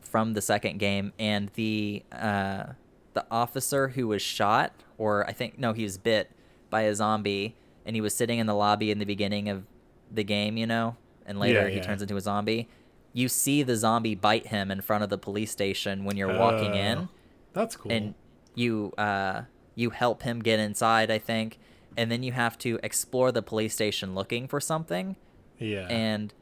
from 0.00 0.32
the 0.32 0.40
second 0.40 0.78
game 0.78 1.12
and 1.18 1.50
the 1.54 2.02
uh, 2.10 2.64
the 3.12 3.26
officer 3.30 3.88
who 3.88 4.08
was 4.08 4.22
shot 4.22 4.72
or 4.96 5.26
i 5.28 5.32
think 5.32 5.58
no 5.58 5.74
he 5.74 5.82
was 5.84 5.98
bit 5.98 6.30
by 6.70 6.82
a 6.82 6.94
zombie 6.94 7.54
and 7.88 7.96
he 7.96 8.00
was 8.00 8.14
sitting 8.14 8.38
in 8.38 8.46
the 8.46 8.54
lobby 8.54 8.92
in 8.92 8.98
the 9.00 9.04
beginning 9.04 9.48
of 9.48 9.64
the 10.12 10.22
game 10.22 10.56
you 10.56 10.66
know 10.66 10.94
and 11.26 11.40
later 11.40 11.62
Yeah, 11.62 11.68
he 11.70 11.76
yeah. 11.78 11.82
turns 11.82 12.02
into 12.02 12.16
a 12.16 12.20
zombie 12.20 12.68
you 13.12 13.28
see 13.28 13.62
the 13.64 13.74
zombie 13.74 14.14
bite 14.14 14.46
him 14.48 14.70
in 14.70 14.80
front 14.82 15.02
of 15.02 15.10
the 15.10 15.18
police 15.18 15.50
station 15.50 16.04
when 16.04 16.16
you're 16.16 16.38
walking 16.38 16.74
in 16.74 16.98
Oh, 16.98 17.08
That's 17.54 17.74
cool. 17.76 17.90
and 17.90 18.14
you 18.54 18.92
uh 18.98 19.42
you 19.74 19.90
help 19.90 20.22
him 20.22 20.40
get 20.40 20.60
inside 20.60 21.10
i 21.10 21.18
think 21.18 21.58
and 21.96 22.12
then 22.12 22.22
you 22.22 22.32
have 22.32 22.56
to 22.58 22.78
explore 22.82 23.32
the 23.32 23.42
police 23.42 23.74
station 23.74 24.14
looking 24.14 24.46
for 24.46 24.60
something 24.60 25.16
yeah. 25.58 25.86
and 25.88 26.32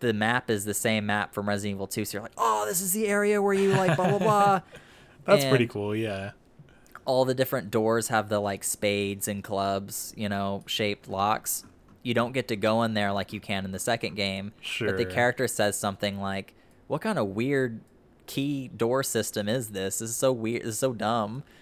the 0.00 0.12
map 0.12 0.48
is 0.50 0.64
the 0.64 0.74
same 0.74 1.06
map 1.06 1.34
from 1.34 1.48
resident 1.48 1.76
evil 1.76 1.86
2 1.88 2.04
so 2.04 2.16
you're 2.18 2.22
like 2.22 2.32
oh 2.36 2.64
this 2.68 2.80
is 2.80 2.92
the 2.92 3.06
area 3.08 3.40
where 3.42 3.54
you 3.54 3.70
like 3.70 3.96
blah 3.96 4.08
blah 4.08 4.18
blah 4.18 4.60
That's 5.24 5.44
pretty 5.44 5.68
cool. 5.68 5.94
Yeah. 5.94 6.32
All 7.04 7.24
the 7.24 7.34
different 7.34 7.70
doors 7.70 8.08
have 8.08 8.28
the 8.28 8.38
like 8.40 8.62
spades 8.64 9.28
and 9.28 9.42
clubs 9.44 10.12
you 10.16 10.28
know 10.28 10.62
shaped 10.66 11.08
locks. 11.08 11.64
You 12.02 12.14
don't 12.14 12.32
get 12.32 12.48
to 12.48 12.56
go 12.56 12.82
in 12.82 12.94
there 12.94 13.12
like 13.12 13.32
you 13.32 13.38
can 13.40 13.64
in 13.64 13.70
the 13.70 13.78
second 13.78 14.16
game 14.16 14.52
Sure. 14.60 14.88
but 14.88 14.96
the 14.96 15.04
character 15.06 15.46
says 15.46 15.78
something 15.78 16.18
like 16.20 16.54
what 16.88 17.00
kind 17.00 17.18
of 17.18 17.28
weird 17.28 17.80
key 18.26 18.68
door 18.68 19.02
system 19.02 19.48
is 19.48 19.68
this? 19.68 19.98
This 20.00 20.10
is 20.10 20.16
so 20.16 20.32
weird 20.32 20.62
this 20.62 20.70
is 20.74 20.78
so 20.78 20.92
dumb. 20.92 21.44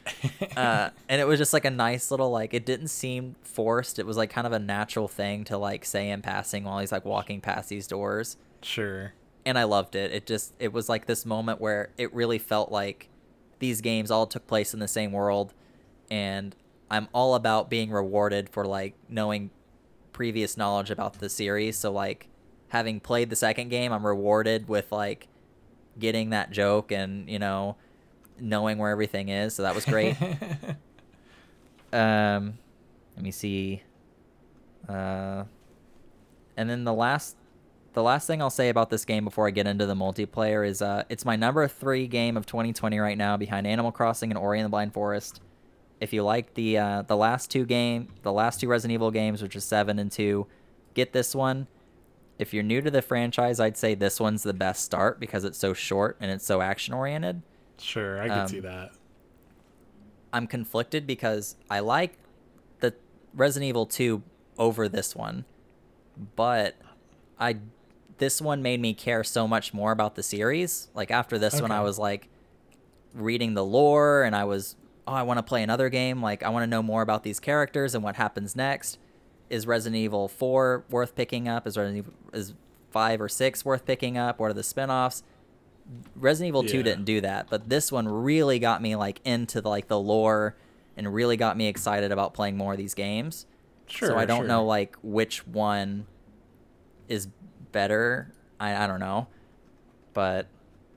Uh, 0.57 0.91
and 1.09 1.21
it 1.21 1.25
was 1.27 1.39
just 1.39 1.53
like 1.53 1.65
a 1.65 1.71
nice 1.71 2.11
little 2.11 2.31
like 2.31 2.53
it 2.55 2.67
didn't 2.67 2.89
seem 2.89 3.37
forced. 3.43 3.99
It 3.99 4.07
was 4.07 4.17
like 4.17 4.31
kind 4.31 4.47
of 4.47 4.53
a 4.53 4.59
natural 4.59 5.07
thing 5.09 5.45
to 5.45 5.57
like 5.59 5.85
say 5.85 6.09
in 6.11 6.23
passing 6.23 6.65
while 6.65 6.79
he's 6.81 6.91
like 6.93 7.05
walking 7.05 7.41
past 7.41 7.69
these 7.69 7.87
doors. 7.87 8.37
Sure. 8.63 9.13
and 9.47 9.59
i 9.59 9.65
loved 9.65 9.95
it. 9.95 10.11
It 10.13 10.27
just 10.27 10.53
it 10.59 10.73
was 10.73 10.89
like 10.89 11.07
this 11.07 11.25
moment 11.27 11.61
where 11.61 11.91
it 11.99 12.13
really 12.15 12.39
felt 12.39 12.73
like 12.73 13.09
these 13.61 13.81
games 13.81 14.11
all 14.11 14.27
took 14.27 14.47
place 14.47 14.75
in 14.75 14.81
the 14.81 14.89
same 14.89 15.13
world 15.13 15.55
and 16.11 16.57
I'm 16.91 17.09
all 17.13 17.37
about 17.37 17.71
being 17.71 17.91
rewarded 17.91 18.49
for 18.49 18.65
like 18.65 18.95
knowing 19.09 19.51
previous 20.13 20.57
knowledge 20.57 20.91
about 20.91 21.15
the 21.15 21.29
series. 21.29 21.79
So 21.79 21.93
like 21.93 22.29
having 22.69 22.99
played 22.99 23.31
the 23.31 23.37
second 23.37 23.69
game, 23.69 23.93
I'm 23.93 24.05
rewarded 24.05 24.69
with 24.69 24.91
like 24.91 25.29
getting 25.99 26.31
that 26.31 26.51
joke 26.51 26.91
and 26.91 27.29
you 27.29 27.39
know 27.39 27.77
knowing 28.41 28.79
where 28.79 28.91
everything 28.91 29.29
is. 29.29 29.55
So 29.55 29.63
that 29.63 29.75
was 29.75 29.85
great. 29.85 30.17
um, 31.93 32.59
let 33.15 33.23
me 33.23 33.31
see. 33.31 33.83
Uh, 34.89 35.45
and 36.57 36.69
then 36.69 36.85
the 36.85 36.93
last 36.93 37.37
the 37.93 38.03
last 38.03 38.27
thing 38.27 38.41
I'll 38.41 38.51
say 38.51 38.69
about 38.69 38.91
this 38.91 39.05
game 39.05 39.25
before 39.25 39.47
I 39.49 39.51
get 39.51 39.67
into 39.67 39.85
the 39.87 39.95
multiplayer 39.95 40.67
is 40.67 40.81
uh, 40.81 41.05
it's 41.09 41.25
my 41.25 41.37
number 41.37 41.67
three 41.67 42.07
game 42.07 42.37
of 42.37 42.47
2020 42.47 42.99
right 42.99 43.19
now, 43.19 43.37
behind 43.37 43.67
Animal 43.67 43.91
Crossing 43.93 44.31
and 44.31 44.39
Ori 44.39 44.59
and 44.61 44.65
the 44.67 44.71
Blind 44.71 44.93
Forest. 44.95 45.41
If 46.01 46.13
you 46.13 46.23
like 46.23 46.55
the 46.55 46.79
uh, 46.79 47.03
the 47.03 47.17
last 47.17 47.51
two 47.51 47.67
game, 47.67 48.09
the 48.23 48.33
last 48.33 48.61
two 48.61 48.69
Resident 48.69 48.95
Evil 48.95 49.11
games, 49.11 49.43
which 49.43 49.55
is 49.57 49.65
seven 49.65 49.99
and 49.99 50.11
two, 50.11 50.47
get 50.95 51.13
this 51.13 51.35
one. 51.35 51.67
If 52.39 52.55
you're 52.55 52.63
new 52.63 52.81
to 52.81 52.91
the 52.91 53.03
franchise, 53.03 53.61
I'd 53.61 53.77
say 53.77 53.95
this 53.95 54.19
one's 54.19 54.43
the 54.43 54.55
best 54.55 54.83
start 54.85 55.21
because 55.21 55.45
it's 55.45 55.59
so 55.59 55.75
short 55.75 56.17
and 56.21 56.31
it's 56.31 56.47
so 56.47 56.63
action 56.63 56.95
oriented. 56.95 57.43
Sure, 57.79 58.19
I 58.23 58.29
can 58.29 58.39
Um, 58.41 58.49
see 58.49 58.61
that. 58.61 58.93
I'm 60.33 60.47
conflicted 60.47 61.07
because 61.07 61.57
I 61.69 61.81
like 61.81 62.15
the 62.79 62.95
Resident 63.35 63.69
Evil 63.69 63.85
2 63.85 64.23
over 64.59 64.89
this 64.89 65.15
one, 65.15 65.45
but 66.37 66.77
I 67.39 67.57
this 68.21 68.41
one 68.41 68.63
made 68.63 68.81
me 68.81 68.95
care 68.95 69.25
so 69.25 69.49
much 69.49 69.75
more 69.75 69.91
about 69.91 70.15
the 70.15 70.23
series. 70.23 70.89
Like 70.95 71.11
after 71.11 71.39
this 71.39 71.61
one 71.61 71.73
I 71.73 71.81
was 71.81 71.99
like 71.99 72.29
reading 73.13 73.55
the 73.55 73.65
lore 73.65 74.23
and 74.23 74.37
I 74.37 74.45
was 74.45 74.77
oh 75.09 75.13
I 75.13 75.23
want 75.25 75.39
to 75.39 75.43
play 75.43 75.63
another 75.63 75.89
game, 75.89 76.23
like 76.23 76.45
I 76.45 76.51
want 76.51 76.63
to 76.63 76.69
know 76.69 76.83
more 76.83 77.03
about 77.03 77.25
these 77.25 77.41
characters 77.41 77.95
and 77.95 78.05
what 78.05 78.17
happens 78.17 78.55
next. 78.55 78.99
Is 79.49 79.67
Resident 79.67 79.99
Evil 79.99 80.29
4 80.29 80.85
worth 80.91 81.17
picking 81.17 81.49
up? 81.49 81.67
Is 81.67 81.77
Resident 81.77 82.07
Evil 82.07 82.13
is 82.33 82.55
5 82.91 83.21
or 83.21 83.29
6 83.29 83.65
worth 83.65 83.85
picking 83.85 84.17
up? 84.17 84.39
What 84.39 84.51
are 84.51 84.55
the 84.55 84.63
spin-offs? 84.63 85.25
Resident 86.15 86.49
Evil 86.49 86.63
2 86.63 86.85
didn't 86.85 87.05
do 87.05 87.21
that, 87.23 87.49
but 87.51 87.69
this 87.69 87.91
one 87.91 88.07
really 88.07 88.61
got 88.61 88.81
me 88.81 88.95
like 88.95 89.21
into 89.25 89.61
the, 89.61 89.69
like 89.69 89.89
the 89.89 89.99
lore 89.99 90.57
and 90.97 91.13
really 91.13 91.37
got 91.37 91.57
me 91.57 91.67
excited 91.67 92.13
about 92.13 92.33
playing 92.33 92.57
more 92.57 92.73
of 92.73 92.79
these 92.79 92.95
games. 92.95 93.47
Sure. 93.87 94.11
so 94.11 94.17
I 94.17 94.25
don't 94.25 94.41
sure. 94.41 94.47
know 94.47 94.65
like 94.65 94.97
which 95.03 95.45
one 95.47 96.07
is 97.09 97.27
better. 97.73 98.33
I, 98.59 98.85
I 98.85 98.87
don't 98.87 99.01
know. 99.01 99.27
But 100.13 100.47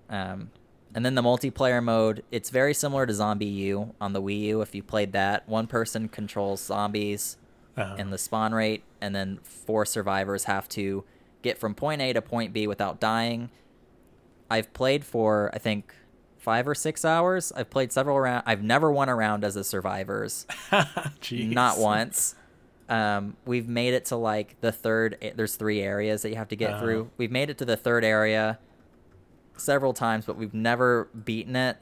um 0.09 0.51
and 0.95 1.03
then 1.03 1.15
the 1.15 1.23
multiplayer 1.23 1.83
mode, 1.83 2.23
it's 2.31 2.51
very 2.51 2.73
similar 2.73 3.05
to 3.07 3.13
ZombiU 3.13 3.93
on 3.99 4.13
the 4.13 4.21
Wii 4.21 4.39
U 4.41 4.61
if 4.61 4.75
you 4.75 4.83
played 4.83 5.11
that. 5.13 5.47
One 5.49 5.65
person 5.67 6.07
controls 6.07 6.61
zombies 6.63 7.37
Uh-huh. 7.75 7.95
and 7.97 8.13
the 8.13 8.17
spawn 8.19 8.53
rate, 8.53 8.83
and 9.01 9.15
then 9.15 9.39
four 9.41 9.85
survivors 9.85 10.43
have 10.43 10.69
to 10.69 11.03
get 11.41 11.57
from 11.57 11.73
point 11.73 12.01
A 12.01 12.13
to 12.13 12.21
point 12.21 12.53
B 12.53 12.67
without 12.67 12.99
dying. 12.99 13.49
I've 14.51 14.71
played 14.73 15.03
for 15.03 15.49
I 15.53 15.57
think 15.57 15.93
five 16.37 16.67
or 16.67 16.75
six 16.75 17.03
hours. 17.05 17.51
I've 17.55 17.69
played 17.71 17.91
several 17.91 18.19
rounds. 18.19 18.43
I've 18.45 18.61
never 18.61 18.91
won 18.91 19.09
a 19.09 19.15
round 19.15 19.43
as 19.43 19.55
a 19.55 19.63
survivors, 19.63 20.45
Jeez. 21.21 21.51
not 21.51 21.79
once. 21.79 22.35
Um, 22.93 23.37
we've 23.45 23.67
made 23.67 23.93
it 23.93 24.05
to 24.05 24.15
like 24.15 24.55
the 24.61 24.71
third. 24.71 25.17
There's 25.35 25.55
three 25.55 25.81
areas 25.81 26.21
that 26.21 26.29
you 26.29 26.35
have 26.35 26.49
to 26.49 26.55
get 26.55 26.71
Uh-huh. 26.71 26.79
through. 26.79 27.11
We've 27.17 27.31
made 27.31 27.49
it 27.49 27.57
to 27.57 27.65
the 27.65 27.75
third 27.77 28.03
area 28.05 28.59
several 29.57 29.93
times, 29.93 30.25
but 30.25 30.37
we've 30.37 30.53
never 30.53 31.05
beaten 31.25 31.55
it. 31.55 31.77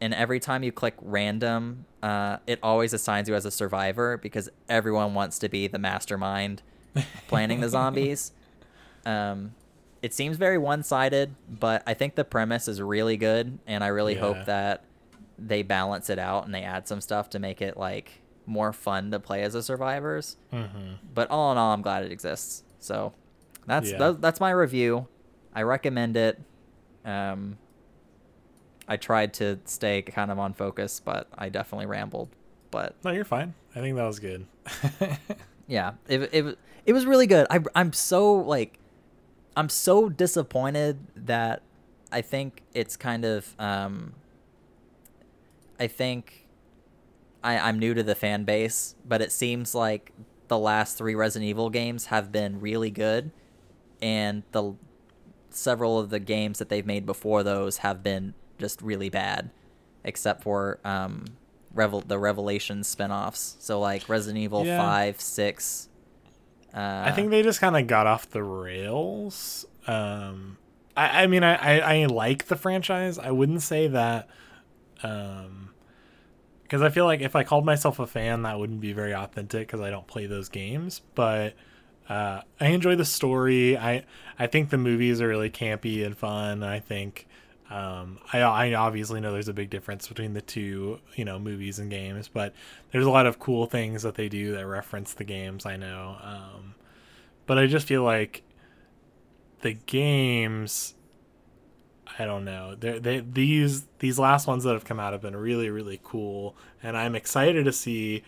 And 0.00 0.12
every 0.14 0.38
time 0.40 0.62
you 0.62 0.70
click 0.72 0.94
random, 1.00 1.86
uh, 2.02 2.36
it 2.46 2.58
always 2.62 2.92
assigns 2.92 3.28
you 3.28 3.34
as 3.34 3.44
a 3.44 3.50
survivor 3.50 4.16
because 4.16 4.48
everyone 4.68 5.14
wants 5.14 5.38
to 5.40 5.48
be 5.48 5.66
the 5.66 5.78
mastermind 5.78 6.62
planning 7.28 7.60
the 7.60 7.68
zombies. 7.68 8.32
Um, 9.06 9.54
it 10.02 10.12
seems 10.14 10.36
very 10.36 10.58
one-sided, 10.58 11.34
but 11.48 11.82
I 11.86 11.94
think 11.94 12.14
the 12.14 12.24
premise 12.24 12.68
is 12.68 12.80
really 12.82 13.16
good, 13.16 13.58
and 13.66 13.82
I 13.82 13.88
really 13.88 14.14
Yeah. 14.14 14.20
hope 14.20 14.44
that 14.44 14.84
they 15.38 15.62
balance 15.62 16.10
it 16.10 16.18
out 16.18 16.44
and 16.44 16.54
they 16.54 16.62
add 16.62 16.86
some 16.86 17.00
stuff 17.00 17.30
to 17.30 17.38
make 17.40 17.60
it 17.62 17.76
like 17.76 18.20
more 18.46 18.72
fun 18.72 19.10
to 19.10 19.18
play 19.20 19.42
as 19.42 19.54
a 19.54 19.62
survivors. 19.62 20.36
hmm 20.50 20.94
But 21.14 21.30
all 21.30 21.52
in 21.52 21.58
all, 21.58 21.72
I'm 21.72 21.82
glad 21.82 22.04
it 22.04 22.12
exists. 22.12 22.62
So 22.80 23.12
that's 23.66 23.90
Yeah. 23.90 23.98
tha- 23.98 24.18
that's 24.20 24.40
my 24.40 24.50
review. 24.50 25.06
I 25.54 25.62
recommend 25.62 26.16
it. 26.16 26.40
Um, 27.04 27.58
I 28.86 28.96
tried 28.96 29.32
to 29.34 29.58
stay 29.64 30.02
kind 30.02 30.30
of 30.30 30.38
on 30.38 30.52
focus, 30.52 31.00
but 31.00 31.28
I 31.36 31.48
definitely 31.48 31.86
rambled. 31.86 32.28
But 32.70 32.94
No, 33.04 33.10
you're 33.12 33.24
fine. 33.24 33.54
I 33.74 33.80
think 33.80 33.96
that 33.96 34.04
was 34.04 34.18
good. 34.18 34.46
yeah, 35.68 35.92
it 36.08 36.28
it 36.32 36.58
it 36.86 36.92
was 36.92 37.06
really 37.06 37.26
good. 37.26 37.46
I 37.50 37.60
I'm 37.74 37.92
so 37.92 38.34
like 38.34 38.78
I'm 39.56 39.68
so 39.68 40.08
disappointed 40.08 40.98
that 41.16 41.62
I 42.12 42.20
think 42.20 42.62
it's 42.74 42.96
kind 42.96 43.24
of 43.24 43.54
um 43.58 44.14
I 45.78 45.86
think 45.86 46.43
I 47.44 47.58
I'm 47.58 47.78
new 47.78 47.94
to 47.94 48.02
the 48.02 48.14
fan 48.16 48.42
base, 48.44 48.96
but 49.06 49.20
it 49.22 49.30
seems 49.30 49.74
like 49.74 50.10
the 50.48 50.58
last 50.58 50.98
3 50.98 51.14
Resident 51.14 51.48
Evil 51.48 51.70
games 51.70 52.06
have 52.06 52.32
been 52.32 52.60
really 52.60 52.90
good 52.90 53.30
and 54.02 54.42
the 54.52 54.74
several 55.50 55.98
of 55.98 56.10
the 56.10 56.18
games 56.20 56.58
that 56.58 56.68
they've 56.68 56.84
made 56.86 57.06
before 57.06 57.42
those 57.44 57.78
have 57.78 58.02
been 58.02 58.34
just 58.58 58.82
really 58.82 59.08
bad 59.08 59.50
except 60.02 60.42
for 60.42 60.80
um 60.84 61.24
Revel 61.72 62.00
the 62.02 62.18
Revelations 62.18 62.86
spin-offs. 62.88 63.56
So 63.60 63.80
like 63.80 64.08
Resident 64.08 64.42
Evil 64.42 64.64
Yeah. 64.64 64.78
5, 64.78 65.20
6 65.20 65.88
uh, 66.74 67.04
I 67.06 67.12
think 67.12 67.30
they 67.30 67.42
just 67.42 67.60
kind 67.60 67.76
of 67.76 67.86
got 67.86 68.08
off 68.08 68.28
the 68.30 68.42
rails. 68.42 69.64
Um, 69.86 70.58
I, 70.96 71.22
I 71.22 71.26
mean, 71.28 71.44
I, 71.44 71.54
I, 71.54 71.94
I 72.02 72.06
like 72.06 72.46
the 72.46 72.56
franchise. 72.56 73.16
I 73.16 73.30
wouldn't 73.30 73.62
say 73.62 73.86
that, 73.88 74.28
um, 75.04 75.70
because 76.74 76.82
I 76.82 76.92
feel 76.92 77.04
like 77.04 77.20
if 77.20 77.36
I 77.36 77.44
called 77.44 77.64
myself 77.64 78.00
a 78.00 78.06
fan, 78.06 78.42
that 78.42 78.58
wouldn't 78.58 78.80
be 78.80 78.92
very 78.92 79.14
authentic 79.14 79.68
because 79.68 79.80
I 79.80 79.90
don't 79.90 80.08
play 80.08 80.26
those 80.26 80.48
games. 80.48 81.02
But 81.14 81.54
uh, 82.08 82.40
I 82.60 82.66
enjoy 82.66 82.96
the 82.96 83.04
story. 83.04 83.78
I 83.78 84.04
I 84.40 84.48
think 84.48 84.70
the 84.70 84.76
movies 84.76 85.20
are 85.20 85.28
really 85.28 85.50
campy 85.50 86.04
and 86.04 86.18
fun. 86.18 86.64
I 86.64 86.80
think. 86.80 87.28
Um, 87.70 88.18
I, 88.32 88.40
I 88.40 88.74
obviously 88.74 89.20
know 89.20 89.30
there's 89.32 89.46
a 89.46 89.52
big 89.54 89.70
difference 89.70 90.08
between 90.08 90.32
the 90.32 90.42
two, 90.42 90.98
you 91.14 91.24
know, 91.24 91.38
movies 91.38 91.78
and 91.78 91.92
games, 91.92 92.26
but 92.26 92.52
there's 92.90 93.06
a 93.06 93.10
lot 93.10 93.26
of 93.26 93.38
cool 93.38 93.66
things 93.66 94.02
that 94.02 94.16
they 94.16 94.28
do 94.28 94.52
that 94.56 94.66
reference 94.66 95.14
the 95.14 95.22
games. 95.22 95.64
I 95.66 95.76
know, 95.76 96.16
um, 96.22 96.74
but 97.46 97.56
I 97.56 97.68
just 97.68 97.86
feel 97.86 98.02
like 98.02 98.42
the 99.60 99.74
games. 99.74 100.96
I 102.18 102.24
don't 102.24 102.44
know. 102.44 102.74
They're, 102.74 103.00
they 103.00 103.20
these 103.20 103.86
these 103.98 104.18
last 104.18 104.46
ones 104.46 104.64
that 104.64 104.72
have 104.72 104.84
come 104.84 105.00
out 105.00 105.12
have 105.12 105.22
been 105.22 105.36
really 105.36 105.70
really 105.70 106.00
cool, 106.02 106.56
and 106.82 106.96
I'm 106.96 107.14
excited 107.14 107.64
to 107.64 107.72
see 107.72 108.22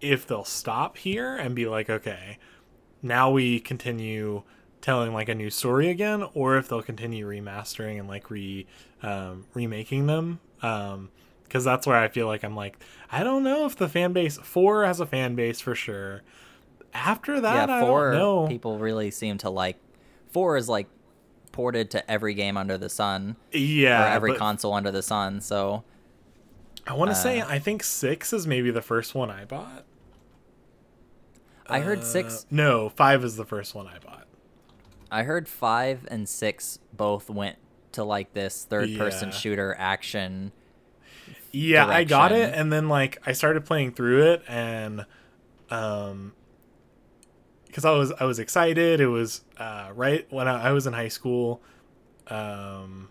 if 0.00 0.26
they'll 0.26 0.44
stop 0.44 0.98
here 0.98 1.36
and 1.36 1.54
be 1.54 1.66
like, 1.66 1.88
okay, 1.88 2.38
now 3.02 3.30
we 3.30 3.60
continue 3.60 4.42
telling 4.80 5.14
like 5.14 5.28
a 5.28 5.34
new 5.34 5.50
story 5.50 5.88
again, 5.88 6.24
or 6.34 6.56
if 6.56 6.68
they'll 6.68 6.82
continue 6.82 7.26
remastering 7.26 7.98
and 7.98 8.08
like 8.08 8.30
re 8.30 8.66
um, 9.02 9.46
remaking 9.54 10.06
them. 10.06 10.40
Um, 10.62 11.10
because 11.44 11.64
that's 11.64 11.86
where 11.86 11.96
I 11.96 12.08
feel 12.08 12.26
like 12.26 12.42
I'm 12.42 12.56
like, 12.56 12.82
I 13.12 13.22
don't 13.22 13.44
know 13.44 13.64
if 13.64 13.76
the 13.76 13.88
fan 13.88 14.12
base 14.12 14.38
four 14.38 14.84
has 14.84 14.98
a 14.98 15.06
fan 15.06 15.36
base 15.36 15.60
for 15.60 15.74
sure. 15.74 16.22
After 16.92 17.40
that, 17.40 17.68
yeah, 17.68 17.76
I 17.76 17.80
four 17.82 18.10
don't 18.10 18.18
know. 18.18 18.48
people 18.48 18.78
really 18.78 19.10
seem 19.10 19.38
to 19.38 19.50
like. 19.50 19.76
Four 20.32 20.56
is 20.56 20.68
like 20.68 20.88
ported 21.54 21.88
to 21.92 22.10
every 22.10 22.34
game 22.34 22.56
under 22.56 22.76
the 22.76 22.88
sun, 22.88 23.36
yeah, 23.52 24.02
or 24.02 24.08
every 24.08 24.32
but 24.32 24.38
console 24.40 24.74
under 24.74 24.90
the 24.90 25.02
sun. 25.02 25.40
So 25.40 25.84
I 26.86 26.94
want 26.94 27.12
to 27.12 27.14
say 27.14 27.40
uh, 27.40 27.46
I 27.48 27.60
think 27.60 27.84
six 27.84 28.32
is 28.32 28.44
maybe 28.46 28.70
the 28.72 28.82
first 28.82 29.14
one 29.14 29.30
I 29.30 29.44
bought. 29.44 29.84
I 31.68 31.80
heard 31.80 32.00
Uh, 32.00 32.02
six. 32.02 32.44
No, 32.50 32.88
five 32.90 33.24
is 33.24 33.36
the 33.36 33.44
first 33.44 33.74
one 33.74 33.86
I 33.86 33.98
bought. 33.98 34.26
I 35.12 35.22
heard 35.22 35.48
five 35.48 36.06
and 36.10 36.28
six 36.28 36.80
both 36.92 37.30
went 37.30 37.56
to 37.92 38.02
like 38.02 38.34
this 38.34 38.64
third-person 38.68 39.28
Yeah. 39.28 39.34
shooter 39.34 39.76
action. 39.78 40.50
Yeah, 41.52 41.86
I 41.86 42.02
got 42.02 42.32
it, 42.32 42.52
and 42.52 42.72
then 42.72 42.88
like 42.88 43.22
I 43.24 43.32
started 43.32 43.64
playing 43.64 43.92
through 43.92 44.32
it, 44.32 44.42
and 44.48 45.06
um, 45.70 46.32
because 47.74 47.84
I 47.84 47.90
was 47.90 48.12
I 48.12 48.24
was 48.24 48.38
excited. 48.38 49.00
It 49.00 49.08
was 49.08 49.40
uh 49.56 49.90
right 49.96 50.24
when 50.30 50.46
I, 50.46 50.68
I 50.68 50.70
was 50.70 50.86
in 50.86 50.92
high 50.92 51.08
school, 51.08 51.60
um, 52.28 53.08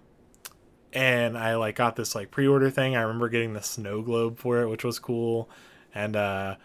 and 0.93 1.37
I 1.37 1.55
like 1.57 1.75
got 1.75 1.97
this 1.97 2.15
like 2.15 2.31
pre-order 2.31 2.69
thing. 2.69 2.95
I 2.95 3.01
remember 3.01 3.27
getting 3.27 3.51
the 3.51 3.61
snow 3.61 4.01
globe 4.01 4.39
for 4.39 4.61
it, 4.61 4.69
which 4.69 4.85
was 4.85 4.99
cool, 4.99 5.49
and 5.93 6.15
uh, 6.15 6.55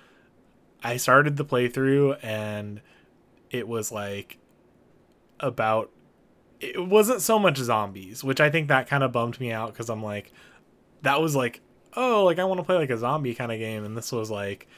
I 0.80 0.96
started 0.96 1.36
the 1.36 1.44
playthrough, 1.44 2.18
and 2.22 2.82
it 3.50 3.66
was 3.66 3.90
like 3.90 4.38
about 5.40 5.90
it 6.60 6.86
wasn't 6.86 7.20
so 7.20 7.36
much 7.36 7.58
zombies, 7.58 8.22
which 8.22 8.40
I 8.40 8.48
think 8.48 8.68
that 8.68 8.86
kind 8.86 9.02
of 9.02 9.10
bummed 9.10 9.40
me 9.40 9.50
out 9.50 9.72
because 9.72 9.90
I'm 9.90 10.04
like, 10.04 10.32
that 11.02 11.20
was 11.20 11.34
like 11.34 11.62
oh, 11.96 12.22
like 12.22 12.38
I 12.38 12.44
want 12.44 12.60
to 12.60 12.64
play 12.64 12.76
like 12.76 12.90
a 12.90 12.98
zombie 12.98 13.34
kind 13.34 13.50
of 13.50 13.58
game, 13.58 13.84
and 13.84 13.96
this 13.96 14.12
was 14.12 14.30
like 14.30 14.68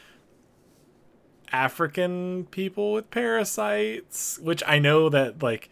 African 1.53 2.47
people 2.51 2.93
with 2.93 3.11
parasites, 3.11 4.39
which 4.39 4.63
I 4.67 4.79
know 4.79 5.09
that 5.09 5.43
like 5.43 5.69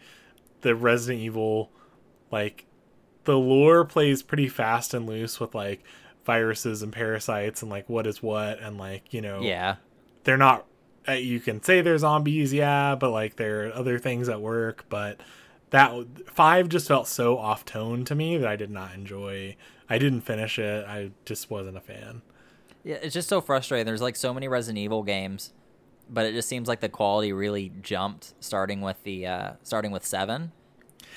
the 0.61 0.75
Resident 0.75 1.21
Evil, 1.23 1.71
like 2.31 2.65
the 3.25 3.37
lore 3.37 3.85
plays 3.85 4.23
pretty 4.23 4.47
fast 4.47 4.93
and 4.93 5.05
loose 5.07 5.39
with 5.39 5.53
like 5.55 5.83
viruses 6.25 6.81
and 6.81 6.91
parasites 6.93 7.61
and 7.61 7.71
like 7.71 7.89
what 7.89 8.05
is 8.05 8.21
what 8.21 8.59
and 8.59 8.77
like 8.77 9.13
you 9.13 9.21
know 9.21 9.41
Yeah. 9.41 9.77
they're 10.25 10.37
not 10.37 10.65
uh, 11.07 11.13
you 11.13 11.39
can 11.39 11.63
say 11.63 11.81
they're 11.81 11.97
zombies 11.97 12.53
yeah 12.53 12.93
but 12.95 13.09
like 13.09 13.37
there 13.37 13.67
are 13.67 13.73
other 13.73 13.97
things 13.97 14.29
at 14.29 14.39
work 14.41 14.85
but 14.89 15.19
that 15.71 15.91
five 16.31 16.69
just 16.69 16.87
felt 16.87 17.07
so 17.07 17.37
off 17.37 17.65
tone 17.65 18.05
to 18.05 18.13
me 18.13 18.37
that 18.37 18.47
i 18.47 18.55
did 18.55 18.69
not 18.69 18.93
enjoy 18.93 19.55
i 19.89 19.97
didn't 19.97 20.21
finish 20.21 20.59
it 20.59 20.85
i 20.85 21.09
just 21.25 21.49
wasn't 21.49 21.75
a 21.77 21.81
fan 21.81 22.21
Yeah, 22.83 22.97
it's 23.01 23.13
just 23.13 23.27
so 23.29 23.41
frustrating. 23.41 23.85
There's 23.87 24.01
like 24.01 24.15
so 24.15 24.33
many 24.33 24.47
Resident 24.47 24.77
Evil 24.77 25.01
games, 25.03 25.51
but 26.09 26.25
it 26.25 26.33
just 26.33 26.47
seems 26.49 26.67
like 26.67 26.79
the 26.79 26.89
quality 26.89 27.31
really 27.33 27.71
jumped 27.81 28.33
starting 28.39 28.81
with 28.81 29.01
the 29.03 29.25
uh 29.27 29.51
starting 29.63 29.91
with 29.91 30.05
7. 30.05 30.51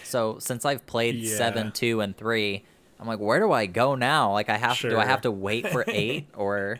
So, 0.04 0.38
since 0.38 0.64
I've 0.64 0.84
played 0.86 1.14
Yeah. 1.16 1.36
7, 1.36 1.72
2 1.72 2.00
and 2.00 2.16
3, 2.16 2.64
I'm 3.00 3.06
like, 3.06 3.18
where 3.20 3.38
do 3.40 3.50
I 3.52 3.66
go 3.66 3.94
now? 3.94 4.32
Like 4.32 4.48
I 4.50 4.56
have 4.58 4.78
do 4.78 4.98
I 4.98 5.04
have 5.06 5.22
to 5.22 5.30
wait 5.30 5.66
for 5.68 5.84
8 5.88 6.26
or 6.34 6.78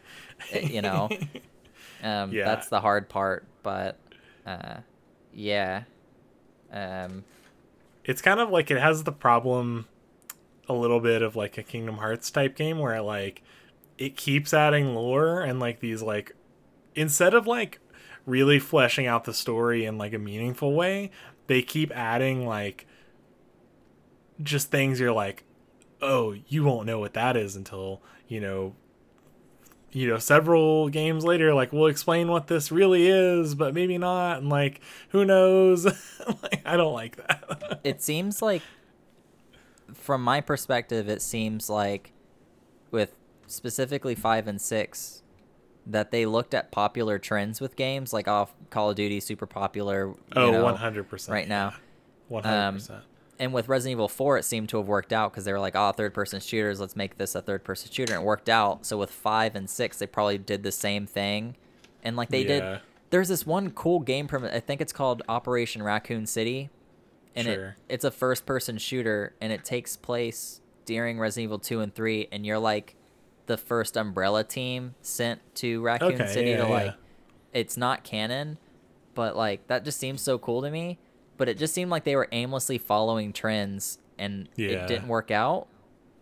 uh, 0.54 0.58
you 0.58 0.82
know, 0.82 1.08
um 2.02 2.32
Yeah. 2.32 2.44
that's 2.44 2.68
the 2.68 2.80
hard 2.80 3.08
part, 3.08 3.46
but 3.62 3.98
uh 4.46 4.76
yeah. 5.32 5.84
Um 6.72 7.24
it's 8.04 8.20
kind 8.22 8.40
of 8.40 8.50
like 8.50 8.70
it 8.70 8.80
has 8.80 9.04
the 9.04 9.12
problem 9.12 9.86
a 10.68 10.72
little 10.74 11.00
bit 11.00 11.22
of 11.22 11.36
like 11.36 11.56
a 11.58 11.62
Kingdom 11.62 11.98
Hearts 11.98 12.30
type 12.30 12.56
game 12.56 12.78
where 12.78 13.00
like 13.00 13.42
it 13.98 14.16
keeps 14.16 14.52
adding 14.52 14.94
lore 14.94 15.40
and 15.42 15.60
like 15.60 15.80
these 15.80 16.02
like 16.02 16.32
instead 16.94 17.34
of 17.34 17.46
like 17.46 17.78
really 18.26 18.58
fleshing 18.58 19.06
out 19.06 19.24
the 19.24 19.34
story 19.34 19.84
in 19.84 19.98
like 19.98 20.12
a 20.12 20.18
meaningful 20.18 20.74
way, 20.74 21.10
they 21.46 21.62
keep 21.62 21.90
adding 21.96 22.46
like 22.46 22.86
just 24.42 24.70
things 24.70 25.00
you're 25.00 25.12
like, 25.12 25.44
"Oh, 26.00 26.34
you 26.48 26.64
won't 26.64 26.86
know 26.86 26.98
what 26.98 27.14
that 27.14 27.36
is 27.36 27.56
until, 27.56 28.02
you 28.28 28.40
know, 28.40 28.74
you 29.92 30.08
know, 30.08 30.18
several 30.18 30.88
games 30.88 31.24
later, 31.24 31.52
like 31.52 31.72
we'll 31.72 31.86
explain 31.86 32.28
what 32.28 32.46
this 32.46 32.72
really 32.72 33.08
is, 33.08 33.54
but 33.54 33.74
maybe 33.74 33.98
not, 33.98 34.38
and 34.38 34.48
like 34.48 34.80
who 35.10 35.24
knows? 35.24 35.84
like, 36.42 36.62
I 36.64 36.76
don't 36.76 36.94
like 36.94 37.16
that. 37.16 37.80
it 37.84 38.02
seems 38.02 38.40
like 38.40 38.62
from 39.94 40.22
my 40.22 40.40
perspective 40.40 41.08
it 41.08 41.20
seems 41.20 41.68
like 41.68 42.12
with 42.90 43.14
specifically 43.46 44.14
5 44.14 44.48
and 44.48 44.60
6 44.60 45.21
that 45.86 46.10
they 46.10 46.26
looked 46.26 46.54
at 46.54 46.70
popular 46.70 47.18
trends 47.18 47.60
with 47.60 47.74
games 47.76 48.12
like 48.12 48.28
off 48.28 48.54
Call 48.70 48.90
of 48.90 48.96
Duty 48.96 49.18
super 49.20 49.46
popular 49.46 50.06
you 50.08 50.16
oh, 50.36 50.50
know, 50.52 50.62
one 50.64 50.76
hundred 50.76 51.08
percent 51.08 51.32
right 51.34 51.48
now 51.48 51.68
um, 51.68 51.74
One 52.28 52.44
hundred 52.44 52.72
percent. 52.78 53.00
and 53.38 53.52
with 53.52 53.68
Resident 53.68 53.92
Evil 53.96 54.08
4 54.08 54.38
it 54.38 54.44
seemed 54.44 54.68
to 54.70 54.76
have 54.76 54.86
worked 54.86 55.12
out 55.12 55.32
because 55.32 55.44
they 55.44 55.52
were 55.52 55.58
like 55.60 55.74
oh 55.74 55.90
third 55.92 56.14
person 56.14 56.38
shooters 56.40 56.78
let's 56.80 56.94
make 56.94 57.18
this 57.18 57.34
a 57.34 57.42
third 57.42 57.64
person 57.64 57.90
shooter 57.90 58.14
and 58.14 58.22
it 58.22 58.26
worked 58.26 58.48
out 58.48 58.86
so 58.86 58.96
with 58.96 59.10
5 59.10 59.56
and 59.56 59.68
6 59.68 59.98
they 59.98 60.06
probably 60.06 60.38
did 60.38 60.62
the 60.62 60.72
same 60.72 61.06
thing 61.06 61.56
and 62.04 62.16
like 62.16 62.28
they 62.28 62.42
Yeah. 62.42 62.60
did 62.74 62.80
there's 63.10 63.28
this 63.28 63.44
one 63.44 63.70
cool 63.70 64.00
game 64.00 64.28
from 64.28 64.44
I 64.44 64.60
think 64.60 64.80
it's 64.80 64.92
called 64.92 65.22
Operation 65.28 65.82
Raccoon 65.82 66.26
City 66.26 66.70
and 67.34 67.46
Sure. 67.46 67.76
it 67.88 67.94
it's 67.94 68.04
a 68.04 68.10
first 68.12 68.46
person 68.46 68.78
shooter 68.78 69.34
and 69.40 69.52
it 69.52 69.64
takes 69.64 69.96
place 69.96 70.60
during 70.84 71.18
Resident 71.18 71.44
Evil 71.48 71.58
2 71.58 71.80
and 71.80 71.94
3 71.94 72.28
and 72.30 72.46
you're 72.46 72.58
like 72.58 72.94
the 73.46 73.56
first 73.56 73.96
umbrella 73.96 74.44
team 74.44 74.94
sent 75.00 75.40
to 75.56 75.80
Raccoon 75.82 76.14
Okay, 76.14 76.26
City 76.32 76.50
yeah, 76.50 76.58
to 76.58 76.66
like 76.68 76.86
yeah. 76.86 76.92
it's 77.52 77.76
not 77.76 78.04
canon 78.04 78.58
but 79.14 79.36
like 79.36 79.66
that 79.66 79.84
just 79.84 79.98
seems 79.98 80.20
so 80.22 80.38
cool 80.38 80.62
to 80.62 80.70
me 80.70 80.98
but 81.36 81.48
it 81.48 81.58
just 81.58 81.74
seemed 81.74 81.90
like 81.90 82.04
they 82.04 82.14
were 82.16 82.28
aimlessly 82.32 82.78
following 82.78 83.32
trends 83.32 83.98
and 84.18 84.48
Yeah. 84.56 84.70
it 84.70 84.88
didn't 84.88 85.08
work 85.08 85.30
out 85.30 85.66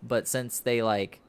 but 0.02 0.26
since 0.26 0.58
they 0.60 0.82
like 0.82 1.20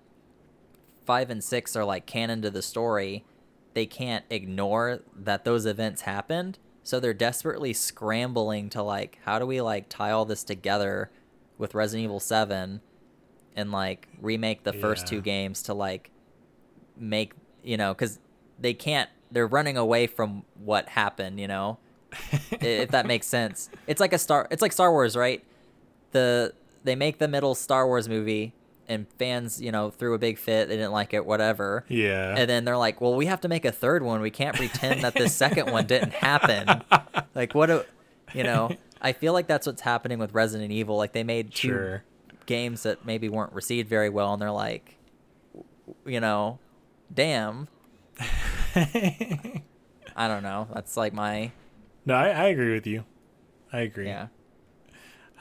5 1.05 1.29
and 1.29 1.43
6 1.43 1.75
are 1.75 1.85
like 1.85 2.05
canon 2.05 2.41
to 2.41 2.49
the 2.49 2.61
story 2.61 3.25
they 3.73 3.85
can't 3.85 4.25
ignore 4.29 5.01
that 5.15 5.43
those 5.45 5.65
events 5.65 6.01
happened 6.03 6.57
so 6.83 6.99
they're 6.99 7.13
desperately 7.13 7.73
scrambling 7.73 8.69
to 8.69 8.81
like 8.81 9.19
how 9.25 9.37
do 9.39 9.45
we 9.45 9.61
like 9.61 9.87
tie 9.89 10.11
all 10.11 10.25
this 10.25 10.43
together 10.43 11.11
with 11.57 11.75
Resident 11.75 12.05
Evil 12.05 12.19
7 12.19 12.81
and 13.55 13.71
like 13.71 14.07
remake 14.19 14.63
the 14.63 14.73
first 14.73 15.07
two 15.07 15.21
games 15.21 15.63
to 15.63 15.73
like 15.73 16.09
make 16.97 17.33
you 17.63 17.77
know 17.77 17.93
cuz 17.93 18.19
they 18.59 18.73
can't 18.73 19.09
they're 19.31 19.47
running 19.47 19.77
away 19.77 20.07
from 20.07 20.43
what 20.63 20.87
happened 20.89 21.39
you 21.39 21.47
know 21.47 21.77
if 22.51 22.89
that 22.91 23.05
makes 23.05 23.25
sense 23.27 23.69
it's 23.87 23.99
like 23.99 24.13
a 24.13 24.17
star 24.17 24.47
it's 24.51 24.61
like 24.61 24.71
Star 24.71 24.91
Wars 24.91 25.15
right 25.15 25.43
the 26.11 26.53
they 26.83 26.95
make 26.95 27.17
the 27.19 27.27
middle 27.27 27.55
Star 27.55 27.87
Wars 27.87 28.07
movie 28.09 28.53
and 28.87 29.07
fans 29.17 29.61
you 29.61 29.71
know 29.71 29.89
threw 29.89 30.13
a 30.13 30.17
big 30.19 30.37
fit 30.37 30.67
they 30.67 30.75
didn't 30.75 30.91
like 30.91 31.13
it 31.13 31.25
whatever 31.25 31.85
Yeah. 31.87 32.35
and 32.37 32.49
then 32.49 32.65
they're 32.65 32.77
like, 32.77 32.99
"Well, 32.99 33.15
we 33.15 33.27
have 33.27 33.39
to 33.41 33.47
make 33.47 33.63
a 33.63 33.71
third 33.71 34.03
one. 34.03 34.19
We 34.19 34.31
can't 34.31 34.55
pretend 34.57 35.01
that 35.03 35.13
this 35.13 35.33
second 35.33 35.71
one 35.71 35.85
didn't 35.87 36.13
happen." 36.13 36.81
Like, 37.33 37.55
what 37.55 37.69
a, 37.69 37.85
you 38.33 38.43
know, 38.43 38.75
I 39.01 39.13
feel 39.13 39.31
like 39.31 39.47
that's 39.47 39.65
what's 39.65 39.81
happening 39.83 40.19
with 40.19 40.33
Resident 40.33 40.69
Evil. 40.73 40.97
Like, 40.97 41.13
they 41.13 41.23
made 41.23 41.53
two 41.53 41.69
Sure. 41.69 42.03
Games 42.45 42.83
that 42.83 43.05
maybe 43.05 43.29
weren't 43.29 43.53
received 43.53 43.87
very 43.89 44.09
well, 44.09 44.33
and 44.33 44.41
they're 44.41 44.51
like, 44.51 44.97
you 46.05 46.19
know, 46.19 46.59
damn. 47.13 47.67
I 48.75 50.27
don't 50.27 50.43
know. 50.43 50.67
That's 50.73 50.97
like 50.97 51.13
my 51.13 51.51
no, 52.05 52.15
I, 52.15 52.29
I 52.29 52.43
agree 52.47 52.73
with 52.73 52.87
you. 52.87 53.03
I 53.71 53.81
agree. 53.81 54.07
yeah. 54.07 54.27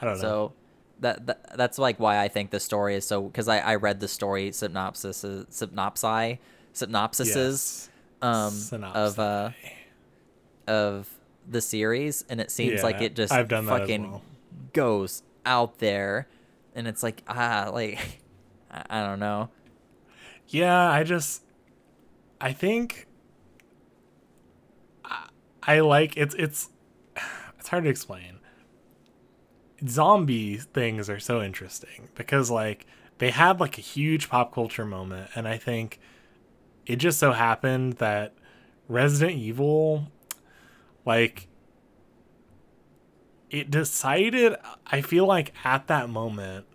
I 0.01 0.05
don't 0.05 0.15
know. 0.15 0.21
So 0.21 0.53
that, 0.99 1.25
that 1.27 1.57
that's 1.57 1.77
like 1.77 1.99
why 1.99 2.19
I 2.19 2.27
think 2.27 2.51
the 2.51 2.59
story 2.59 2.95
is 2.95 3.05
so 3.05 3.23
because 3.23 3.47
I 3.47 3.59
I 3.59 3.75
read 3.75 3.99
the 3.99 4.07
story 4.07 4.51
synopsis 4.51 5.23
synopsi 5.23 6.37
synopsises 6.73 7.25
Yes. 7.35 7.89
um 8.21 8.51
Synopsis. 8.51 9.11
of 9.13 9.19
uh 9.19 9.49
of 10.67 11.09
the 11.49 11.61
series 11.61 12.23
and 12.29 12.39
it 12.39 12.51
seems 12.51 12.83
like 12.83 13.01
it 13.01 13.15
just 13.15 13.33
I've 13.33 13.47
done 13.47 13.65
that 13.65 13.79
fucking 13.79 14.11
well. 14.11 14.21
goes 14.73 15.23
out 15.45 15.79
there 15.79 16.27
and 16.75 16.87
it's 16.87 17.03
like 17.03 17.23
ah 17.27 17.69
like 17.73 17.99
I, 18.71 18.83
I 18.89 19.07
don't 19.07 19.19
know 19.19 19.49
Yeah, 20.47 20.89
I 20.89 21.03
just 21.03 21.43
I 22.39 22.53
think 22.53 23.07
I, 25.05 25.29
I 25.63 25.79
like 25.81 26.17
it's 26.17 26.35
it's 26.35 26.69
it's 27.59 27.67
hard 27.69 27.83
to 27.85 27.89
explain. 27.89 28.39
Zombie 29.87 30.57
things 30.57 31.09
are 31.09 31.19
so 31.19 31.41
interesting 31.41 32.09
because 32.15 32.51
like 32.51 32.85
they 33.17 33.31
had 33.31 33.59
like 33.59 33.77
a 33.77 33.81
huge 33.81 34.29
pop 34.29 34.53
culture 34.53 34.85
moment 34.85 35.29
and 35.35 35.47
I 35.47 35.57
think 35.57 35.99
it 36.85 36.97
just 36.97 37.19
so 37.19 37.31
happened 37.31 37.93
that 37.93 38.33
Resident 38.87 39.37
Evil 39.37 40.07
like 41.05 41.47
it 43.51 43.69
decided 43.69 44.55
I 44.87 45.01
feel 45.01 45.25
like 45.27 45.53
at 45.63 45.85
that 45.87 46.09
moment 46.09 46.65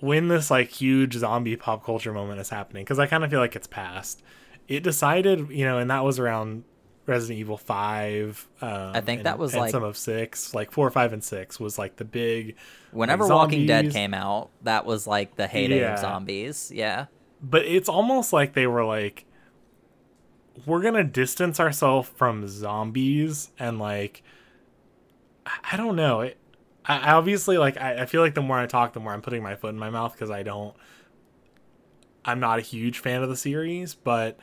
when 0.00 0.28
this 0.28 0.50
like 0.50 0.68
huge 0.70 1.14
zombie 1.14 1.56
pop 1.56 1.84
culture 1.84 2.12
moment 2.12 2.38
is 2.38 2.50
happening 2.50 2.84
because 2.84 2.98
i 2.98 3.06
kind 3.06 3.24
of 3.24 3.30
feel 3.30 3.40
like 3.40 3.56
it's 3.56 3.66
past 3.66 4.22
it 4.68 4.82
decided 4.82 5.48
you 5.48 5.64
know 5.64 5.78
and 5.78 5.90
that 5.90 6.04
was 6.04 6.18
around 6.18 6.64
resident 7.06 7.38
evil 7.40 7.56
5 7.56 8.46
um, 8.60 8.70
I 8.94 9.00
think 9.00 9.20
and- 9.20 9.26
that 9.26 9.38
was, 9.38 9.54
like- 9.54 9.70
some 9.70 9.82
of 9.82 9.96
6 9.96 10.52
like 10.52 10.70
4 10.70 10.90
5 10.90 11.12
and 11.14 11.24
6 11.24 11.58
was 11.60 11.78
like 11.78 11.96
the 11.96 12.04
big 12.04 12.56
whenever 12.90 13.24
like, 13.24 13.32
Walking 13.32 13.64
Dead 13.66 13.90
came 13.90 14.12
out 14.12 14.50
that 14.62 14.84
was 14.84 15.06
like 15.06 15.36
the 15.36 15.46
heyday 15.46 15.80
Yeah. 15.80 15.94
of 15.94 16.00
zombies 16.00 16.70
yeah 16.74 17.06
but 17.42 17.64
it's 17.64 17.88
almost 17.88 18.34
like 18.34 18.52
they 18.52 18.66
were 18.66 18.84
like 18.84 19.24
we're 20.66 20.82
gonna 20.82 21.04
distance 21.04 21.60
ourselves 21.60 22.08
from 22.16 22.46
zombies 22.48 23.50
and 23.58 23.78
like 23.78 24.22
I- 25.72 25.76
don't 25.76 25.96
know. 25.96 26.20
It, 26.20 26.38
I, 26.84 27.12
obviously 27.14 27.58
like 27.58 27.76
I, 27.80 28.02
I 28.02 28.06
feel 28.06 28.20
like 28.20 28.34
the 28.34 28.42
more 28.42 28.58
i 28.58 28.66
talk 28.66 28.92
the 28.92 29.00
more 29.00 29.12
i'm 29.12 29.20
putting 29.20 29.42
my 29.42 29.56
foot 29.56 29.70
in 29.70 29.78
my 29.78 29.90
mouth 29.90 30.12
because 30.12 30.30
i 30.30 30.44
don't 30.44 30.76
i'm 32.24 32.38
not 32.38 32.60
a 32.60 32.62
huge 32.62 33.00
fan 33.00 33.24
of 33.24 33.28
the 33.28 33.36
series 33.36 33.94
but 33.94 34.38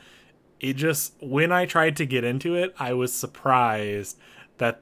it 0.59 0.73
just 0.73 1.13
when 1.21 1.53
i 1.53 1.65
tried 1.65 1.95
to 1.97 2.05
get 2.05 2.25
into 2.25 2.55
it 2.55 2.73
i 2.77 2.91
was 2.91 3.13
surprised 3.13 4.17
that 4.57 4.81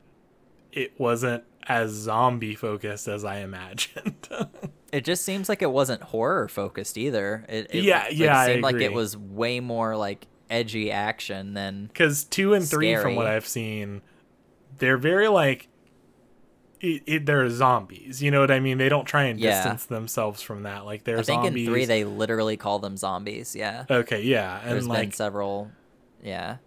it 0.71 0.99
wasn't 0.99 1.43
as 1.67 1.91
zombie 1.91 2.55
focused 2.55 3.07
as 3.07 3.23
i 3.23 3.37
imagined. 3.37 4.27
It 4.91 5.05
just 5.05 5.23
seems 5.23 5.47
like 5.47 5.61
it 5.61 5.71
wasn't 5.71 6.01
horror 6.03 6.49
focused 6.49 6.97
either. 6.97 7.45
It, 7.47 7.67
it 7.69 7.83
Yeah, 7.85 8.03
like, 8.03 8.17
yeah, 8.17 8.37
I 8.37 8.47
seemed 8.47 8.63
like 8.63 8.75
it 8.75 8.91
was 8.91 9.15
way 9.15 9.61
more 9.61 9.95
like 9.95 10.27
edgy 10.49 10.91
action 10.91 11.53
than 11.53 11.85
because 11.85 12.25
two 12.25 12.53
and 12.53 12.67
three 12.67 12.93
from 12.97 13.15
what 13.15 13.25
i've 13.25 13.47
seen 13.47 14.01
they're 14.79 14.97
very 14.97 15.29
like 15.29 15.69
it, 16.81 17.03
it, 17.05 17.25
they're 17.25 17.49
zombies. 17.49 18.21
You 18.21 18.31
know 18.31 18.39
what 18.41 18.51
I 18.51 18.59
mean? 18.59 18.77
They 18.77 18.89
don't 18.89 19.05
try 19.05 19.23
and 19.23 19.39
Yeah. 19.39 19.51
distance 19.51 19.85
themselves 19.85 20.41
from 20.41 20.63
that. 20.63 20.85
Like 20.85 21.03
they're 21.03 21.19
I 21.19 21.23
think 21.23 21.43
zombies. 21.43 21.67
in 21.67 21.73
three 21.73 21.85
they 21.85 22.03
literally 22.03 22.57
call 22.57 22.79
them 22.79 22.97
zombies. 22.97 23.55
Yeah. 23.55 23.85
okay, 23.89 24.21
yeah, 24.23 24.59
and 24.61 24.71
There's 24.71 24.83
been 24.83 24.89
like, 24.89 25.13
several. 25.13 25.71
Yeah. 26.23 26.57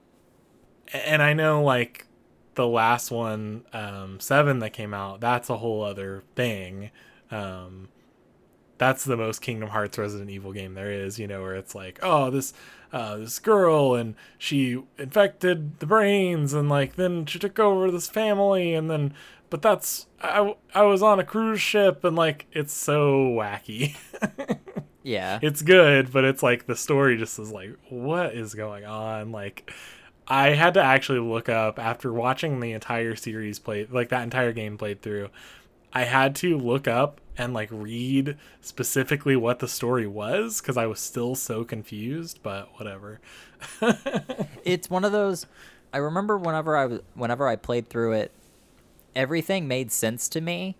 and 0.92 1.22
I 1.22 1.32
know 1.32 1.62
like 1.62 2.06
the 2.54 2.66
last 2.66 3.10
one, 3.10 3.64
um, 3.72 4.20
seven 4.20 4.60
that 4.60 4.70
came 4.72 4.94
out. 4.94 5.20
That's 5.20 5.50
a 5.50 5.56
whole 5.56 5.82
other 5.82 6.22
thing. 6.36 6.90
Um, 7.30 7.88
that's 8.78 9.04
the 9.04 9.16
most 9.16 9.40
Kingdom 9.40 9.70
Hearts 9.70 9.98
Resident 9.98 10.30
Evil 10.30 10.52
game 10.52 10.74
there 10.74 10.90
is. 10.90 11.18
You 11.18 11.26
know, 11.26 11.42
where 11.42 11.54
it's 11.56 11.74
like, 11.74 11.98
oh, 12.02 12.30
this. 12.30 12.52
Uh, 12.92 13.16
this 13.16 13.40
girl 13.40 13.96
and 13.96 14.14
she 14.38 14.80
infected 14.98 15.80
the 15.80 15.86
brains 15.86 16.52
and 16.54 16.68
like 16.68 16.94
then 16.94 17.26
she 17.26 17.40
took 17.40 17.58
over 17.58 17.90
this 17.90 18.08
family 18.08 18.72
and 18.72 18.88
then 18.88 19.12
but 19.50 19.62
that's 19.62 20.06
I, 20.20 20.54
I 20.74 20.82
was 20.82 21.02
on 21.02 21.20
a 21.20 21.24
cruise 21.24 21.60
ship 21.60 22.04
and 22.04 22.16
like 22.16 22.46
it's 22.52 22.72
so 22.72 23.26
wacky 23.26 23.96
Yeah. 25.04 25.38
it's 25.42 25.60
good, 25.62 26.10
but 26.10 26.24
it's 26.24 26.42
like 26.42 26.66
the 26.66 26.74
story 26.74 27.16
just 27.18 27.38
is 27.38 27.52
like, 27.52 27.76
what 27.90 28.34
is 28.34 28.54
going 28.54 28.86
on? 28.86 29.32
Like, 29.32 29.70
I 30.26 30.50
had 30.50 30.74
to 30.74 30.82
actually 30.82 31.18
look 31.18 31.50
up 31.50 31.78
after 31.78 32.10
watching 32.10 32.58
the 32.60 32.72
entire 32.72 33.14
series 33.14 33.58
play, 33.58 33.86
like 33.90 34.08
that 34.08 34.22
entire 34.22 34.52
game 34.52 34.78
played 34.78 35.02
through. 35.02 35.28
I 35.92 36.04
had 36.04 36.34
to 36.36 36.56
look 36.56 36.88
up 36.88 37.20
and 37.36 37.52
like 37.52 37.68
read 37.70 38.36
specifically 38.62 39.36
what 39.36 39.58
the 39.58 39.68
story 39.68 40.06
was 40.06 40.60
because 40.62 40.78
I 40.78 40.86
was 40.86 41.00
still 41.00 41.34
so 41.34 41.64
confused. 41.64 42.40
But 42.42 42.70
whatever. 42.78 43.20
it's 44.64 44.88
one 44.88 45.04
of 45.04 45.12
those 45.12 45.46
I 45.92 45.98
remember 45.98 46.38
whenever 46.38 46.76
I 46.76 46.86
was 46.86 47.00
whenever 47.14 47.46
I 47.46 47.56
played 47.56 47.88
through 47.90 48.12
it 48.12 48.32
everything 49.16 49.66
made 49.68 49.90
sense 49.92 50.28
to 50.30 50.40
me 50.40 50.76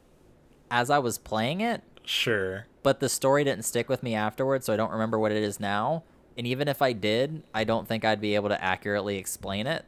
as 0.70 0.91
I 0.91 0.99
was 0.99 1.18
playing 1.18 1.61
it 1.61 1.82
Sure. 2.05 2.66
but 2.82 3.01
the 3.01 3.09
story 3.09 3.45
didn't 3.45 3.64
stick 3.64 3.89
with 3.89 4.03
me 4.03 4.14
afterwards 4.14 4.66
so 4.66 4.72
I 4.72 4.76
don't 4.76 4.91
remember 4.93 5.18
what 5.18 5.32
it 5.32 5.43
is 5.43 5.59
now 5.61 6.03
and 6.37 6.47
even 6.47 6.68
if 6.68 6.82
I 6.82 6.93
did 6.93 7.43
I 7.55 7.64
don't 7.64 7.87
think 7.89 8.05
I'd 8.05 8.20
be 8.20 8.35
able 8.35 8.49
to 8.51 8.62
accurately 8.62 9.16
explain 9.16 9.66
it 9.66 9.85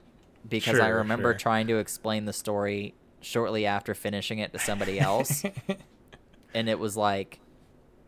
because 0.49 0.79
I 0.79 0.89
remember 0.89 1.33
sure. 1.33 1.39
trying 1.39 1.67
to 1.67 1.77
explain 1.79 2.25
the 2.25 2.33
story 2.33 2.95
shortly 3.21 3.67
after 3.67 3.95
finishing 3.95 4.39
it 4.39 4.53
to 4.53 4.59
somebody 4.59 5.01
else 5.01 5.43
and 6.55 6.69
it 6.69 6.79
was 6.79 6.97
like 6.97 7.41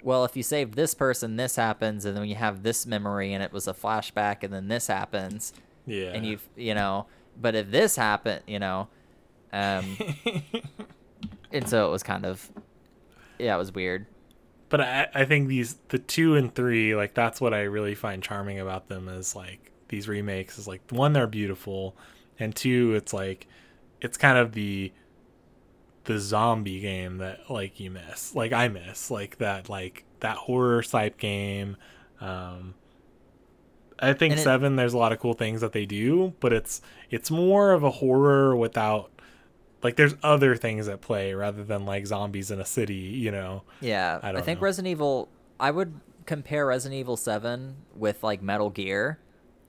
well 0.03 0.24
if 0.24 0.36
you 0.36 0.43
save 0.43 0.74
this 0.76 0.95
person 0.95 1.36
this 1.36 1.57
happens 1.57 2.05
and 2.05 2.16
then 2.16 2.24
you 2.26 2.36
have 2.36 2.62
this 2.62 2.86
memory 2.86 3.32
and 3.32 3.43
it 3.43 3.53
was 3.53 3.66
a 3.66 3.74
flashback 3.74 4.43
and 4.43 4.53
then 4.55 4.68
this 4.68 4.86
happens 4.86 5.53
Yeah. 5.86 6.12
and 6.14 6.24
you 6.24 6.39
you 6.57 6.74
know 6.74 7.07
but 7.41 7.55
if 7.55 7.70
this 7.70 7.97
happened 7.97 8.43
you 8.47 8.59
know 8.61 8.89
um 9.53 9.96
and 11.53 11.68
so 11.68 11.86
it 11.86 11.90
was 11.90 12.03
kind 12.03 12.26
of 12.26 12.51
yeah 13.38 13.55
it 13.55 13.59
was 13.59 13.72
weird. 13.72 14.07
But 14.70 14.82
I, 14.82 15.09
I 15.14 15.24
think 15.24 15.49
these 15.49 15.76
the 15.88 15.99
two 15.99 16.34
and 16.36 16.55
three 16.55 16.94
like 16.94 17.14
that's 17.14 17.40
what 17.40 17.55
i 17.55 17.62
really 17.62 17.94
find 17.94 18.22
charming 18.22 18.61
about 18.61 18.88
them 18.88 19.09
is 19.09 19.34
like 19.34 19.72
these 19.88 20.07
remakes 20.09 20.59
is 20.59 20.68
like 20.68 20.82
one 20.90 21.14
they're 21.14 21.26
beautiful 21.26 21.96
and 22.38 22.55
two 22.55 22.94
it's 22.94 23.14
like 23.14 23.46
it's 24.03 24.18
kind 24.18 24.36
of 24.36 24.53
the 24.53 24.92
the 26.05 26.18
zombie 26.18 26.80
game 26.80 27.16
that 27.18 27.51
like 27.51 27.80
you 27.80 27.90
miss 27.90 28.34
like 28.34 28.53
i 28.53 28.68
miss 28.68 29.11
like 29.11 29.38
that 29.38 29.68
like 29.70 30.05
that 30.20 30.36
horror 30.36 30.82
type 30.82 31.16
game. 31.16 31.76
Um 32.20 32.74
i 33.99 34.12
think 34.12 34.34
it- 34.34 34.38
seven 34.40 34.76
there's 34.76 34.92
a 34.92 34.99
lot 34.99 35.12
of 35.12 35.18
cool 35.18 35.32
things 35.34 35.62
that 35.62 35.72
they 35.72 35.86
do 35.86 36.34
but 36.40 36.53
it's 36.53 36.82
it's 37.11 37.30
more 37.30 37.72
of 37.72 37.82
a 37.82 37.90
horror 37.90 38.55
without 38.55 39.11
like 39.83 39.97
there's 39.97 40.14
other 40.22 40.57
things 40.57 40.89
at 40.89 41.01
play 41.01 41.33
rather 41.35 41.62
than 41.64 41.85
like 41.87 42.07
zombies 42.07 42.51
in 42.51 42.61
a 42.61 42.64
city 42.64 42.95
you 42.95 43.31
know 43.31 43.62
yeah 43.81 44.18
I 44.22 44.31
i, 44.33 44.41
think 44.41 44.59
know. 44.61 44.64
resident 44.64 44.91
evil 44.91 45.29
i 45.61 45.70
would 45.70 46.01
compare 46.26 46.66
resident 46.66 46.99
evil 46.99 47.16
7 47.16 47.76
with 47.95 48.22
like 48.22 48.43
metal 48.43 48.70
gear 48.70 49.18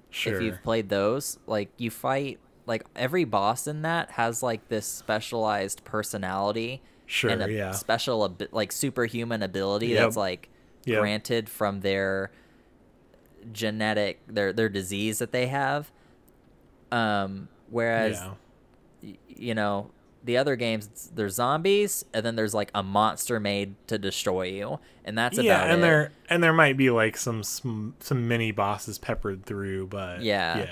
sure 0.10 0.36
if 0.36 0.42
you've 0.42 0.64
played 0.64 0.90
those 0.90 1.38
like 1.48 1.70
you 1.78 1.90
fight 1.92 2.40
like 2.66 2.86
every 2.96 3.24
boss 3.24 3.68
in 3.68 3.82
that 3.84 4.12
has 4.12 4.42
like 4.44 4.68
this 4.70 4.86
specialized 4.86 5.84
personality 5.84 6.82
Sure, 7.06 7.32
and 7.32 7.42
a 7.42 7.52
yeah. 7.52 7.72
special 7.72 8.22
abi- 8.22 8.48
like 8.52 8.72
superhuman 8.72 9.42
ability 9.42 9.88
Yep. 9.88 10.00
that's 10.00 10.16
like 10.18 10.50
Yep. 10.86 11.00
granted 11.00 11.50
from 11.50 11.82
their 11.82 12.32
genetic 13.52 14.20
their 14.28 14.52
their 14.54 14.70
disease 14.70 15.20
that 15.20 15.32
they 15.32 15.48
have 15.48 15.92
um 16.92 17.48
whereas 17.70 18.20
yeah. 18.22 18.34
y- 19.04 19.18
you 19.28 19.56
know 19.56 19.90
the 20.24 20.36
other 20.38 20.56
games 20.56 21.10
there's 21.16 21.36
zombies 21.36 22.04
and 22.14 22.26
then 22.26 22.36
there's 22.36 22.54
like 22.54 22.70
a 22.76 22.84
monster 22.84 23.40
made 23.40 23.76
to 23.88 23.98
destroy 23.98 24.44
you 24.44 24.80
and 25.06 25.18
that's 25.18 25.38
yeah, 25.38 25.56
about 25.60 25.70
and 25.72 25.80
it 25.80 25.82
there 25.82 26.12
and 26.30 26.44
there 26.44 26.54
might 26.54 26.76
be 26.78 26.90
like 26.90 27.16
some 27.16 27.42
some, 27.44 27.96
some 28.00 28.28
mini 28.28 28.52
bosses 28.52 28.98
peppered 28.98 29.46
through, 29.46 29.88
but 29.88 30.22
Yeah. 30.22 30.68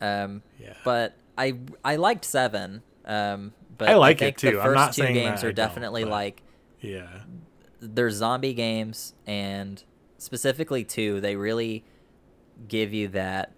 yeah, 0.00 0.24
um 0.24 0.42
yeah. 0.58 0.74
but 0.84 1.16
i 1.38 1.54
i 1.84 1.96
liked 1.96 2.24
seven 2.24 2.82
um 3.06 3.52
but 3.78 3.88
I 3.88 3.94
like 3.94 4.16
it 4.16 4.18
think 4.18 4.36
too. 4.38 4.50
the 4.52 4.58
I'm 4.60 4.66
first 4.66 4.74
not 4.76 4.92
two 4.92 5.02
saying 5.02 5.14
games 5.14 5.42
I 5.42 5.46
are 5.48 5.52
don't, 5.52 5.66
definitely 5.68 6.04
like 6.04 6.42
yeah, 6.82 7.08
they're 7.80 8.10
zombie 8.10 8.52
games 8.52 9.14
and 9.26 9.82
specifically 10.18 10.84
two 10.84 11.20
they 11.22 11.34
really 11.36 11.82
give 12.68 12.92
you 12.92 13.08
that 13.08 13.52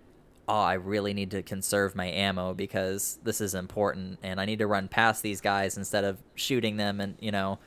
oh 0.52 0.60
i 0.60 0.74
really 0.74 1.14
need 1.14 1.30
to 1.30 1.42
conserve 1.42 1.94
my 1.96 2.06
ammo 2.06 2.52
because 2.52 3.18
this 3.24 3.40
is 3.40 3.54
important 3.54 4.18
and 4.22 4.38
i 4.38 4.44
need 4.44 4.58
to 4.58 4.66
run 4.66 4.86
past 4.88 5.22
these 5.22 5.40
guys 5.40 5.78
instead 5.78 6.04
of 6.04 6.18
shooting 6.34 6.76
them 6.76 7.00
and 7.00 7.16
you 7.20 7.30
know 7.32 7.58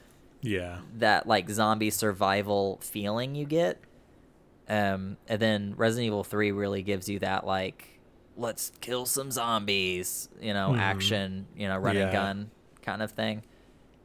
yeah, 0.41 0.81
that 0.97 1.25
like 1.25 1.49
zombie 1.49 1.89
survival 1.89 2.77
feeling 2.83 3.33
you 3.33 3.45
get. 3.45 3.79
Um 4.69 5.17
and 5.27 5.39
then 5.41 5.73
resident 5.75 6.05
evil 6.07 6.23
3 6.23 6.51
really 6.51 6.83
gives 6.83 7.09
you 7.09 7.17
that 7.19 7.47
like 7.47 7.99
let's 8.37 8.71
kill 8.79 9.07
some 9.07 9.31
zombies 9.31 10.29
you 10.39 10.53
know 10.53 10.69
Mhm. 10.73 10.79
action 10.79 11.47
you 11.57 11.67
know 11.67 11.77
run 11.77 11.97
and 11.97 12.11
gun 12.11 12.51
kind 12.83 13.01
of 13.01 13.09
thing. 13.11 13.41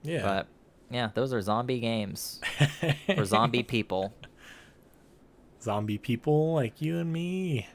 Yeah. 0.02 0.22
but 0.22 0.46
yeah 0.90 1.10
those 1.12 1.34
are 1.34 1.42
zombie 1.42 1.80
games 1.80 2.40
for 3.14 3.24
zombie 3.34 3.62
people. 3.62 4.14
Zombie 5.62 5.98
people 5.98 6.54
like 6.54 6.80
you 6.80 6.98
and 6.98 7.12
me, 7.12 7.66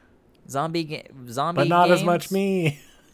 zombie 0.50 0.84
ga- 0.84 1.08
zombie 1.30 1.60
but 1.62 1.68
not 1.68 1.90
as 1.92 2.04
much 2.04 2.32
me. 2.32 2.80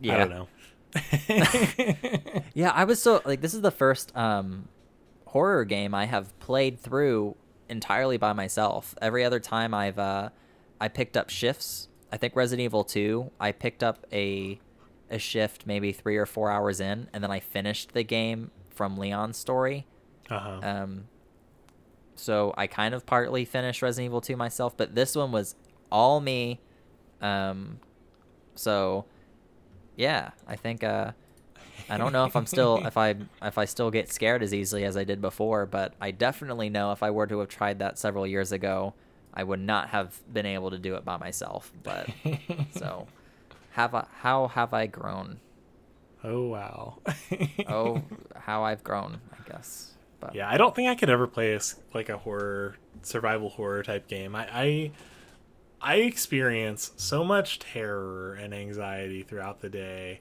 yeah 0.00 0.14
I 0.14 0.18
don't 0.18 0.30
know. 0.30 0.48
yeah 2.54 2.70
i 2.74 2.84
was 2.84 3.00
so 3.00 3.22
like 3.24 3.40
this 3.40 3.54
is 3.54 3.62
the 3.62 3.70
first 3.70 4.14
um 4.14 4.68
horror 5.26 5.64
game 5.64 5.94
i 5.94 6.04
have 6.04 6.38
played 6.38 6.78
through 6.78 7.34
entirely 7.70 8.18
by 8.18 8.34
myself 8.34 8.94
every 9.00 9.24
other 9.24 9.40
time 9.40 9.72
i've 9.72 9.98
uh 9.98 10.28
i 10.82 10.88
picked 10.88 11.16
up 11.16 11.30
shifts 11.30 11.88
i 12.12 12.18
think 12.18 12.36
resident 12.36 12.62
evil 12.64 12.84
2 12.84 13.30
i 13.40 13.52
picked 13.52 13.82
up 13.82 14.04
a 14.12 14.60
a 15.10 15.18
shift 15.18 15.66
maybe 15.66 15.92
three 15.92 16.18
or 16.18 16.26
four 16.26 16.50
hours 16.50 16.78
in 16.78 17.08
and 17.14 17.24
then 17.24 17.30
i 17.30 17.40
finished 17.40 17.94
the 17.94 18.02
game 18.02 18.50
from 18.68 18.98
leon's 18.98 19.38
story 19.38 19.86
Uh-huh. 20.28 20.60
um 20.62 21.04
so 22.14 22.52
i 22.56 22.66
kind 22.66 22.94
of 22.94 23.06
partly 23.06 23.44
finished 23.44 23.82
resident 23.82 24.06
evil 24.06 24.20
2 24.20 24.36
myself 24.36 24.76
but 24.76 24.94
this 24.94 25.16
one 25.16 25.32
was 25.32 25.54
all 25.90 26.20
me. 26.20 26.60
Um 27.20 27.78
so 28.54 29.04
yeah 29.96 30.30
i 30.46 30.56
think 30.56 30.82
uh 30.82 31.12
i 31.88 31.96
don't 31.96 32.12
know 32.12 32.24
if 32.24 32.34
i'm 32.34 32.46
still 32.46 32.84
if 32.86 32.96
i 32.96 33.14
if 33.42 33.58
i 33.58 33.64
still 33.64 33.90
get 33.90 34.10
scared 34.10 34.42
as 34.42 34.52
easily 34.54 34.84
as 34.84 34.96
i 34.96 35.04
did 35.04 35.20
before 35.20 35.66
but 35.66 35.94
i 36.00 36.10
definitely 36.10 36.68
know 36.68 36.92
if 36.92 37.02
i 37.02 37.10
were 37.10 37.26
to 37.26 37.38
have 37.40 37.48
tried 37.48 37.78
that 37.78 37.98
several 37.98 38.26
years 38.26 38.52
ago 38.52 38.94
i 39.34 39.42
would 39.44 39.60
not 39.60 39.88
have 39.88 40.20
been 40.32 40.46
able 40.46 40.70
to 40.70 40.78
do 40.78 40.94
it 40.94 41.04
by 41.04 41.16
myself 41.16 41.72
but 41.82 42.08
so 42.72 43.06
have 43.72 43.94
I, 43.94 44.06
how 44.20 44.48
have 44.48 44.74
i 44.74 44.86
grown? 44.86 45.40
Oh 46.24 46.46
wow. 46.48 46.98
oh 47.68 48.02
how 48.36 48.64
i've 48.64 48.84
grown 48.84 49.20
i 49.32 49.48
guess 49.50 49.91
but 50.22 50.34
Yeah, 50.34 50.48
I 50.48 50.56
don't 50.56 50.74
think 50.74 50.88
I 50.88 50.94
could 50.94 51.10
ever 51.10 51.26
play 51.26 51.54
a, 51.54 51.60
like 51.92 52.08
a 52.08 52.16
horror 52.18 52.76
survival 53.02 53.50
horror 53.50 53.82
type 53.82 54.08
game. 54.08 54.34
I, 54.34 54.46
I 54.52 54.90
I 55.80 55.94
experience 55.96 56.92
so 56.96 57.24
much 57.24 57.58
terror 57.58 58.34
and 58.34 58.54
anxiety 58.54 59.22
throughout 59.22 59.60
the 59.60 59.68
day 59.68 60.20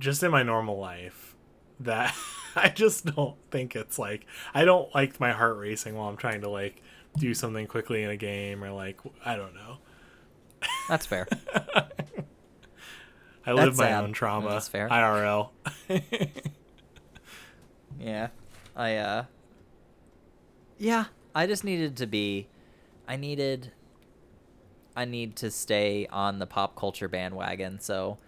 just 0.00 0.22
in 0.22 0.30
my 0.32 0.42
normal 0.42 0.78
life 0.78 1.36
that 1.80 2.14
I 2.56 2.68
just 2.70 3.06
don't 3.14 3.36
think 3.50 3.76
it's 3.76 3.98
like 3.98 4.26
I 4.52 4.64
don't 4.64 4.92
like 4.94 5.20
my 5.20 5.32
heart 5.32 5.56
racing 5.56 5.94
while 5.94 6.08
I'm 6.08 6.16
trying 6.16 6.40
to 6.42 6.50
like 6.50 6.82
do 7.16 7.32
something 7.34 7.66
quickly 7.68 8.02
in 8.02 8.10
a 8.10 8.16
game 8.16 8.64
or 8.64 8.70
like 8.72 8.98
I 9.24 9.36
don't 9.36 9.54
know. 9.54 9.78
that's 10.88 11.06
fair 11.06 11.28
I 13.46 13.52
live 13.52 13.66
That's 13.66 13.78
my 13.78 13.88
sad. 13.88 14.04
own 14.04 14.12
trauma. 14.14 14.48
That's 14.48 14.68
fair. 14.68 14.88
IRL. 14.88 15.50
Yeah. 18.00 18.28
I 18.76 18.96
uh 18.96 19.24
Yeah, 20.78 21.06
I 21.34 21.46
just 21.46 21.64
needed 21.64 21.96
to 21.98 22.06
be 22.06 22.48
I 23.06 23.16
needed 23.16 23.72
I 24.96 25.04
need 25.04 25.36
to 25.36 25.50
stay 25.50 26.06
on 26.10 26.38
the 26.38 26.46
pop 26.46 26.76
culture 26.76 27.08
bandwagon. 27.08 27.80
So 27.80 28.18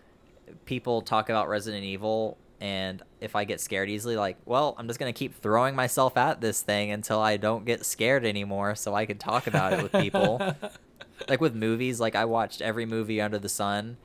people 0.65 1.03
talk 1.03 1.29
about 1.29 1.49
Resident 1.49 1.85
Evil 1.85 2.39
and 2.61 3.03
if 3.21 3.37
I 3.37 3.45
get 3.45 3.61
scared 3.61 3.91
easily, 3.91 4.17
like, 4.17 4.39
well, 4.47 4.75
I'm 4.79 4.87
just 4.87 4.99
gonna 4.99 5.13
keep 5.13 5.35
throwing 5.35 5.75
myself 5.75 6.17
at 6.17 6.41
this 6.41 6.63
thing 6.63 6.91
until 6.91 7.21
I 7.21 7.37
don't 7.37 7.65
get 7.65 7.85
scared 7.85 8.25
anymore, 8.25 8.75
so 8.75 8.95
I 8.95 9.05
can 9.05 9.19
talk 9.19 9.47
about 9.47 9.75
it 9.75 9.83
with 9.83 9.93
people. 9.93 10.41
like 11.29 11.41
with 11.41 11.55
movies, 11.55 12.01
like 12.01 12.15
I 12.15 12.25
watched 12.25 12.63
every 12.63 12.87
movie 12.87 13.21
under 13.21 13.39
the 13.39 13.49
sun, 13.49 13.99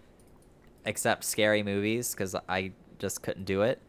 except 0.85 1.23
scary 1.23 1.63
movies, 1.63 2.13
because 2.13 2.35
I 2.49 2.73
just 2.99 3.23
couldn't 3.23 3.45
do 3.45 3.61
it. 3.61 3.81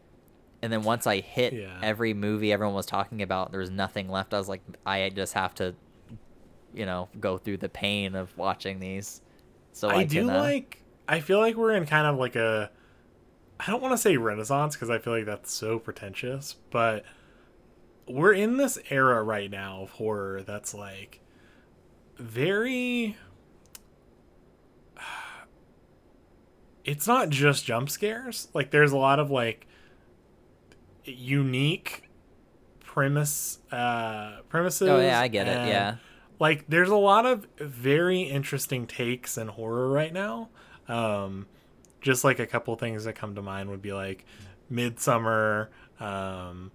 And 0.63 0.71
then 0.71 0.83
once 0.83 1.05
I 1.05 1.19
hit 1.19 1.51
Yeah. 1.51 1.77
every 1.83 2.13
movie 2.13 2.53
everyone 2.53 2.73
was 2.73 2.85
talking 2.85 3.21
about, 3.21 3.51
there 3.51 3.59
was 3.59 3.69
nothing 3.69 4.07
left. 4.09 4.33
I 4.33 4.37
was 4.37 4.47
like, 4.47 4.61
I 4.85 5.09
just 5.09 5.33
have 5.33 5.53
to, 5.55 5.75
you 6.73 6.85
know, 6.85 7.09
go 7.19 7.37
through 7.37 7.57
the 7.57 7.67
pain 7.67 8.15
of 8.15 8.35
watching 8.37 8.79
these. 8.79 9.21
So 9.73 9.89
I, 9.89 9.95
I 9.97 10.03
do 10.05 10.21
can, 10.21 10.29
uh, 10.29 10.39
like. 10.39 10.81
I 11.05 11.19
feel 11.19 11.39
like 11.39 11.57
we're 11.57 11.73
in 11.73 11.85
kind 11.85 12.07
of 12.07 12.17
like 12.17 12.37
a. 12.37 12.71
I 13.59 13.65
don't 13.71 13.81
want 13.81 13.91
to 13.91 13.97
say 13.97 14.15
renaissance 14.15 14.75
because 14.77 14.89
I 14.89 14.99
feel 14.99 15.11
like 15.11 15.25
that's 15.25 15.51
so 15.51 15.79
pretentious, 15.79 16.55
but 16.71 17.03
we're 18.07 18.31
in 18.33 18.55
this 18.55 18.77
era 18.89 19.21
right 19.21 19.51
now 19.51 19.81
of 19.81 19.89
horror 19.91 20.43
that's 20.43 20.73
like 20.73 21.19
very. 22.17 23.17
It's 26.85 27.07
not 27.07 27.29
just 27.29 27.65
jump 27.65 27.89
scares. 27.89 28.47
Like 28.53 28.71
there's 28.71 28.91
a 28.93 28.97
lot 28.97 29.19
of 29.19 29.29
like 29.31 29.67
unique 31.05 32.09
premise 32.79 33.59
uh 33.71 34.41
premises. 34.49 34.87
Oh 34.87 34.99
yeah, 34.99 35.19
I 35.19 35.27
get 35.27 35.47
it. 35.47 35.67
Yeah. 35.67 35.95
like 36.39 36.65
there's 36.67 36.89
a 36.89 36.95
lot 36.95 37.25
of 37.25 37.47
very 37.57 38.21
interesting 38.21 38.85
takes 38.87 39.37
in 39.37 39.47
horror 39.47 39.89
right 39.89 40.13
now 40.13 40.49
um 40.87 41.47
just 42.01 42.23
like 42.23 42.39
a 42.39 42.45
couple 42.45 42.75
things 42.75 43.05
that 43.05 43.13
come 43.13 43.33
to 43.35 43.41
mind 43.41 43.69
would 43.69 43.81
be 43.81 43.93
like 43.93 44.25
Midsommar 44.71 45.69
um 45.99 46.71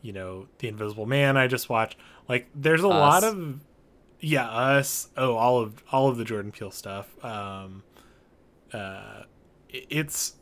you 0.00 0.12
know 0.12 0.46
the 0.58 0.68
invisible 0.68 1.04
man 1.04 1.36
i 1.36 1.46
just 1.46 1.68
watched 1.68 1.96
like 2.28 2.48
there's 2.54 2.82
a 2.82 2.88
lot 2.88 3.22
of 3.22 3.60
yeah 4.20 4.48
us 4.48 5.08
oh 5.18 5.34
all 5.36 5.58
of 5.60 5.82
all 5.92 6.08
of 6.08 6.16
the 6.16 6.24
jordan 6.24 6.50
peele 6.50 6.70
stuff 6.70 7.22
um 7.22 7.82
uh 8.72 9.22
it's 9.68 10.34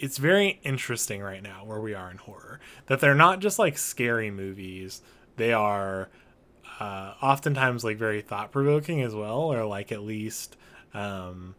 it's 0.00 0.18
very 0.18 0.58
interesting 0.64 1.20
right 1.22 1.42
now 1.42 1.62
where 1.64 1.80
we 1.80 1.94
are 1.94 2.10
in 2.10 2.16
horror 2.16 2.58
that 2.86 2.98
they're 3.00 3.14
not 3.14 3.38
just 3.40 3.58
like 3.58 3.76
scary 3.78 4.30
movies 4.30 5.02
they 5.36 5.52
are 5.52 6.08
uh, 6.80 7.14
oftentimes 7.22 7.84
like 7.84 7.96
very 7.98 8.22
thought 8.22 8.50
provoking 8.52 9.02
as 9.02 9.14
well, 9.14 9.52
or 9.52 9.64
like 9.66 9.92
at 9.92 10.00
least 10.02 10.56
um, 10.94 11.54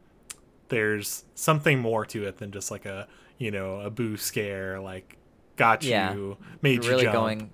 there's 0.70 1.26
something 1.36 1.80
more 1.80 2.06
to 2.06 2.26
it 2.26 2.38
than 2.38 2.52
just 2.52 2.72
like 2.72 2.86
a 2.86 3.08
you 3.38 3.52
know 3.52 3.80
a 3.82 3.90
boo 3.90 4.18
scare 4.18 4.80
like 4.80 5.18
got 5.58 5.84
Yeah. 5.84 6.14
you 6.14 6.38
made 6.62 6.84
you 6.84 6.90
really 6.90 7.04
jump. 7.04 7.14
going 7.14 7.50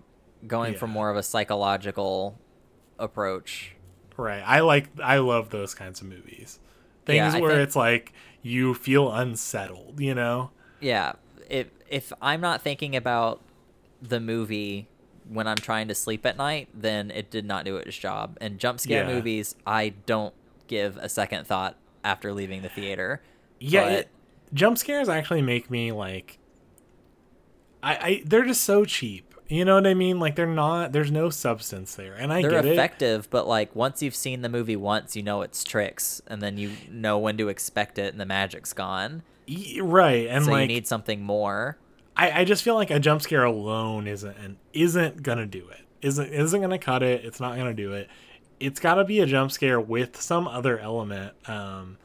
going 0.48 0.76
for 0.76 0.88
more 0.88 1.10
of 1.10 1.18
a 1.18 1.24
psychological 1.24 2.40
approach. 3.00 3.76
right. 4.16 4.44
I 4.46 4.62
like 4.62 4.90
I 5.02 5.18
love 5.18 5.50
those 5.50 5.74
kinds 5.74 6.02
of 6.02 6.08
movies. 6.08 6.60
Things 7.06 7.34
Yeah, 7.36 7.40
where 7.40 7.52
think- 7.52 7.64
it's 7.68 7.76
like 7.76 8.14
you 8.42 8.74
feel 8.74 9.12
unsettled, 9.12 10.00
you 10.00 10.16
know. 10.16 10.52
Yeah, 10.80 11.14
if 11.50 11.68
if 11.90 12.12
I'm 12.22 12.42
not 12.42 12.62
thinking 12.62 12.96
about 12.96 13.42
the 14.02 14.20
movie 14.20 14.88
when 15.30 15.48
I'm 15.48 15.58
trying 15.58 15.88
to 15.90 15.96
sleep 15.96 16.26
at 16.26 16.38
night, 16.38 16.70
then 16.74 17.12
it 17.12 17.30
did 17.32 17.46
not 17.46 17.66
do 17.66 17.76
its 17.78 17.98
job. 17.98 18.38
And 18.40 18.60
jump 18.60 18.80
scare 18.80 19.04
Yeah. 19.08 19.14
movies, 19.14 19.56
I 19.66 19.90
don't 20.06 20.34
give 20.68 20.98
a 20.98 21.10
second 21.10 21.46
thought 21.48 21.76
after 22.04 22.32
leaving 22.34 22.62
the 22.62 22.70
theater. 22.70 23.22
Yeah, 23.60 23.84
But- 23.84 23.92
it, 23.94 24.08
jump 24.54 24.78
scares 24.78 25.10
actually 25.10 25.42
make 25.42 25.70
me 25.72 25.92
like. 25.92 26.38
I, 27.84 27.96
I 27.96 28.22
they're 28.26 28.46
just 28.46 28.62
so 28.64 28.86
cheap. 28.86 29.24
You 29.50 29.64
know 29.64 29.76
what 29.76 29.88
I 29.88 29.94
mean? 29.94 30.20
Like 30.20 30.36
they're 30.36 30.46
not. 30.46 30.92
There's 30.92 31.12
no 31.12 31.30
substance 31.30 31.96
there, 31.96 32.16
and 32.16 32.34
I 32.34 32.42
They're 32.42 32.52
get 32.52 32.66
it. 32.66 32.74
effective, 32.74 33.30
but 33.30 33.48
like 33.48 33.74
once 33.76 34.02
you've 34.02 34.16
seen 34.16 34.42
the 34.42 34.50
movie 34.50 34.76
once, 34.76 35.16
you 35.16 35.24
know 35.24 35.42
it's 35.42 35.64
tricks, 35.64 36.22
and 36.28 36.42
then 36.42 36.58
you 36.58 36.72
know 36.90 37.18
when 37.18 37.38
to 37.38 37.48
expect 37.48 37.98
it, 37.98 38.12
and 38.12 38.20
the 38.20 38.26
magic's 38.26 38.74
gone. 38.74 39.24
Right, 39.82 40.28
and 40.28 40.46
so 40.46 40.52
like 40.52 40.62
you 40.64 40.68
need 40.76 40.88
something 40.88 41.22
more. 41.22 41.78
I, 42.16 42.42
I 42.42 42.44
just 42.46 42.64
feel 42.64 42.76
like 42.76 42.90
a 42.90 43.00
jump 43.00 43.22
scare 43.22 43.44
alone 43.44 44.08
isn't 44.08 44.38
and 44.38 44.58
isn't 44.74 45.24
gonna 45.24 45.46
do 45.46 45.68
it. 45.70 45.82
Isn't 46.02 46.32
isn't 46.34 46.62
gonna 46.62 46.80
cut 46.80 47.04
it. 47.04 47.24
It's 47.24 47.40
not 47.40 47.58
gonna 47.58 47.74
do 47.74 47.94
it. 47.94 48.10
It's 48.60 48.80
got 48.80 48.96
to 48.96 49.06
be 49.06 49.20
a 49.20 49.28
jump 49.28 49.52
scare 49.52 49.80
with 49.80 50.20
some 50.20 50.48
other 50.48 50.80
element. 50.80 51.36
Um, 51.48 51.98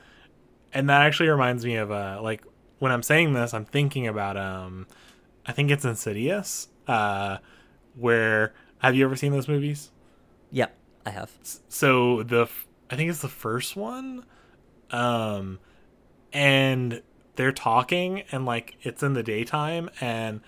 and 0.75 0.91
that 0.91 1.01
actually 1.03 1.31
reminds 1.31 1.65
me 1.65 1.77
of 1.77 1.91
uh 1.91 2.21
like 2.23 2.45
when 2.79 2.91
I'm 2.91 3.03
saying 3.05 3.33
this, 3.33 3.55
I'm 3.55 3.65
thinking 3.65 4.09
about 4.09 4.37
um, 4.37 4.89
I 5.47 5.53
think 5.53 5.71
it's 5.71 5.85
Insidious. 5.85 6.67
Uh, 6.89 7.39
where 7.95 8.55
have 8.79 8.97
you 8.97 9.05
ever 9.05 9.15
seen 9.15 9.31
those 9.31 9.47
movies? 9.47 9.93
Yep, 10.51 10.77
I 11.07 11.11
have. 11.11 11.31
so 11.69 12.25
the 12.25 12.49
i 12.91 12.97
think 12.97 13.09
it's 13.09 13.23
the 13.23 13.29
first 13.29 13.77
one, 13.77 14.25
um, 14.91 15.61
and 16.33 17.03
they're 17.43 17.51
talking 17.51 18.23
and 18.31 18.47
like 18.47 18.77
it's 18.83 19.03
in 19.03 19.15
the 19.15 19.23
daytime 19.25 19.91
and 20.01 20.41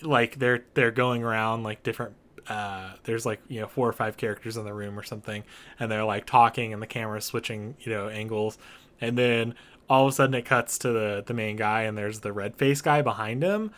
like 0.00 0.38
they're 0.38 0.64
they're 0.72 0.90
going 0.90 1.22
around 1.22 1.64
like 1.64 1.82
different 1.82 2.14
uh 2.48 2.92
there's 3.04 3.26
like 3.26 3.42
you 3.48 3.60
know 3.60 3.66
four 3.66 3.86
or 3.86 3.92
five 3.92 4.16
characters 4.16 4.56
in 4.56 4.64
the 4.64 4.72
room 4.72 4.98
or 4.98 5.02
something 5.02 5.44
and 5.78 5.92
they're 5.92 6.02
like 6.02 6.24
talking 6.24 6.72
and 6.72 6.80
the 6.80 6.86
camera's 6.86 7.26
switching 7.26 7.76
you 7.80 7.92
know 7.92 8.08
angles. 8.08 8.56
And 9.02 9.18
then 9.18 9.54
all 9.86 10.06
of 10.06 10.12
a 10.14 10.16
sudden 10.16 10.34
it 10.34 10.46
cuts 10.46 10.78
to 10.78 10.92
the 10.92 11.22
the 11.26 11.34
main 11.34 11.56
guy 11.56 11.82
and 11.82 11.98
there's 11.98 12.20
the 12.20 12.32
red 12.32 12.56
face 12.56 12.80
guy 12.80 13.02
behind 13.02 13.42
him. 13.42 13.70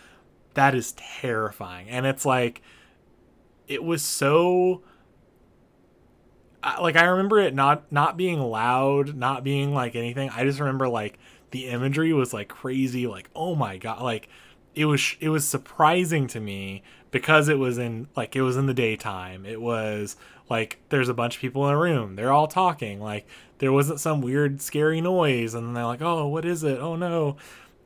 That 0.55 0.77
is 0.77 0.93
terrifying. 0.93 1.89
And 1.89 2.07
it's 2.07 2.25
like 2.25 2.63
it 3.67 3.83
was 3.83 4.03
so 4.03 4.85
like 6.81 6.95
I 6.95 7.07
remember 7.07 7.41
it 7.41 7.57
not 7.57 7.91
not 7.91 8.17
being 8.17 8.39
loud, 8.39 9.17
not 9.17 9.43
being 9.43 9.75
like 9.75 9.97
anything. 9.97 10.31
I 10.31 10.45
just 10.45 10.61
remember 10.61 10.89
like 10.89 11.19
the 11.51 11.67
imagery 11.67 12.13
was 12.13 12.33
like 12.33 12.49
crazy, 12.49 13.07
like 13.07 13.31
oh 13.35 13.55
my 13.55 13.79
god, 13.79 14.03
like 14.03 14.29
it 14.75 14.85
was 14.85 15.17
it 15.21 15.29
was 15.29 15.47
surprising 15.47 16.27
to 16.29 16.41
me 16.41 16.83
because 17.11 17.49
it 17.49 17.59
was 17.59 17.79
in 17.79 18.09
like 18.17 18.37
it 18.37 18.43
was 18.43 18.57
in 18.57 18.67
the 18.67 18.75
daytime. 18.75 19.45
It 19.47 19.61
was 19.61 20.17
like 20.49 20.79
there's 20.89 21.09
a 21.09 21.15
bunch 21.15 21.37
of 21.37 21.41
people 21.41 21.67
in 21.69 21.75
a 21.75 21.79
room. 21.79 22.17
They're 22.17 22.33
all 22.33 22.47
talking. 22.47 23.01
Like 23.01 23.27
there 23.59 23.73
wasn't 23.73 24.01
some 24.01 24.21
weird 24.21 24.61
scary 24.61 25.01
noise 25.01 25.55
and 25.55 25.77
they're 25.77 25.85
like, 25.85 26.03
"Oh, 26.03 26.29
what 26.29 26.45
is 26.45 26.63
it? 26.65 26.79
Oh 26.79 26.97
no." 26.97 27.37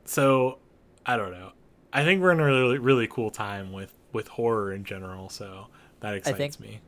So, 0.05 0.59
I 1.05 1.15
don't 1.15 1.31
know. 1.31 1.53
I 1.93 2.03
think 2.03 2.21
we're 2.21 2.31
in 2.31 2.39
a 2.39 2.45
really 2.45 2.77
really 2.77 3.07
cool 3.07 3.31
time 3.31 3.71
with 3.71 3.93
with 4.11 4.27
horror 4.27 4.71
in 4.71 4.83
general, 4.83 5.29
so 5.29 5.67
that 6.01 6.13
excites 6.13 6.37
think- 6.37 6.59
me. 6.59 6.79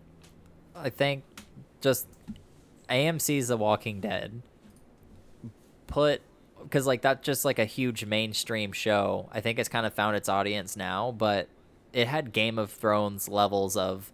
I 0.75 0.89
think 0.89 1.23
just 1.79 2.05
AMC's 2.89 3.47
The 3.47 3.55
Walking 3.55 4.01
Dead 4.01 4.41
put 5.87 6.21
because 6.65 6.85
like 6.85 7.01
that's 7.01 7.25
just 7.25 7.45
like 7.45 7.59
a 7.59 7.65
huge 7.65 8.05
mainstream 8.05 8.71
show. 8.71 9.29
I 9.31 9.41
think 9.41 9.59
it's 9.59 9.69
kind 9.69 9.85
of 9.85 9.93
found 9.93 10.15
its 10.15 10.29
audience 10.29 10.75
now, 10.75 11.11
but 11.11 11.47
it 11.93 12.07
had 12.07 12.33
Game 12.33 12.59
of 12.59 12.71
Thrones 12.71 13.29
levels 13.29 13.77
of 13.77 14.11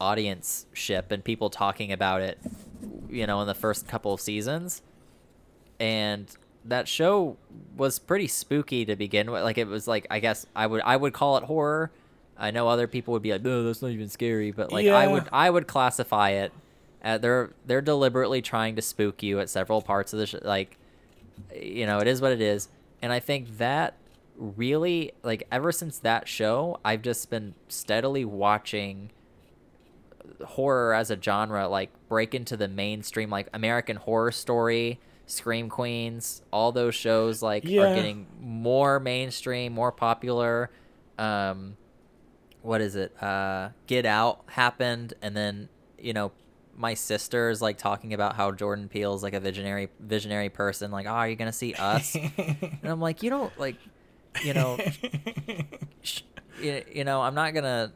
audience 0.00 0.66
ship 0.72 1.12
and 1.12 1.22
people 1.22 1.50
talking 1.50 1.92
about 1.92 2.22
it, 2.22 2.38
you 3.10 3.26
know, 3.26 3.40
in 3.42 3.46
the 3.46 3.54
first 3.54 3.86
couple 3.86 4.14
of 4.14 4.20
seasons. 4.20 4.82
And 5.78 6.34
that 6.64 6.88
show 6.88 7.36
was 7.76 7.98
pretty 7.98 8.26
spooky 8.26 8.84
to 8.84 8.96
begin 8.96 9.30
with. 9.30 9.42
Like 9.42 9.58
it 9.58 9.66
was 9.66 9.86
like 9.86 10.06
I 10.10 10.20
guess 10.20 10.46
I 10.54 10.66
would 10.66 10.82
I 10.82 10.96
would 10.96 11.12
call 11.12 11.36
it 11.36 11.44
horror. 11.44 11.90
I 12.36 12.50
know 12.50 12.68
other 12.68 12.86
people 12.86 13.12
would 13.12 13.22
be 13.22 13.32
like, 13.32 13.42
"No, 13.42 13.64
that's 13.64 13.82
not 13.82 13.90
even 13.90 14.08
scary," 14.08 14.50
but 14.50 14.72
like 14.72 14.84
I 14.98 15.06
would 15.06 15.28
I 15.32 15.50
would 15.50 15.66
classify 15.66 16.30
it. 16.30 16.52
Uh, 17.04 17.18
they're 17.18 17.50
they're 17.66 17.82
deliberately 17.82 18.42
trying 18.42 18.76
to 18.76 18.82
spook 18.82 19.22
you 19.22 19.40
at 19.40 19.48
several 19.50 19.82
parts 19.82 20.12
of 20.12 20.18
the 20.18 20.26
sh- 20.26 20.34
like, 20.42 20.76
you 21.54 21.86
know, 21.86 21.98
it 21.98 22.06
is 22.08 22.20
what 22.20 22.32
it 22.32 22.40
is, 22.40 22.68
and 23.02 23.12
I 23.12 23.20
think 23.20 23.58
that 23.58 23.94
really 24.36 25.12
like 25.22 25.46
ever 25.52 25.70
since 25.72 25.98
that 25.98 26.26
show, 26.28 26.78
I've 26.84 27.02
just 27.02 27.28
been 27.30 27.54
steadily 27.68 28.24
watching 28.24 29.10
horror 30.44 30.94
as 30.94 31.10
a 31.10 31.20
genre 31.20 31.68
like 31.68 31.90
break 32.08 32.34
into 32.34 32.56
the 32.56 32.68
mainstream 32.68 33.30
like 33.30 33.48
American 33.52 33.96
Horror 33.96 34.32
Story, 34.32 34.98
Scream 35.26 35.68
Queens, 35.68 36.42
all 36.52 36.72
those 36.72 36.94
shows 36.94 37.42
like 37.42 37.64
Yeah. 37.64 37.82
are 37.82 37.94
getting 37.94 38.26
more 38.40 38.98
mainstream, 39.00 39.72
more 39.72 39.92
popular. 39.92 40.70
Um 41.18 41.76
what 42.62 42.80
is 42.80 42.96
it? 42.96 43.14
Uh 43.22 43.70
Get 43.86 44.06
Out 44.06 44.42
happened 44.46 45.14
and 45.22 45.36
then, 45.36 45.68
you 45.98 46.12
know, 46.12 46.32
my 46.80 46.94
sister's 46.94 47.60
like 47.60 47.76
talking 47.76 48.14
about 48.14 48.34
how 48.36 48.50
Jordan 48.50 48.88
Peele's 48.88 49.22
like 49.22 49.34
a 49.34 49.40
visionary 49.40 49.90
visionary 50.00 50.48
person 50.48 50.90
like, 50.90 51.06
ah, 51.06 51.10
"Oh, 51.10 51.16
are 51.16 51.28
you 51.28 51.36
going 51.36 51.50
to 51.50 51.56
see 51.56 51.74
us?" 51.74 52.14
and 52.38 52.80
I'm 52.84 53.00
like, 53.00 53.22
"You 53.22 53.28
don't 53.30 53.56
like 53.58 53.76
you 54.44 54.54
know, 54.54 54.78
sh- 56.02 56.22
you, 56.60 56.82
you 56.92 57.04
know, 57.04 57.20
I'm 57.20 57.34
not 57.34 57.52
going 57.52 57.64
to 57.64 57.92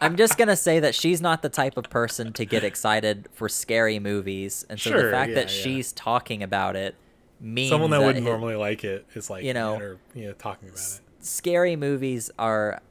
I'm 0.00 0.16
just 0.16 0.36
gonna 0.36 0.56
say 0.56 0.80
that 0.80 0.94
she's 0.94 1.22
not 1.22 1.40
the 1.40 1.48
type 1.48 1.78
of 1.78 1.88
person 1.88 2.32
to 2.34 2.44
get 2.44 2.62
excited 2.62 3.28
for 3.32 3.48
scary 3.48 3.98
movies, 3.98 4.66
and 4.68 4.78
so 4.78 4.90
the 4.90 5.10
fact 5.10 5.30
yeah, 5.30 5.34
that 5.36 5.44
yeah. 5.44 5.62
she's 5.62 5.92
talking 5.92 6.42
about 6.42 6.76
it 6.76 6.94
memes 7.40 7.70
Someone 7.70 7.90
that, 7.90 8.00
wouldn't 8.00 8.24
hit- 8.24 8.30
normally 8.30 8.56
like 8.56 8.84
it 8.84 9.06
is 9.14 9.30
like 9.30 9.44
you 9.44 9.54
know, 9.54 9.76
or 9.76 9.98
you 10.14 10.26
know 10.26 10.32
talking 10.34 10.68
about 10.68 10.80
it. 10.80 11.00
scary 11.20 11.76
movies 11.76 12.30
are 12.38 12.82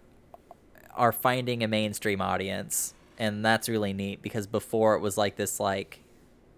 are 0.96 1.12
finding 1.12 1.64
a 1.64 1.68
mainstream 1.68 2.22
audience 2.22 2.96
and 3.18 3.44
that's 3.46 3.70
really 3.70 3.94
neat 3.94 4.22
because 4.22 4.48
before 4.48 4.96
it 4.96 5.00
was 5.00 5.18
like 5.18 5.36
this 5.36 5.60
like 5.60 6.04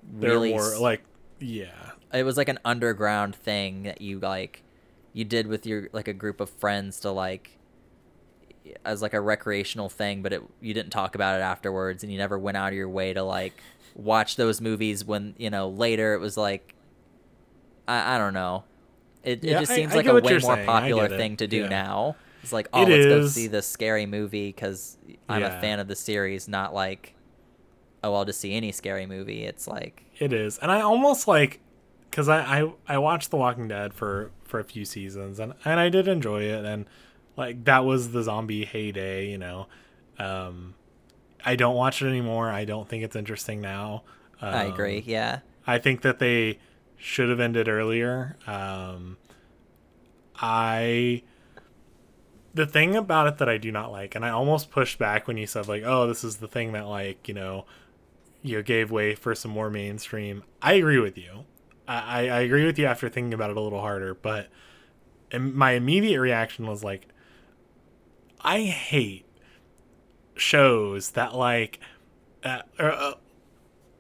They're 0.04 0.32
really 0.32 0.52
more 0.52 0.78
like 0.80 1.04
yeah. 1.40 1.92
it 2.14 2.24
was 2.24 2.38
like 2.38 2.50
an 2.50 2.60
underground 2.66 3.36
thing 3.36 3.84
that 3.84 4.02
you 4.02 4.20
like 4.20 4.64
you 5.14 5.24
did 5.26 5.48
with 5.48 5.66
your 5.66 5.90
like 5.94 6.08
a 6.08 6.14
group 6.14 6.40
of 6.40 6.50
friends 6.50 7.00
to 7.02 7.12
like 7.12 7.58
as 8.84 9.02
like 9.02 9.14
a 9.14 9.22
recreational 9.22 9.90
thing 9.90 10.22
but 10.22 10.34
it 10.34 10.42
you 10.60 10.74
didn't 10.74 10.90
talk 10.92 11.14
about 11.16 11.40
it 11.40 11.44
afterwards 11.44 12.04
and 12.04 12.12
you 12.12 12.18
never 12.18 12.38
went 12.38 12.58
out 12.58 12.70
of 12.70 12.74
your 12.74 12.90
way 12.90 13.14
to 13.14 13.22
like 13.24 13.54
watch 13.94 14.36
those 14.38 14.60
movies 14.60 15.06
when 15.06 15.36
you 15.38 15.50
know 15.50 15.70
later 15.70 16.14
it 16.16 16.20
was 16.20 16.36
like 16.36 16.74
i, 17.88 18.16
I 18.16 18.18
don't 18.18 18.34
know 18.34 18.64
it, 19.24 19.44
Yeah, 19.44 19.58
it 19.58 19.60
just 19.62 19.74
seems 19.74 19.94
I 19.94 19.98
like 19.98 20.06
get 20.06 20.16
a 20.16 20.22
way 20.22 20.32
more 20.34 20.40
saying. 20.56 20.66
Popular 20.66 21.08
thing 21.10 21.38
to 21.38 21.48
do 21.48 21.58
Yeah. 21.62 21.68
now 21.70 22.16
it's 22.46 22.54
like 22.54 22.68
oh 22.74 22.84
It 22.84 22.90
let's 22.90 23.06
go 23.06 23.28
see 23.28 23.48
this 23.48 23.68
scary 23.68 24.06
movie 24.06 24.50
because 24.50 24.98
i'm 25.28 25.42
Yeah. 25.42 25.58
a 25.58 25.62
fan 25.62 25.80
of 25.80 25.88
the 25.88 25.96
series 25.96 26.48
not 26.48 26.74
like 26.74 27.16
oh 28.04 28.14
i'll 28.14 28.26
just 28.26 28.40
see 28.40 28.54
any 28.54 28.72
scary 28.72 29.06
movie 29.06 29.44
it's 29.44 29.68
like 29.68 30.06
It 30.20 30.32
is, 30.32 30.58
and 30.60 30.72
I 30.72 30.82
almost 30.82 31.28
like 31.28 31.60
because 32.10 32.30
I, 32.30 32.62
I 32.62 32.72
I 32.88 32.98
watched 33.00 33.32
The 33.32 33.38
Walking 33.38 33.68
Dead 33.68 33.94
for 33.94 34.32
for 34.44 34.60
a 34.60 34.64
few 34.64 34.86
seasons, 34.86 35.40
and 35.40 35.54
and 35.66 35.80
I 35.80 35.90
did 35.90 36.08
enjoy 36.08 36.44
it, 36.44 36.64
and 36.64 36.86
like 37.36 37.66
that 37.66 37.84
was 37.84 38.12
the 38.12 38.24
zombie 38.24 38.64
heyday, 38.64 39.30
you 39.30 39.38
know. 39.38 39.68
Um, 40.18 40.76
I 41.44 41.56
don't 41.58 41.76
watch 41.76 42.02
it 42.02 42.08
anymore. 42.08 42.50
I 42.50 42.64
don't 42.64 42.88
think 42.88 43.04
it's 43.04 43.16
interesting 43.16 43.60
now. 43.60 44.04
Um, 44.42 44.54
i 44.54 44.64
agree 44.64 45.04
yeah 45.06 45.40
I 45.68 45.78
think 45.80 46.02
that 46.04 46.20
they 46.20 46.60
should 46.96 47.30
have 47.30 47.40
ended 47.42 47.68
earlier. 47.68 48.38
Um, 48.48 49.18
I 50.38 51.24
the 52.56 52.66
thing 52.66 52.96
about 52.96 53.28
it 53.28 53.38
that 53.38 53.50
I 53.50 53.58
do 53.58 53.72
not 53.72 53.92
like, 53.92 54.16
and 54.16 54.26
I 54.26 54.30
almost 54.30 54.72
pushed 54.72 54.98
back 54.98 55.28
when 55.28 55.38
you 55.38 55.46
said 55.46 55.68
like, 55.68 55.84
"Oh, 55.86 56.08
this 56.08 56.24
is 56.24 56.38
the 56.38 56.48
thing 56.48 56.72
that 56.72 56.88
like 56.88 57.28
you 57.28 57.34
know, 57.34 57.66
you 58.42 58.58
know, 58.58 58.64
gave 58.64 58.90
way 58.90 59.14
for 59.14 59.36
some 59.36 59.52
more 59.52 59.70
mainstream." 59.70 60.44
I 60.62 60.74
agree 60.74 61.00
with 61.00 61.18
you. 61.18 61.46
I, 61.88 62.30
I 62.30 62.40
agree 62.40 62.66
with 62.66 62.80
you 62.80 62.86
after 62.86 63.10
thinking 63.10 63.34
about 63.34 63.52
it 63.52 63.58
a 63.58 63.62
little 63.62 63.82
harder, 63.82 64.16
but 64.16 64.48
my 65.40 65.72
immediate 65.74 66.20
reaction 66.20 66.66
was 66.66 66.84
like, 66.84 67.08
I 68.42 68.62
hate 68.62 69.26
shows 70.36 71.12
that 71.12 71.36
like, 71.36 71.80
uh, 72.44 72.62
uh, 72.80 73.14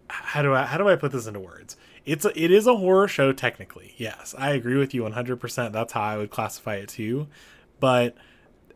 how 0.07 0.41
do 0.41 0.53
I 0.53 0.63
how 0.63 0.77
do 0.77 0.87
I 0.87 0.95
put 0.95 1.11
this 1.11 1.27
into 1.27 1.39
words? 1.39 1.77
It's 2.05 2.25
a, 2.25 2.39
it 2.39 2.51
is 2.51 2.67
a 2.67 2.75
horror 2.75 3.07
show 3.07 3.33
technically. 3.33 3.93
Yes, 3.97 4.33
I 4.37 4.51
agree 4.51 4.77
with 4.77 4.93
you 4.93 5.03
100%. 5.03 5.71
That's 5.71 5.93
how 5.93 6.01
I 6.01 6.17
would 6.17 6.29
classify 6.29 6.75
it 6.75 6.89
too. 6.89 7.27
But 7.79 8.15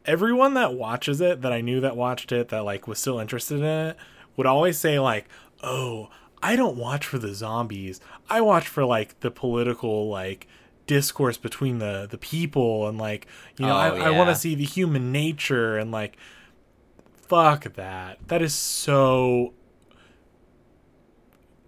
everyone 0.06 0.54
that 0.56 0.74
watches 0.74 1.22
it 1.22 1.42
that 1.42 1.52
I 1.52 1.62
knew 1.62 1.80
that 1.82 1.96
watched 1.96 2.32
it 2.32 2.50
that 2.50 2.64
like 2.66 2.88
was 2.88 3.00
still 3.00 3.20
interested 3.20 3.60
in 3.60 3.66
it 3.66 3.98
would 4.36 4.48
always 4.48 4.78
say 4.78 5.00
like, 5.00 5.28
"Oh, 5.62 6.10
I 6.42 6.56
don't 6.56 6.78
watch 6.78 7.06
for 7.06 7.18
the 7.20 7.34
zombies. 7.34 8.00
I 8.30 8.42
watch 8.42 8.68
for 8.68 8.86
like 8.86 9.20
the 9.20 9.32
political 9.32 10.10
like 10.10 10.48
discourse 10.88 11.38
between 11.38 11.80
the 11.80 12.08
the 12.10 12.18
people 12.18 12.88
and 12.88 12.98
like, 12.98 13.28
you 13.58 13.66
know, 13.66 13.76
I, 13.76 13.90
Oh, 13.90 14.02
I 14.02 14.10
want 14.12 14.30
to 14.30 14.36
see 14.36 14.56
the 14.56 14.64
human 14.66 15.12
nature 15.12 15.78
and 15.78 15.92
like 15.92 16.18
fuck 17.28 17.74
that. 17.76 18.20
That 18.28 18.42
is 18.42 18.54
so 18.54 19.54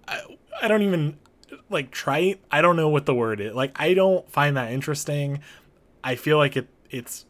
I, 0.07 0.21
I 0.61 0.67
don't 0.67 0.81
even 0.81 1.17
like 1.69 1.91
try 1.91 2.35
I 2.49 2.61
don't 2.61 2.75
know 2.75 2.89
what 2.89 3.05
the 3.05 3.13
word 3.13 3.41
is. 3.41 3.53
Like 3.53 3.79
I 3.79 3.93
don't 3.93 4.29
find 4.31 4.55
that 4.57 4.71
interesting. 4.71 5.39
I 6.03 6.15
feel 6.15 6.37
like 6.37 6.55
it 6.55 6.67
it's 6.89 7.25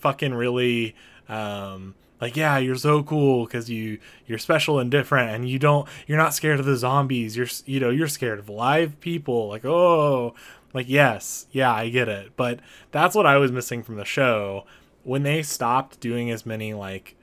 fucking 0.00 0.34
really 0.34 0.94
um 1.28 1.94
like 2.20 2.36
yeah 2.36 2.58
you're 2.58 2.76
so 2.76 3.02
cool 3.02 3.44
because 3.44 3.68
you 3.70 3.98
you're 4.26 4.38
special 4.38 4.78
and 4.78 4.90
different 4.90 5.30
and 5.30 5.48
you 5.48 5.58
don't 5.58 5.88
you're 6.06 6.18
not 6.18 6.34
scared 6.34 6.60
of 6.60 6.66
the 6.66 6.76
zombies. 6.76 7.36
You're 7.36 7.48
you 7.66 7.80
know 7.80 7.90
you're 7.90 8.08
scared 8.08 8.38
of 8.38 8.48
live 8.48 8.98
people 9.00 9.48
like 9.48 9.64
oh 9.64 10.34
like 10.74 10.88
yes 10.88 11.46
yeah 11.50 11.72
i 11.72 11.88
get 11.88 12.08
it. 12.08 12.32
But 12.36 12.60
that's 12.90 13.14
what 13.14 13.26
i 13.26 13.36
was 13.36 13.52
missing 13.52 13.82
from 13.82 13.96
the 13.96 14.04
show. 14.04 14.66
When 15.04 15.22
they 15.22 15.42
stopped 15.42 16.00
doing 16.00 16.30
as 16.30 16.44
many 16.44 16.74
like 16.74 17.16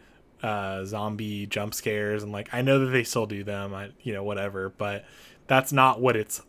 uh 0.43 0.83
zombie 0.85 1.47
jump 1.47 1.73
scares 1.73 2.21
and 2.21 2.31
like 2.31 2.53
i 2.53 2.61
know 2.61 2.79
that 2.79 2.87
they 2.87 3.03
still 3.03 3.25
do 3.25 3.43
them 3.43 3.73
i 3.73 3.89
you 4.01 4.13
know 4.13 4.21
whatever 4.21 4.69
but 4.69 5.05
that's 5.47 5.71
not 5.71 6.01
what 6.01 6.15
it's 6.15 6.41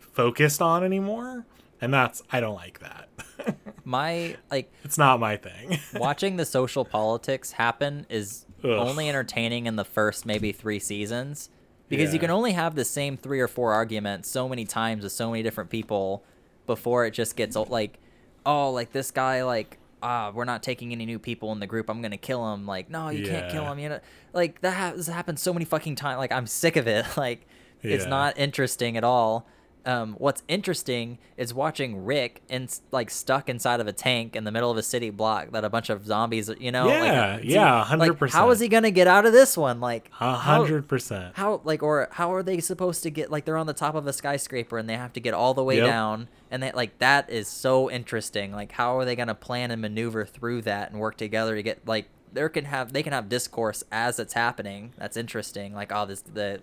focused 0.00 0.62
on 0.62 0.82
anymore 0.82 1.44
and 1.80 1.92
that's 1.92 2.22
i 2.30 2.40
don't 2.40 2.54
like 2.54 2.80
that. 2.80 3.08
My 3.84 4.36
like 4.50 4.72
it's 4.82 4.98
not 4.98 5.20
my 5.20 5.36
thing. 5.36 5.78
watching 5.94 6.36
the 6.36 6.44
social 6.44 6.84
politics 6.84 7.52
happen 7.52 8.04
is 8.08 8.44
Ugh. 8.64 8.70
only 8.70 9.08
entertaining 9.08 9.66
in 9.66 9.76
the 9.76 9.84
first 9.84 10.26
maybe 10.26 10.50
three 10.50 10.80
seasons 10.80 11.50
because 11.88 12.12
you 12.12 12.18
can 12.18 12.30
only 12.30 12.50
have 12.52 12.74
the 12.74 12.84
same 12.84 13.16
three 13.16 13.38
or 13.38 13.46
four 13.46 13.72
arguments 13.72 14.28
so 14.28 14.48
many 14.48 14.64
times 14.64 15.04
with 15.04 15.12
so 15.12 15.30
many 15.30 15.44
different 15.44 15.70
people 15.70 16.24
before 16.66 17.06
it 17.06 17.12
just 17.12 17.36
gets 17.36 17.54
old 17.54 17.68
like 17.70 18.00
oh 18.44 18.70
like 18.72 18.90
this 18.90 19.12
guy 19.12 19.44
like 19.44 19.78
ah 20.02 20.32
we're 20.34 20.44
not 20.44 20.64
taking 20.64 20.90
any 20.90 21.06
new 21.06 21.18
people 21.20 21.52
in 21.52 21.60
the 21.60 21.66
group. 21.68 21.88
I'm 21.88 22.02
gonna 22.02 22.16
kill 22.16 22.52
him. 22.52 22.66
Like 22.66 22.90
no 22.90 23.10
you 23.10 23.24
can't 23.24 23.52
kill 23.52 23.70
him. 23.70 23.78
You 23.78 23.90
know 23.90 24.00
like 24.32 24.60
that 24.62 24.72
has 24.72 25.06
happened 25.06 25.38
so 25.38 25.52
many 25.52 25.64
fucking 25.64 25.94
times 25.94 26.18
like 26.18 26.32
i'm 26.32 26.48
sick 26.48 26.74
of 26.74 26.88
it. 26.88 27.06
Like 27.16 27.46
it's 27.82 28.02
Yeah. 28.04 28.10
not 28.10 28.36
interesting 28.38 28.96
at 28.96 29.04
all 29.04 29.46
um, 29.86 30.14
what's 30.18 30.42
interesting 30.48 31.18
is 31.36 31.54
watching 31.54 32.04
Rick 32.04 32.42
and 32.50 32.68
like 32.90 33.08
stuck 33.08 33.48
inside 33.48 33.80
of 33.80 33.86
a 33.86 33.92
tank 33.92 34.34
in 34.36 34.44
the 34.44 34.50
middle 34.50 34.70
of 34.70 34.76
a 34.76 34.82
city 34.82 35.10
block 35.10 35.52
that 35.52 35.64
a 35.64 35.70
bunch 35.70 35.88
of 35.90 36.04
zombies, 36.04 36.50
you 36.58 36.72
know, 36.72 36.88
Yeah, 36.88 37.34
like, 37.36 37.44
yeah, 37.44 37.94
like, 37.96 38.10
100%. 38.12 38.30
how 38.32 38.50
is 38.50 38.60
he 38.60 38.68
gonna 38.68 38.90
get 38.90 39.06
out 39.06 39.24
of 39.26 39.32
this 39.32 39.56
one? 39.56 39.80
Like, 39.80 40.10
A 40.20 40.34
hundred 40.34 40.88
percent. 40.88 41.36
how 41.36 41.60
like 41.64 41.82
or 41.82 42.08
how 42.12 42.34
are 42.34 42.42
they 42.42 42.58
supposed 42.60 43.02
to 43.04 43.10
get 43.10 43.30
like 43.30 43.44
they're 43.44 43.56
on 43.56 43.66
the 43.66 43.72
top 43.72 43.94
of 43.94 44.06
a 44.06 44.12
skyscraper 44.12 44.76
and 44.76 44.88
they 44.88 44.96
have 44.96 45.12
to 45.14 45.20
get 45.20 45.32
all 45.34 45.54
the 45.54 45.64
way 45.64 45.76
Yep. 45.76 45.86
down 45.86 46.28
and 46.50 46.62
they 46.62 46.72
like 46.72 46.98
that 46.98 47.30
is 47.30 47.46
so 47.48 47.90
interesting 47.90 48.52
like 48.52 48.72
how 48.72 48.98
are 48.98 49.04
they 49.04 49.14
going 49.16 49.28
to 49.28 49.34
plan 49.34 49.70
and 49.70 49.80
maneuver 49.80 50.24
through 50.24 50.62
that 50.62 50.90
and 50.90 51.00
work 51.00 51.16
together 51.16 51.54
to 51.54 51.62
get 51.62 51.86
like 51.86 52.08
there 52.32 52.48
can 52.48 52.64
have 52.66 52.92
they 52.92 53.02
can 53.02 53.12
have 53.12 53.28
discourse 53.28 53.82
as 53.92 54.18
it's 54.18 54.32
happening 54.34 54.92
that's 54.98 55.16
interesting 55.16 55.72
like 55.74 55.90
oh 55.94 56.04
this 56.06 56.20
the 56.22 56.60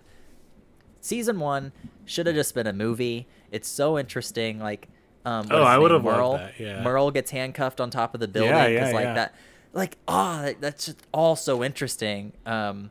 season 1.04 1.38
one 1.38 1.72
should 2.04 2.26
have 2.26 2.34
just 2.34 2.54
been 2.54 2.66
a 2.66 2.72
movie 2.72 3.26
it's 3.50 3.68
so 3.68 3.98
interesting 3.98 4.58
like 4.58 4.88
um 5.24 5.46
Oh, 5.50 5.62
I 5.62 5.78
would've 5.78 6.04
loved 6.04 6.16
Merle 6.18 6.32
that, 6.38 6.58
yeah. 6.58 6.82
Merle 6.82 7.10
gets 7.10 7.30
handcuffed 7.30 7.80
on 7.80 7.90
top 7.90 8.14
of 8.14 8.20
the 8.20 8.28
building 8.28 8.52
Yeah, 8.54 8.66
yeah, 8.66 8.90
like 8.90 9.14
that 9.14 9.34
like 9.72 9.98
oh 10.08 10.42
that, 10.42 10.60
that's 10.60 10.86
just 10.86 10.98
all 11.12 11.36
so 11.36 11.62
interesting 11.62 12.32
um 12.46 12.90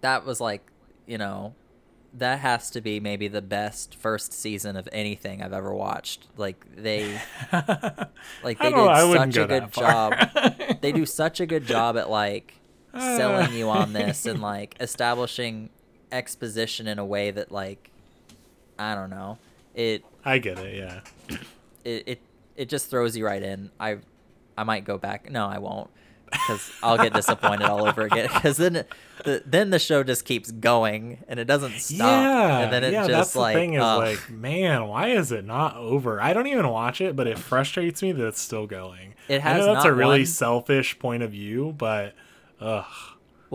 that 0.00 0.24
was 0.24 0.40
like 0.40 0.62
you 1.06 1.18
know 1.18 1.54
that 2.18 2.38
has 2.40 2.70
to 2.70 2.80
be 2.80 2.98
maybe 2.98 3.28
the 3.28 3.42
best 3.42 3.94
first 3.94 4.32
season 4.32 4.76
of 4.76 4.88
anything 4.90 5.42
I've 5.42 5.52
ever 5.52 5.74
watched. 5.74 6.26
Like 6.38 6.64
they 6.74 7.20
like 8.42 8.58
they 8.58 8.70
don't 8.70 8.72
know, 8.72 9.12
did 9.12 9.34
such 9.34 9.36
a 9.36 9.46
good 9.46 9.72
job. 9.72 10.14
they 10.80 10.92
do 10.92 11.04
such 11.04 11.40
a 11.40 11.46
good 11.46 11.66
job 11.66 11.98
at 11.98 12.08
like 12.08 12.54
selling 12.98 13.52
you 13.52 13.68
on 13.68 13.92
this 13.92 14.24
and 14.24 14.40
like 14.40 14.76
establishing 14.80 15.68
exposition 16.12 16.86
in 16.86 16.98
a 16.98 17.04
way 17.04 17.30
that 17.30 17.50
like 17.50 17.90
I 18.78 18.94
don't 18.94 19.10
know. 19.10 19.38
It 19.74 20.04
I 20.24 20.38
get 20.38 20.58
it. 20.58 20.76
Yeah. 20.76 21.36
it 21.84 22.04
it, 22.06 22.20
it 22.56 22.68
just 22.68 22.90
throws 22.90 23.16
you 23.16 23.26
right 23.26 23.42
in. 23.42 23.70
I 23.78 23.98
I 24.56 24.64
might 24.64 24.84
go 24.84 24.98
back. 24.98 25.30
No, 25.30 25.46
I 25.46 25.58
won't. 25.58 25.90
Because 26.30 26.72
I'll 26.82 26.96
get 26.98 27.14
disappointed 27.14 27.66
all 27.66 27.86
over 27.86 28.02
again. 28.02 28.28
Because 28.34 28.56
then, 28.56 28.84
the 29.24 29.42
then 29.46 29.70
the 29.70 29.78
show 29.78 30.02
just 30.02 30.24
keeps 30.24 30.50
going 30.50 31.24
and 31.28 31.38
it 31.38 31.44
doesn't 31.44 31.78
stop. 31.78 31.98
Yeah. 31.98 32.58
and 32.58 32.72
then 32.72 32.84
it 32.84 32.92
yeah. 32.92 33.06
just 33.06 33.10
that's 33.10 33.36
like, 33.36 33.54
the 33.54 33.60
thing 33.60 33.74
is 33.74 33.80
like, 33.80 34.30
man, 34.30 34.88
why 34.88 35.08
is 35.08 35.30
it 35.32 35.44
not 35.44 35.76
over? 35.76 36.20
I 36.20 36.32
don't 36.32 36.48
even 36.48 36.68
watch 36.68 37.00
it, 37.00 37.14
but 37.16 37.26
it 37.26 37.38
frustrates 37.38 38.02
me 38.02 38.12
that 38.12 38.26
it's 38.26 38.40
still 38.40 38.66
going. 38.66 39.14
It 39.28 39.40
has 39.40 39.64
that's 39.64 39.84
a 39.84 39.92
really 39.92 40.20
one- 40.20 40.26
selfish 40.26 40.98
point 40.98 41.22
of 41.22 41.30
view, 41.30 41.74
but 41.78 42.14
ugh. 42.60 42.84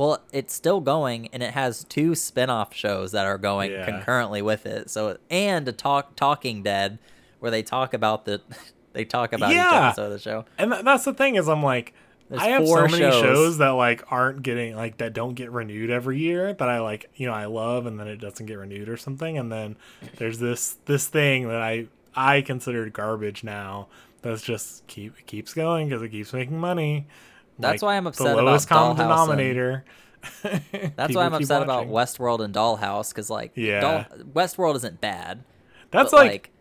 Well, 0.02 0.24
it's 0.34 0.52
still 0.54 0.82
going, 0.82 1.28
and 1.32 1.44
it 1.44 1.54
has 1.54 1.84
two 1.84 2.16
spin-off 2.16 2.74
shows 2.74 3.12
that 3.12 3.28
are 3.28 3.38
going 3.38 3.70
Yeah. 3.72 3.86
concurrently 3.86 4.42
with 4.42 4.66
it. 4.66 4.90
So, 4.90 5.18
and 5.30 5.68
a 5.68 5.72
talk 5.72 6.16
Talking 6.16 6.64
Dead, 6.64 6.98
where 7.40 7.52
they 7.52 7.62
talk 7.62 7.94
about 7.94 8.26
the, 8.26 8.42
they 8.94 9.06
talk 9.06 9.32
about 9.32 9.52
each 9.52 9.58
Yeah. 9.58 9.90
episode 9.90 10.06
of 10.06 10.12
the 10.14 10.18
show. 10.20 10.46
And 10.58 10.72
th- 10.72 10.84
that's 10.84 11.06
the 11.06 11.14
thing 11.14 11.36
is, 11.36 11.48
I'm 11.48 11.62
like, 11.62 11.94
There's 12.30 12.42
I 12.42 12.48
have 12.48 12.68
so 12.68 12.88
many 12.88 12.98
shows. 12.98 13.22
shows. 13.22 13.58
that 13.60 13.70
like 13.70 14.04
aren't 14.12 14.42
getting 14.42 14.76
like 14.76 14.98
that 14.98 15.14
don't 15.14 15.36
get 15.36 15.52
renewed 15.52 15.92
every 15.92 16.18
year 16.18 16.52
that 16.52 16.68
I 16.68 16.80
like, 16.80 17.10
you 17.16 17.28
know, 17.28 17.34
I 17.34 17.46
love, 17.46 17.86
and 17.86 18.00
then 18.00 18.08
it 18.08 18.18
doesn't 18.18 18.48
get 18.48 18.58
renewed 18.58 18.90
or 18.90 18.98
something, 18.98 19.38
and 19.38 19.52
then 19.52 19.76
there's 20.18 20.40
this 20.40 20.78
this 20.86 21.08
thing 21.10 21.48
that 21.48 21.62
I 21.62 21.86
I 22.16 22.42
considered 22.42 22.92
garbage 22.94 23.44
now 23.44 23.88
that's 24.24 24.42
just 24.42 24.88
keep 24.88 25.28
keeps 25.28 25.54
going 25.54 25.90
because 25.90 26.02
it 26.02 26.10
keeps 26.10 26.34
making 26.34 26.58
money. 26.58 27.06
That's 27.62 27.82
Like, 27.82 27.88
why 27.88 27.98
I'm 27.98 28.08
upset 28.08 28.28
the 28.28 28.34
about 28.34 28.46
lowest 28.46 28.68
common 28.68 28.98
Dollhouse 28.98 29.32
and- 29.32 29.82
That's 30.96 31.16
why 31.16 31.26
I'm 31.26 31.34
upset 31.34 31.64
about. 31.64 31.88
Westworld 31.88 32.44
and 32.44 32.54
Dollhouse, 32.54 33.10
because 33.10 33.30
like, 33.30 33.52
Yeah. 33.56 33.80
Doll, 33.82 34.06
Westworld 34.34 34.76
isn't 34.76 35.02
bad. 35.02 35.44
That's 35.92 36.12
but, 36.12 36.26
like, 36.26 36.52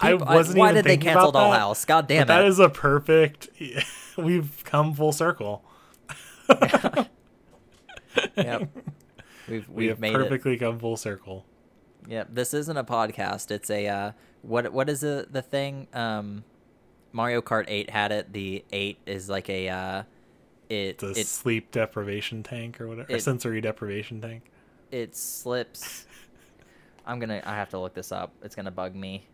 I 0.00 0.14
wasn't 0.14 0.58
why 0.58 0.70
even 0.70 0.76
did 0.76 0.84
they 0.90 0.96
cancel 0.96 1.28
about 1.30 1.50
that, 1.50 1.60
Dollhouse? 1.60 1.86
God 1.86 2.06
damn 2.08 2.26
That 2.26 2.44
it! 2.44 2.48
is 2.48 2.58
a 2.58 2.68
perfect. 2.68 3.48
We've 4.16 4.62
come 4.64 4.92
full 4.94 5.12
circle. 5.12 5.64
yep. 8.36 8.68
We've 9.48 9.68
We 9.68 9.74
we've 9.74 9.88
have 9.90 10.00
made 10.00 10.14
it. 10.14 10.18
perfectly 10.18 10.56
come 10.58 10.78
full 10.78 10.96
circle. 10.96 11.44
Yep. 12.08 12.28
This 12.32 12.54
isn't 12.54 12.76
a 12.76 12.84
podcast. 12.84 13.50
It's 13.50 13.70
a 13.70 13.86
uh, 13.86 14.12
what 14.42 14.72
what 14.72 14.88
is 14.88 15.00
the 15.00 15.26
the 15.30 15.42
thing? 15.42 15.86
Um, 15.92 16.44
Mario 17.12 17.40
Kart 17.40 17.64
Eight 17.68 17.90
had 17.90 18.12
it. 18.12 18.32
The 18.32 18.64
eight 18.72 18.98
is 19.06 19.28
like 19.28 19.48
a 19.48 19.68
uh, 19.68 20.02
it 20.68 21.02
It's 21.02 21.02
a 21.02 21.10
it 21.20 21.26
sleep 21.26 21.70
deprivation 21.70 22.42
tank 22.42 22.80
or 22.80 22.88
whatever, 22.88 23.12
or 23.14 23.18
sensory 23.18 23.60
deprivation 23.60 24.20
tank. 24.20 24.42
it 24.90 25.16
slips. 25.16 26.06
I'm 27.06 27.18
gonna. 27.20 27.40
I 27.44 27.54
have 27.54 27.70
to 27.70 27.78
look 27.78 27.94
this 27.94 28.10
up. 28.12 28.32
It's 28.42 28.54
gonna 28.56 28.70
bug 28.72 28.94
me. 28.94 29.26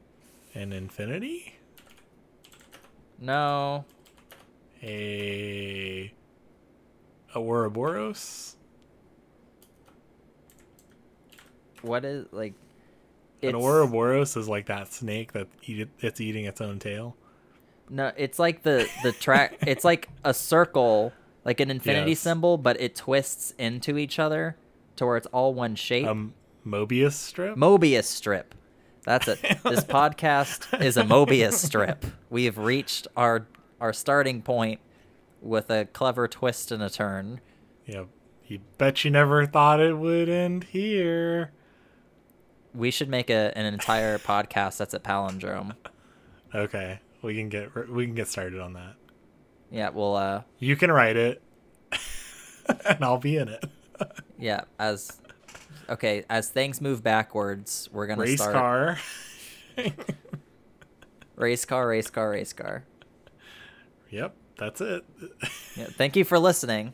An 0.55 0.73
infinity, 0.73 1.55
No. 3.19 3.85
a 4.83 6.13
Ouroboros, 7.35 8.57
What 11.81 12.05
is 12.05 12.27
like? 12.33 12.53
an 13.43 13.55
Ouroboros 13.57 14.37
is 14.37 14.49
like 14.49 14.67
that 14.67 14.93
snake 14.93 15.33
that 15.33 15.49
eat 15.65 15.89
it's 16.01 16.21
eating 16.21 16.45
its 16.45 16.61
own 16.61 16.79
tail. 16.79 17.17
No, 17.89 18.13
it's 18.17 18.39
like 18.39 18.63
the 18.63 18.89
the 19.03 19.13
track. 19.13 19.57
it's 19.67 19.85
like 19.85 20.09
a 20.25 20.33
circle, 20.35 21.13
like 21.45 21.61
an 21.61 21.71
infinity 21.71 22.13
Yes. 22.13 22.21
symbol, 22.21 22.59
but 22.59 22.81
it 22.81 22.95
twists 22.95 23.53
into 23.59 23.99
each 23.99 24.19
other 24.19 24.57
to 24.97 25.07
where 25.07 25.17
it's 25.17 25.27
all 25.29 25.55
one 25.55 25.75
shape. 25.75 26.07
Um, 26.07 26.35
Mobius 26.67 27.13
strip. 27.15 27.57
Mobius 27.57 28.05
strip. 28.05 28.55
That's 29.05 29.27
it. 29.29 29.41
This 29.65 29.83
podcast 29.85 30.81
is 30.81 30.97
a 30.97 31.03
Mobius 31.03 31.55
strip. 31.55 32.05
We 32.31 32.45
have 32.45 32.59
reached 32.59 33.09
our 33.17 33.47
our 33.81 33.93
starting 33.93 34.43
point 34.43 34.79
with 35.41 35.69
a 35.71 35.87
clever 35.87 36.29
twist 36.29 36.71
and 36.71 36.81
a 36.83 36.89
turn. 36.89 37.41
yeah, 37.85 38.05
you 38.47 38.61
bet 38.79 39.05
you 39.05 39.11
never 39.11 39.45
thought 39.45 39.81
it 39.81 39.99
would 39.99 40.29
end 40.29 40.65
here. 40.65 41.51
We 42.75 42.93
should 42.93 43.09
make 43.09 43.29
a, 43.29 43.53
an 43.59 43.67
entire 43.67 44.19
podcast 44.33 44.77
that's 44.79 44.95
a 44.95 45.01
palindrome. 45.01 45.75
Okay, 46.55 47.01
we 47.23 47.35
can 47.35 47.49
get 47.49 47.89
we 47.91 48.07
can 48.07 48.15
get 48.15 48.29
started 48.29 48.61
on 48.61 48.75
that. 48.75 48.95
Yeah, 49.73 49.89
well, 49.89 50.15
uh, 50.17 50.43
You 50.59 50.77
can 50.77 50.93
write 50.93 51.17
it, 51.17 51.43
and 52.87 53.03
I'll 53.03 53.17
be 53.19 53.37
in 53.39 53.49
it. 53.49 53.65
yeah, 54.39 54.65
as 54.79 55.19
okay, 55.89 56.25
as 56.29 56.51
things 56.51 56.81
move 56.81 57.03
backwards, 57.03 57.89
we're 57.91 58.07
gonna 58.07 58.21
Race 58.21 58.35
start 58.41 58.53
car. 58.53 58.99
race 61.37 61.65
car, 61.65 61.89
race 61.89 62.11
car, 62.11 62.31
race 62.31 62.53
car. 62.53 62.85
yep, 64.11 64.37
that's 64.59 64.81
it. 64.83 65.05
Yeah, 65.75 65.87
thank 65.87 66.17
you 66.17 66.25
for 66.25 66.39
listening. 66.39 66.93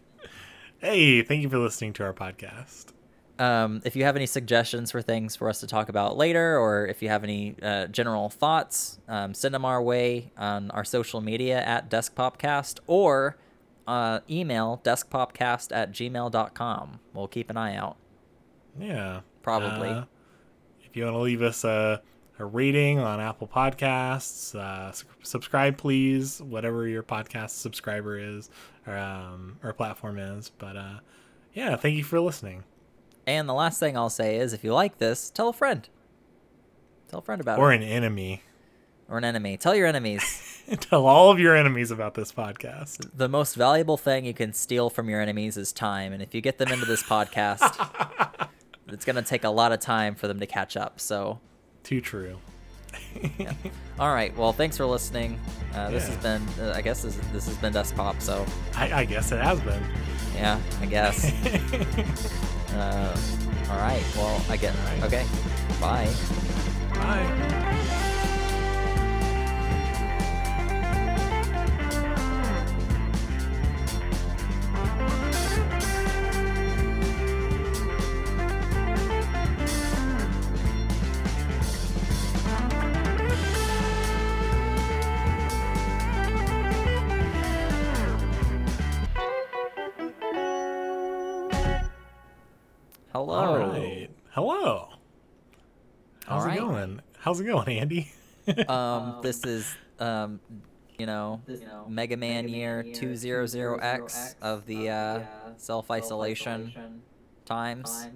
Hey, 0.78 1.22
thank 1.22 1.42
you 1.42 1.48
for 1.48 1.58
listening 1.58 1.92
to 1.94 2.04
our 2.04 2.14
podcast. 2.14 2.92
Um, 3.38 3.82
if 3.84 3.94
you 3.94 4.04
have 4.04 4.16
any 4.16 4.26
suggestions 4.26 4.90
for 4.90 5.00
things 5.00 5.36
for 5.36 5.48
us 5.48 5.60
to 5.60 5.66
talk 5.66 5.88
about 5.88 6.16
later, 6.16 6.58
or 6.58 6.86
if 6.86 7.02
you 7.02 7.08
have 7.08 7.22
any 7.22 7.54
uh, 7.62 7.86
general 7.86 8.28
thoughts, 8.28 8.98
um, 9.08 9.32
send 9.34 9.54
them 9.54 9.64
our 9.64 9.82
way 9.82 10.32
on 10.36 10.70
our 10.72 10.84
social 10.84 11.20
media 11.20 11.62
at 11.62 11.88
DeskPopcast 11.88 12.80
or 12.86 13.36
uh, 13.86 14.20
email 14.28 14.80
deskpopcast 14.84 15.74
at 15.74 15.92
gmail.com. 15.92 17.00
We'll 17.14 17.28
keep 17.28 17.48
an 17.48 17.56
eye 17.56 17.76
out. 17.76 17.96
Yeah, 18.78 19.20
Probably. 19.48 19.88
Uh, 19.88 20.04
if 20.84 20.94
you 20.94 21.04
want 21.04 21.14
to 21.14 21.20
leave 21.20 21.40
us 21.40 21.64
a, 21.64 22.02
a 22.38 22.44
rating 22.44 22.98
on 22.98 23.18
Apple 23.18 23.48
Podcasts, 23.48 24.54
uh, 24.54 24.92
subscribe 25.22 25.78
please, 25.78 26.42
whatever 26.42 26.86
your 26.86 27.02
podcast 27.02 27.50
subscriber 27.50 28.18
is 28.18 28.50
or 28.86 28.96
um, 28.96 29.58
or 29.62 29.72
platform 29.72 30.18
is. 30.18 30.50
But 30.58 30.76
uh, 30.76 30.98
yeah, 31.54 31.76
thank 31.76 31.96
you 31.96 32.04
for 32.04 32.20
listening. 32.20 32.64
And 33.28 33.46
the 33.46 33.52
last 33.54 33.78
thing 33.78 33.94
I'll 33.94 34.08
say 34.08 34.36
is 34.36 34.54
if 34.54 34.64
you 34.64 34.72
like 34.72 34.96
this, 34.96 35.28
tell 35.28 35.50
a 35.50 35.52
friend. 35.52 35.86
Tell 37.08 37.18
a 37.18 37.22
friend 37.22 37.42
about 37.42 37.58
Or 37.58 37.72
it. 37.72 37.76
an 37.76 37.82
enemy. 37.82 38.42
Or 39.06 39.18
an 39.18 39.24
enemy. 39.24 39.58
Tell 39.58 39.74
your 39.74 39.86
enemies. 39.86 40.62
Tell 40.80 41.06
all 41.06 41.30
of 41.30 41.38
your 41.38 41.54
enemies 41.54 41.90
about 41.90 42.14
this 42.14 42.32
podcast. 42.32 43.10
the 43.14 43.28
most 43.28 43.54
valuable 43.54 43.96
thing 43.98 44.24
you 44.24 44.32
can 44.34 44.52
steal 44.54 44.88
from 44.90 45.08
your 45.10 45.20
enemies 45.20 45.56
is 45.58 45.72
time. 45.74 46.12
And 46.14 46.22
if 46.22 46.34
you 46.34 46.40
get 46.40 46.56
them 46.58 46.68
into 46.72 46.86
this 46.86 47.02
podcast, 47.02 48.48
it's 48.88 49.04
going 49.04 49.16
to 49.16 49.22
take 49.22 49.44
a 49.44 49.50
lot 49.50 49.72
of 49.72 49.80
time 49.80 50.14
for 50.14 50.26
them 50.26 50.40
to 50.40 50.46
catch 50.46 50.76
up. 50.76 50.98
So, 51.00 51.38
Too 51.84 52.00
true. 52.00 52.38
yeah. 53.38 53.52
All 53.98 54.12
right. 54.14 54.34
Well, 54.38 54.52
thanks 54.54 54.76
for 54.78 54.86
listening. 54.86 55.38
Uh, 55.74 55.90
this 55.90 56.04
Yeah. 56.08 56.14
has 56.14 56.22
been, 56.22 56.66
uh, 56.66 56.72
I 56.74 56.80
guess, 56.82 57.02
this, 57.02 57.16
this 57.32 57.46
has 57.46 57.56
been 57.58 57.72
Desk 57.74 57.94
Pop. 57.94 58.20
So, 58.22 58.44
I, 58.74 58.92
I 59.00 59.04
guess 59.04 59.32
it 59.32 59.40
has 59.40 59.60
been. 59.60 59.82
yeah, 60.34 60.58
I 60.80 60.86
guess. 60.86 61.30
uh, 62.74 63.16
all 63.70 63.78
right. 63.78 64.04
Well, 64.16 64.44
I 64.48 64.56
get. 64.56 64.74
Okay. 65.02 65.26
Bye. 65.80 66.12
Bye. 66.94 67.64
How's 97.28 97.40
it 97.40 97.44
going, 97.44 97.68
Andy? 97.68 98.10
Um, 98.68 99.18
this 99.22 99.44
is 99.44 99.76
um, 100.00 100.40
you 100.98 101.04
know, 101.04 101.42
Mega 101.86 102.16
Man 102.16 102.48
year 102.48 102.82
two 102.82 103.16
zero 103.16 103.44
zero 103.44 103.76
X 103.76 104.34
of 104.40 104.64
the 104.64 104.88
uh, 104.88 105.20
self 105.58 105.90
isolation 105.90 107.02
times. 107.44 108.08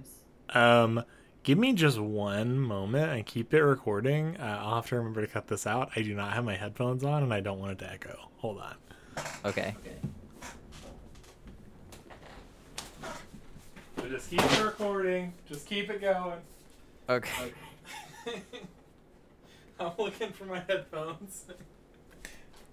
Um, 0.49 1.05
give 1.43 1.59
me 1.59 1.75
just 1.75 1.99
one 1.99 2.59
moment 2.59 3.13
and 3.13 3.27
keep 3.27 3.53
it 3.53 3.63
recording. 3.63 4.39
Uh, 4.39 4.61
I'll 4.63 4.77
have 4.77 4.87
to 4.87 4.97
remember 4.97 5.21
to 5.21 5.27
cut 5.27 5.47
this 5.47 5.67
out. 5.67 5.91
I 5.95 6.01
do 6.01 6.15
not 6.15 6.33
have 6.33 6.47
my 6.47 6.57
headphones 6.57 7.05
on 7.05 7.23
and 7.23 7.35
I 7.35 7.41
don't 7.41 7.59
want 7.59 7.73
it 7.73 7.81
to 7.81 7.93
echo. 7.93 8.31
Hold 8.39 8.63
on. 8.63 8.77
Okay. 9.45 9.75
So 13.99 14.09
just 14.09 14.31
keep 14.31 14.43
it 14.43 14.65
recording. 14.65 15.35
Just 15.47 15.67
keep 15.67 15.91
it 15.91 16.01
going. 16.01 16.41
Okay. 17.11 17.53
I'm 19.83 19.93
looking 19.99 20.33
for 20.33 20.45
my 20.45 20.63
headphones. 20.69 21.47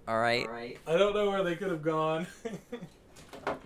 All 0.06 0.18
right. 0.18 0.46
All 0.46 0.52
right. 0.52 0.78
I 0.86 0.96
don't 0.96 1.14
know 1.14 1.30
where 1.30 1.42
they 1.42 1.56
could 1.56 1.70
have 1.70 1.82
gone. 1.82 2.26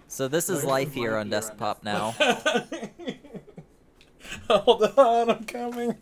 So 0.09 0.29
this 0.29 0.49
is 0.49 0.65
life 0.65 0.95
here 0.95 1.17
on 1.17 1.29
desktop 1.29 1.83
now. 1.83 2.15
Hold 4.49 4.83
on, 4.97 5.31
I'm 5.31 5.45
coming. 5.45 5.97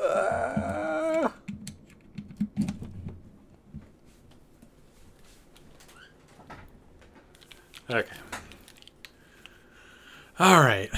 Ah. 0.00 1.32
Okay. 7.90 8.16
All 10.38 10.60
right. 10.60 10.90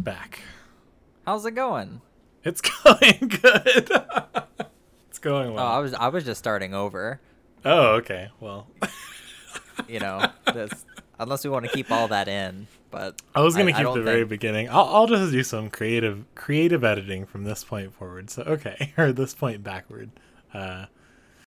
Back. 0.00 0.40
How's 1.26 1.44
it 1.44 1.52
going? 1.52 2.00
It's 2.44 2.60
going 2.84 3.28
good. 3.42 3.90
it's 5.08 5.18
going 5.18 5.54
well. 5.54 5.64
Oh. 5.64 5.70
I 5.70 5.78
was 5.78 5.94
I 5.94 6.08
was 6.08 6.24
just 6.24 6.38
starting 6.38 6.74
over. 6.74 7.20
oh, 7.64 7.96
okay. 7.96 8.30
Well, 8.40 8.66
You 9.88 10.00
know, 10.00 10.26
this, 10.52 10.84
unless 11.18 11.44
we 11.44 11.50
want 11.50 11.64
to 11.66 11.70
keep 11.70 11.90
all 11.90 12.08
that 12.08 12.28
in. 12.28 12.66
But 12.90 13.20
I 13.34 13.42
was 13.42 13.54
gonna 13.54 13.72
keep 13.72 13.82
don't 13.82 13.98
the 13.98 14.02
very 14.02 14.24
beginning. 14.24 14.68
I'll, 14.70 14.84
I'll 14.86 15.06
just 15.06 15.30
do 15.30 15.42
some 15.42 15.70
creative 15.70 16.24
creative 16.34 16.84
editing 16.84 17.26
from 17.26 17.44
this 17.44 17.62
point 17.64 17.94
forward. 17.94 18.30
So 18.30 18.42
okay, 18.42 18.92
or 18.98 19.12
this 19.12 19.34
point 19.34 19.62
backward. 19.62 20.10
Uh, 20.52 20.86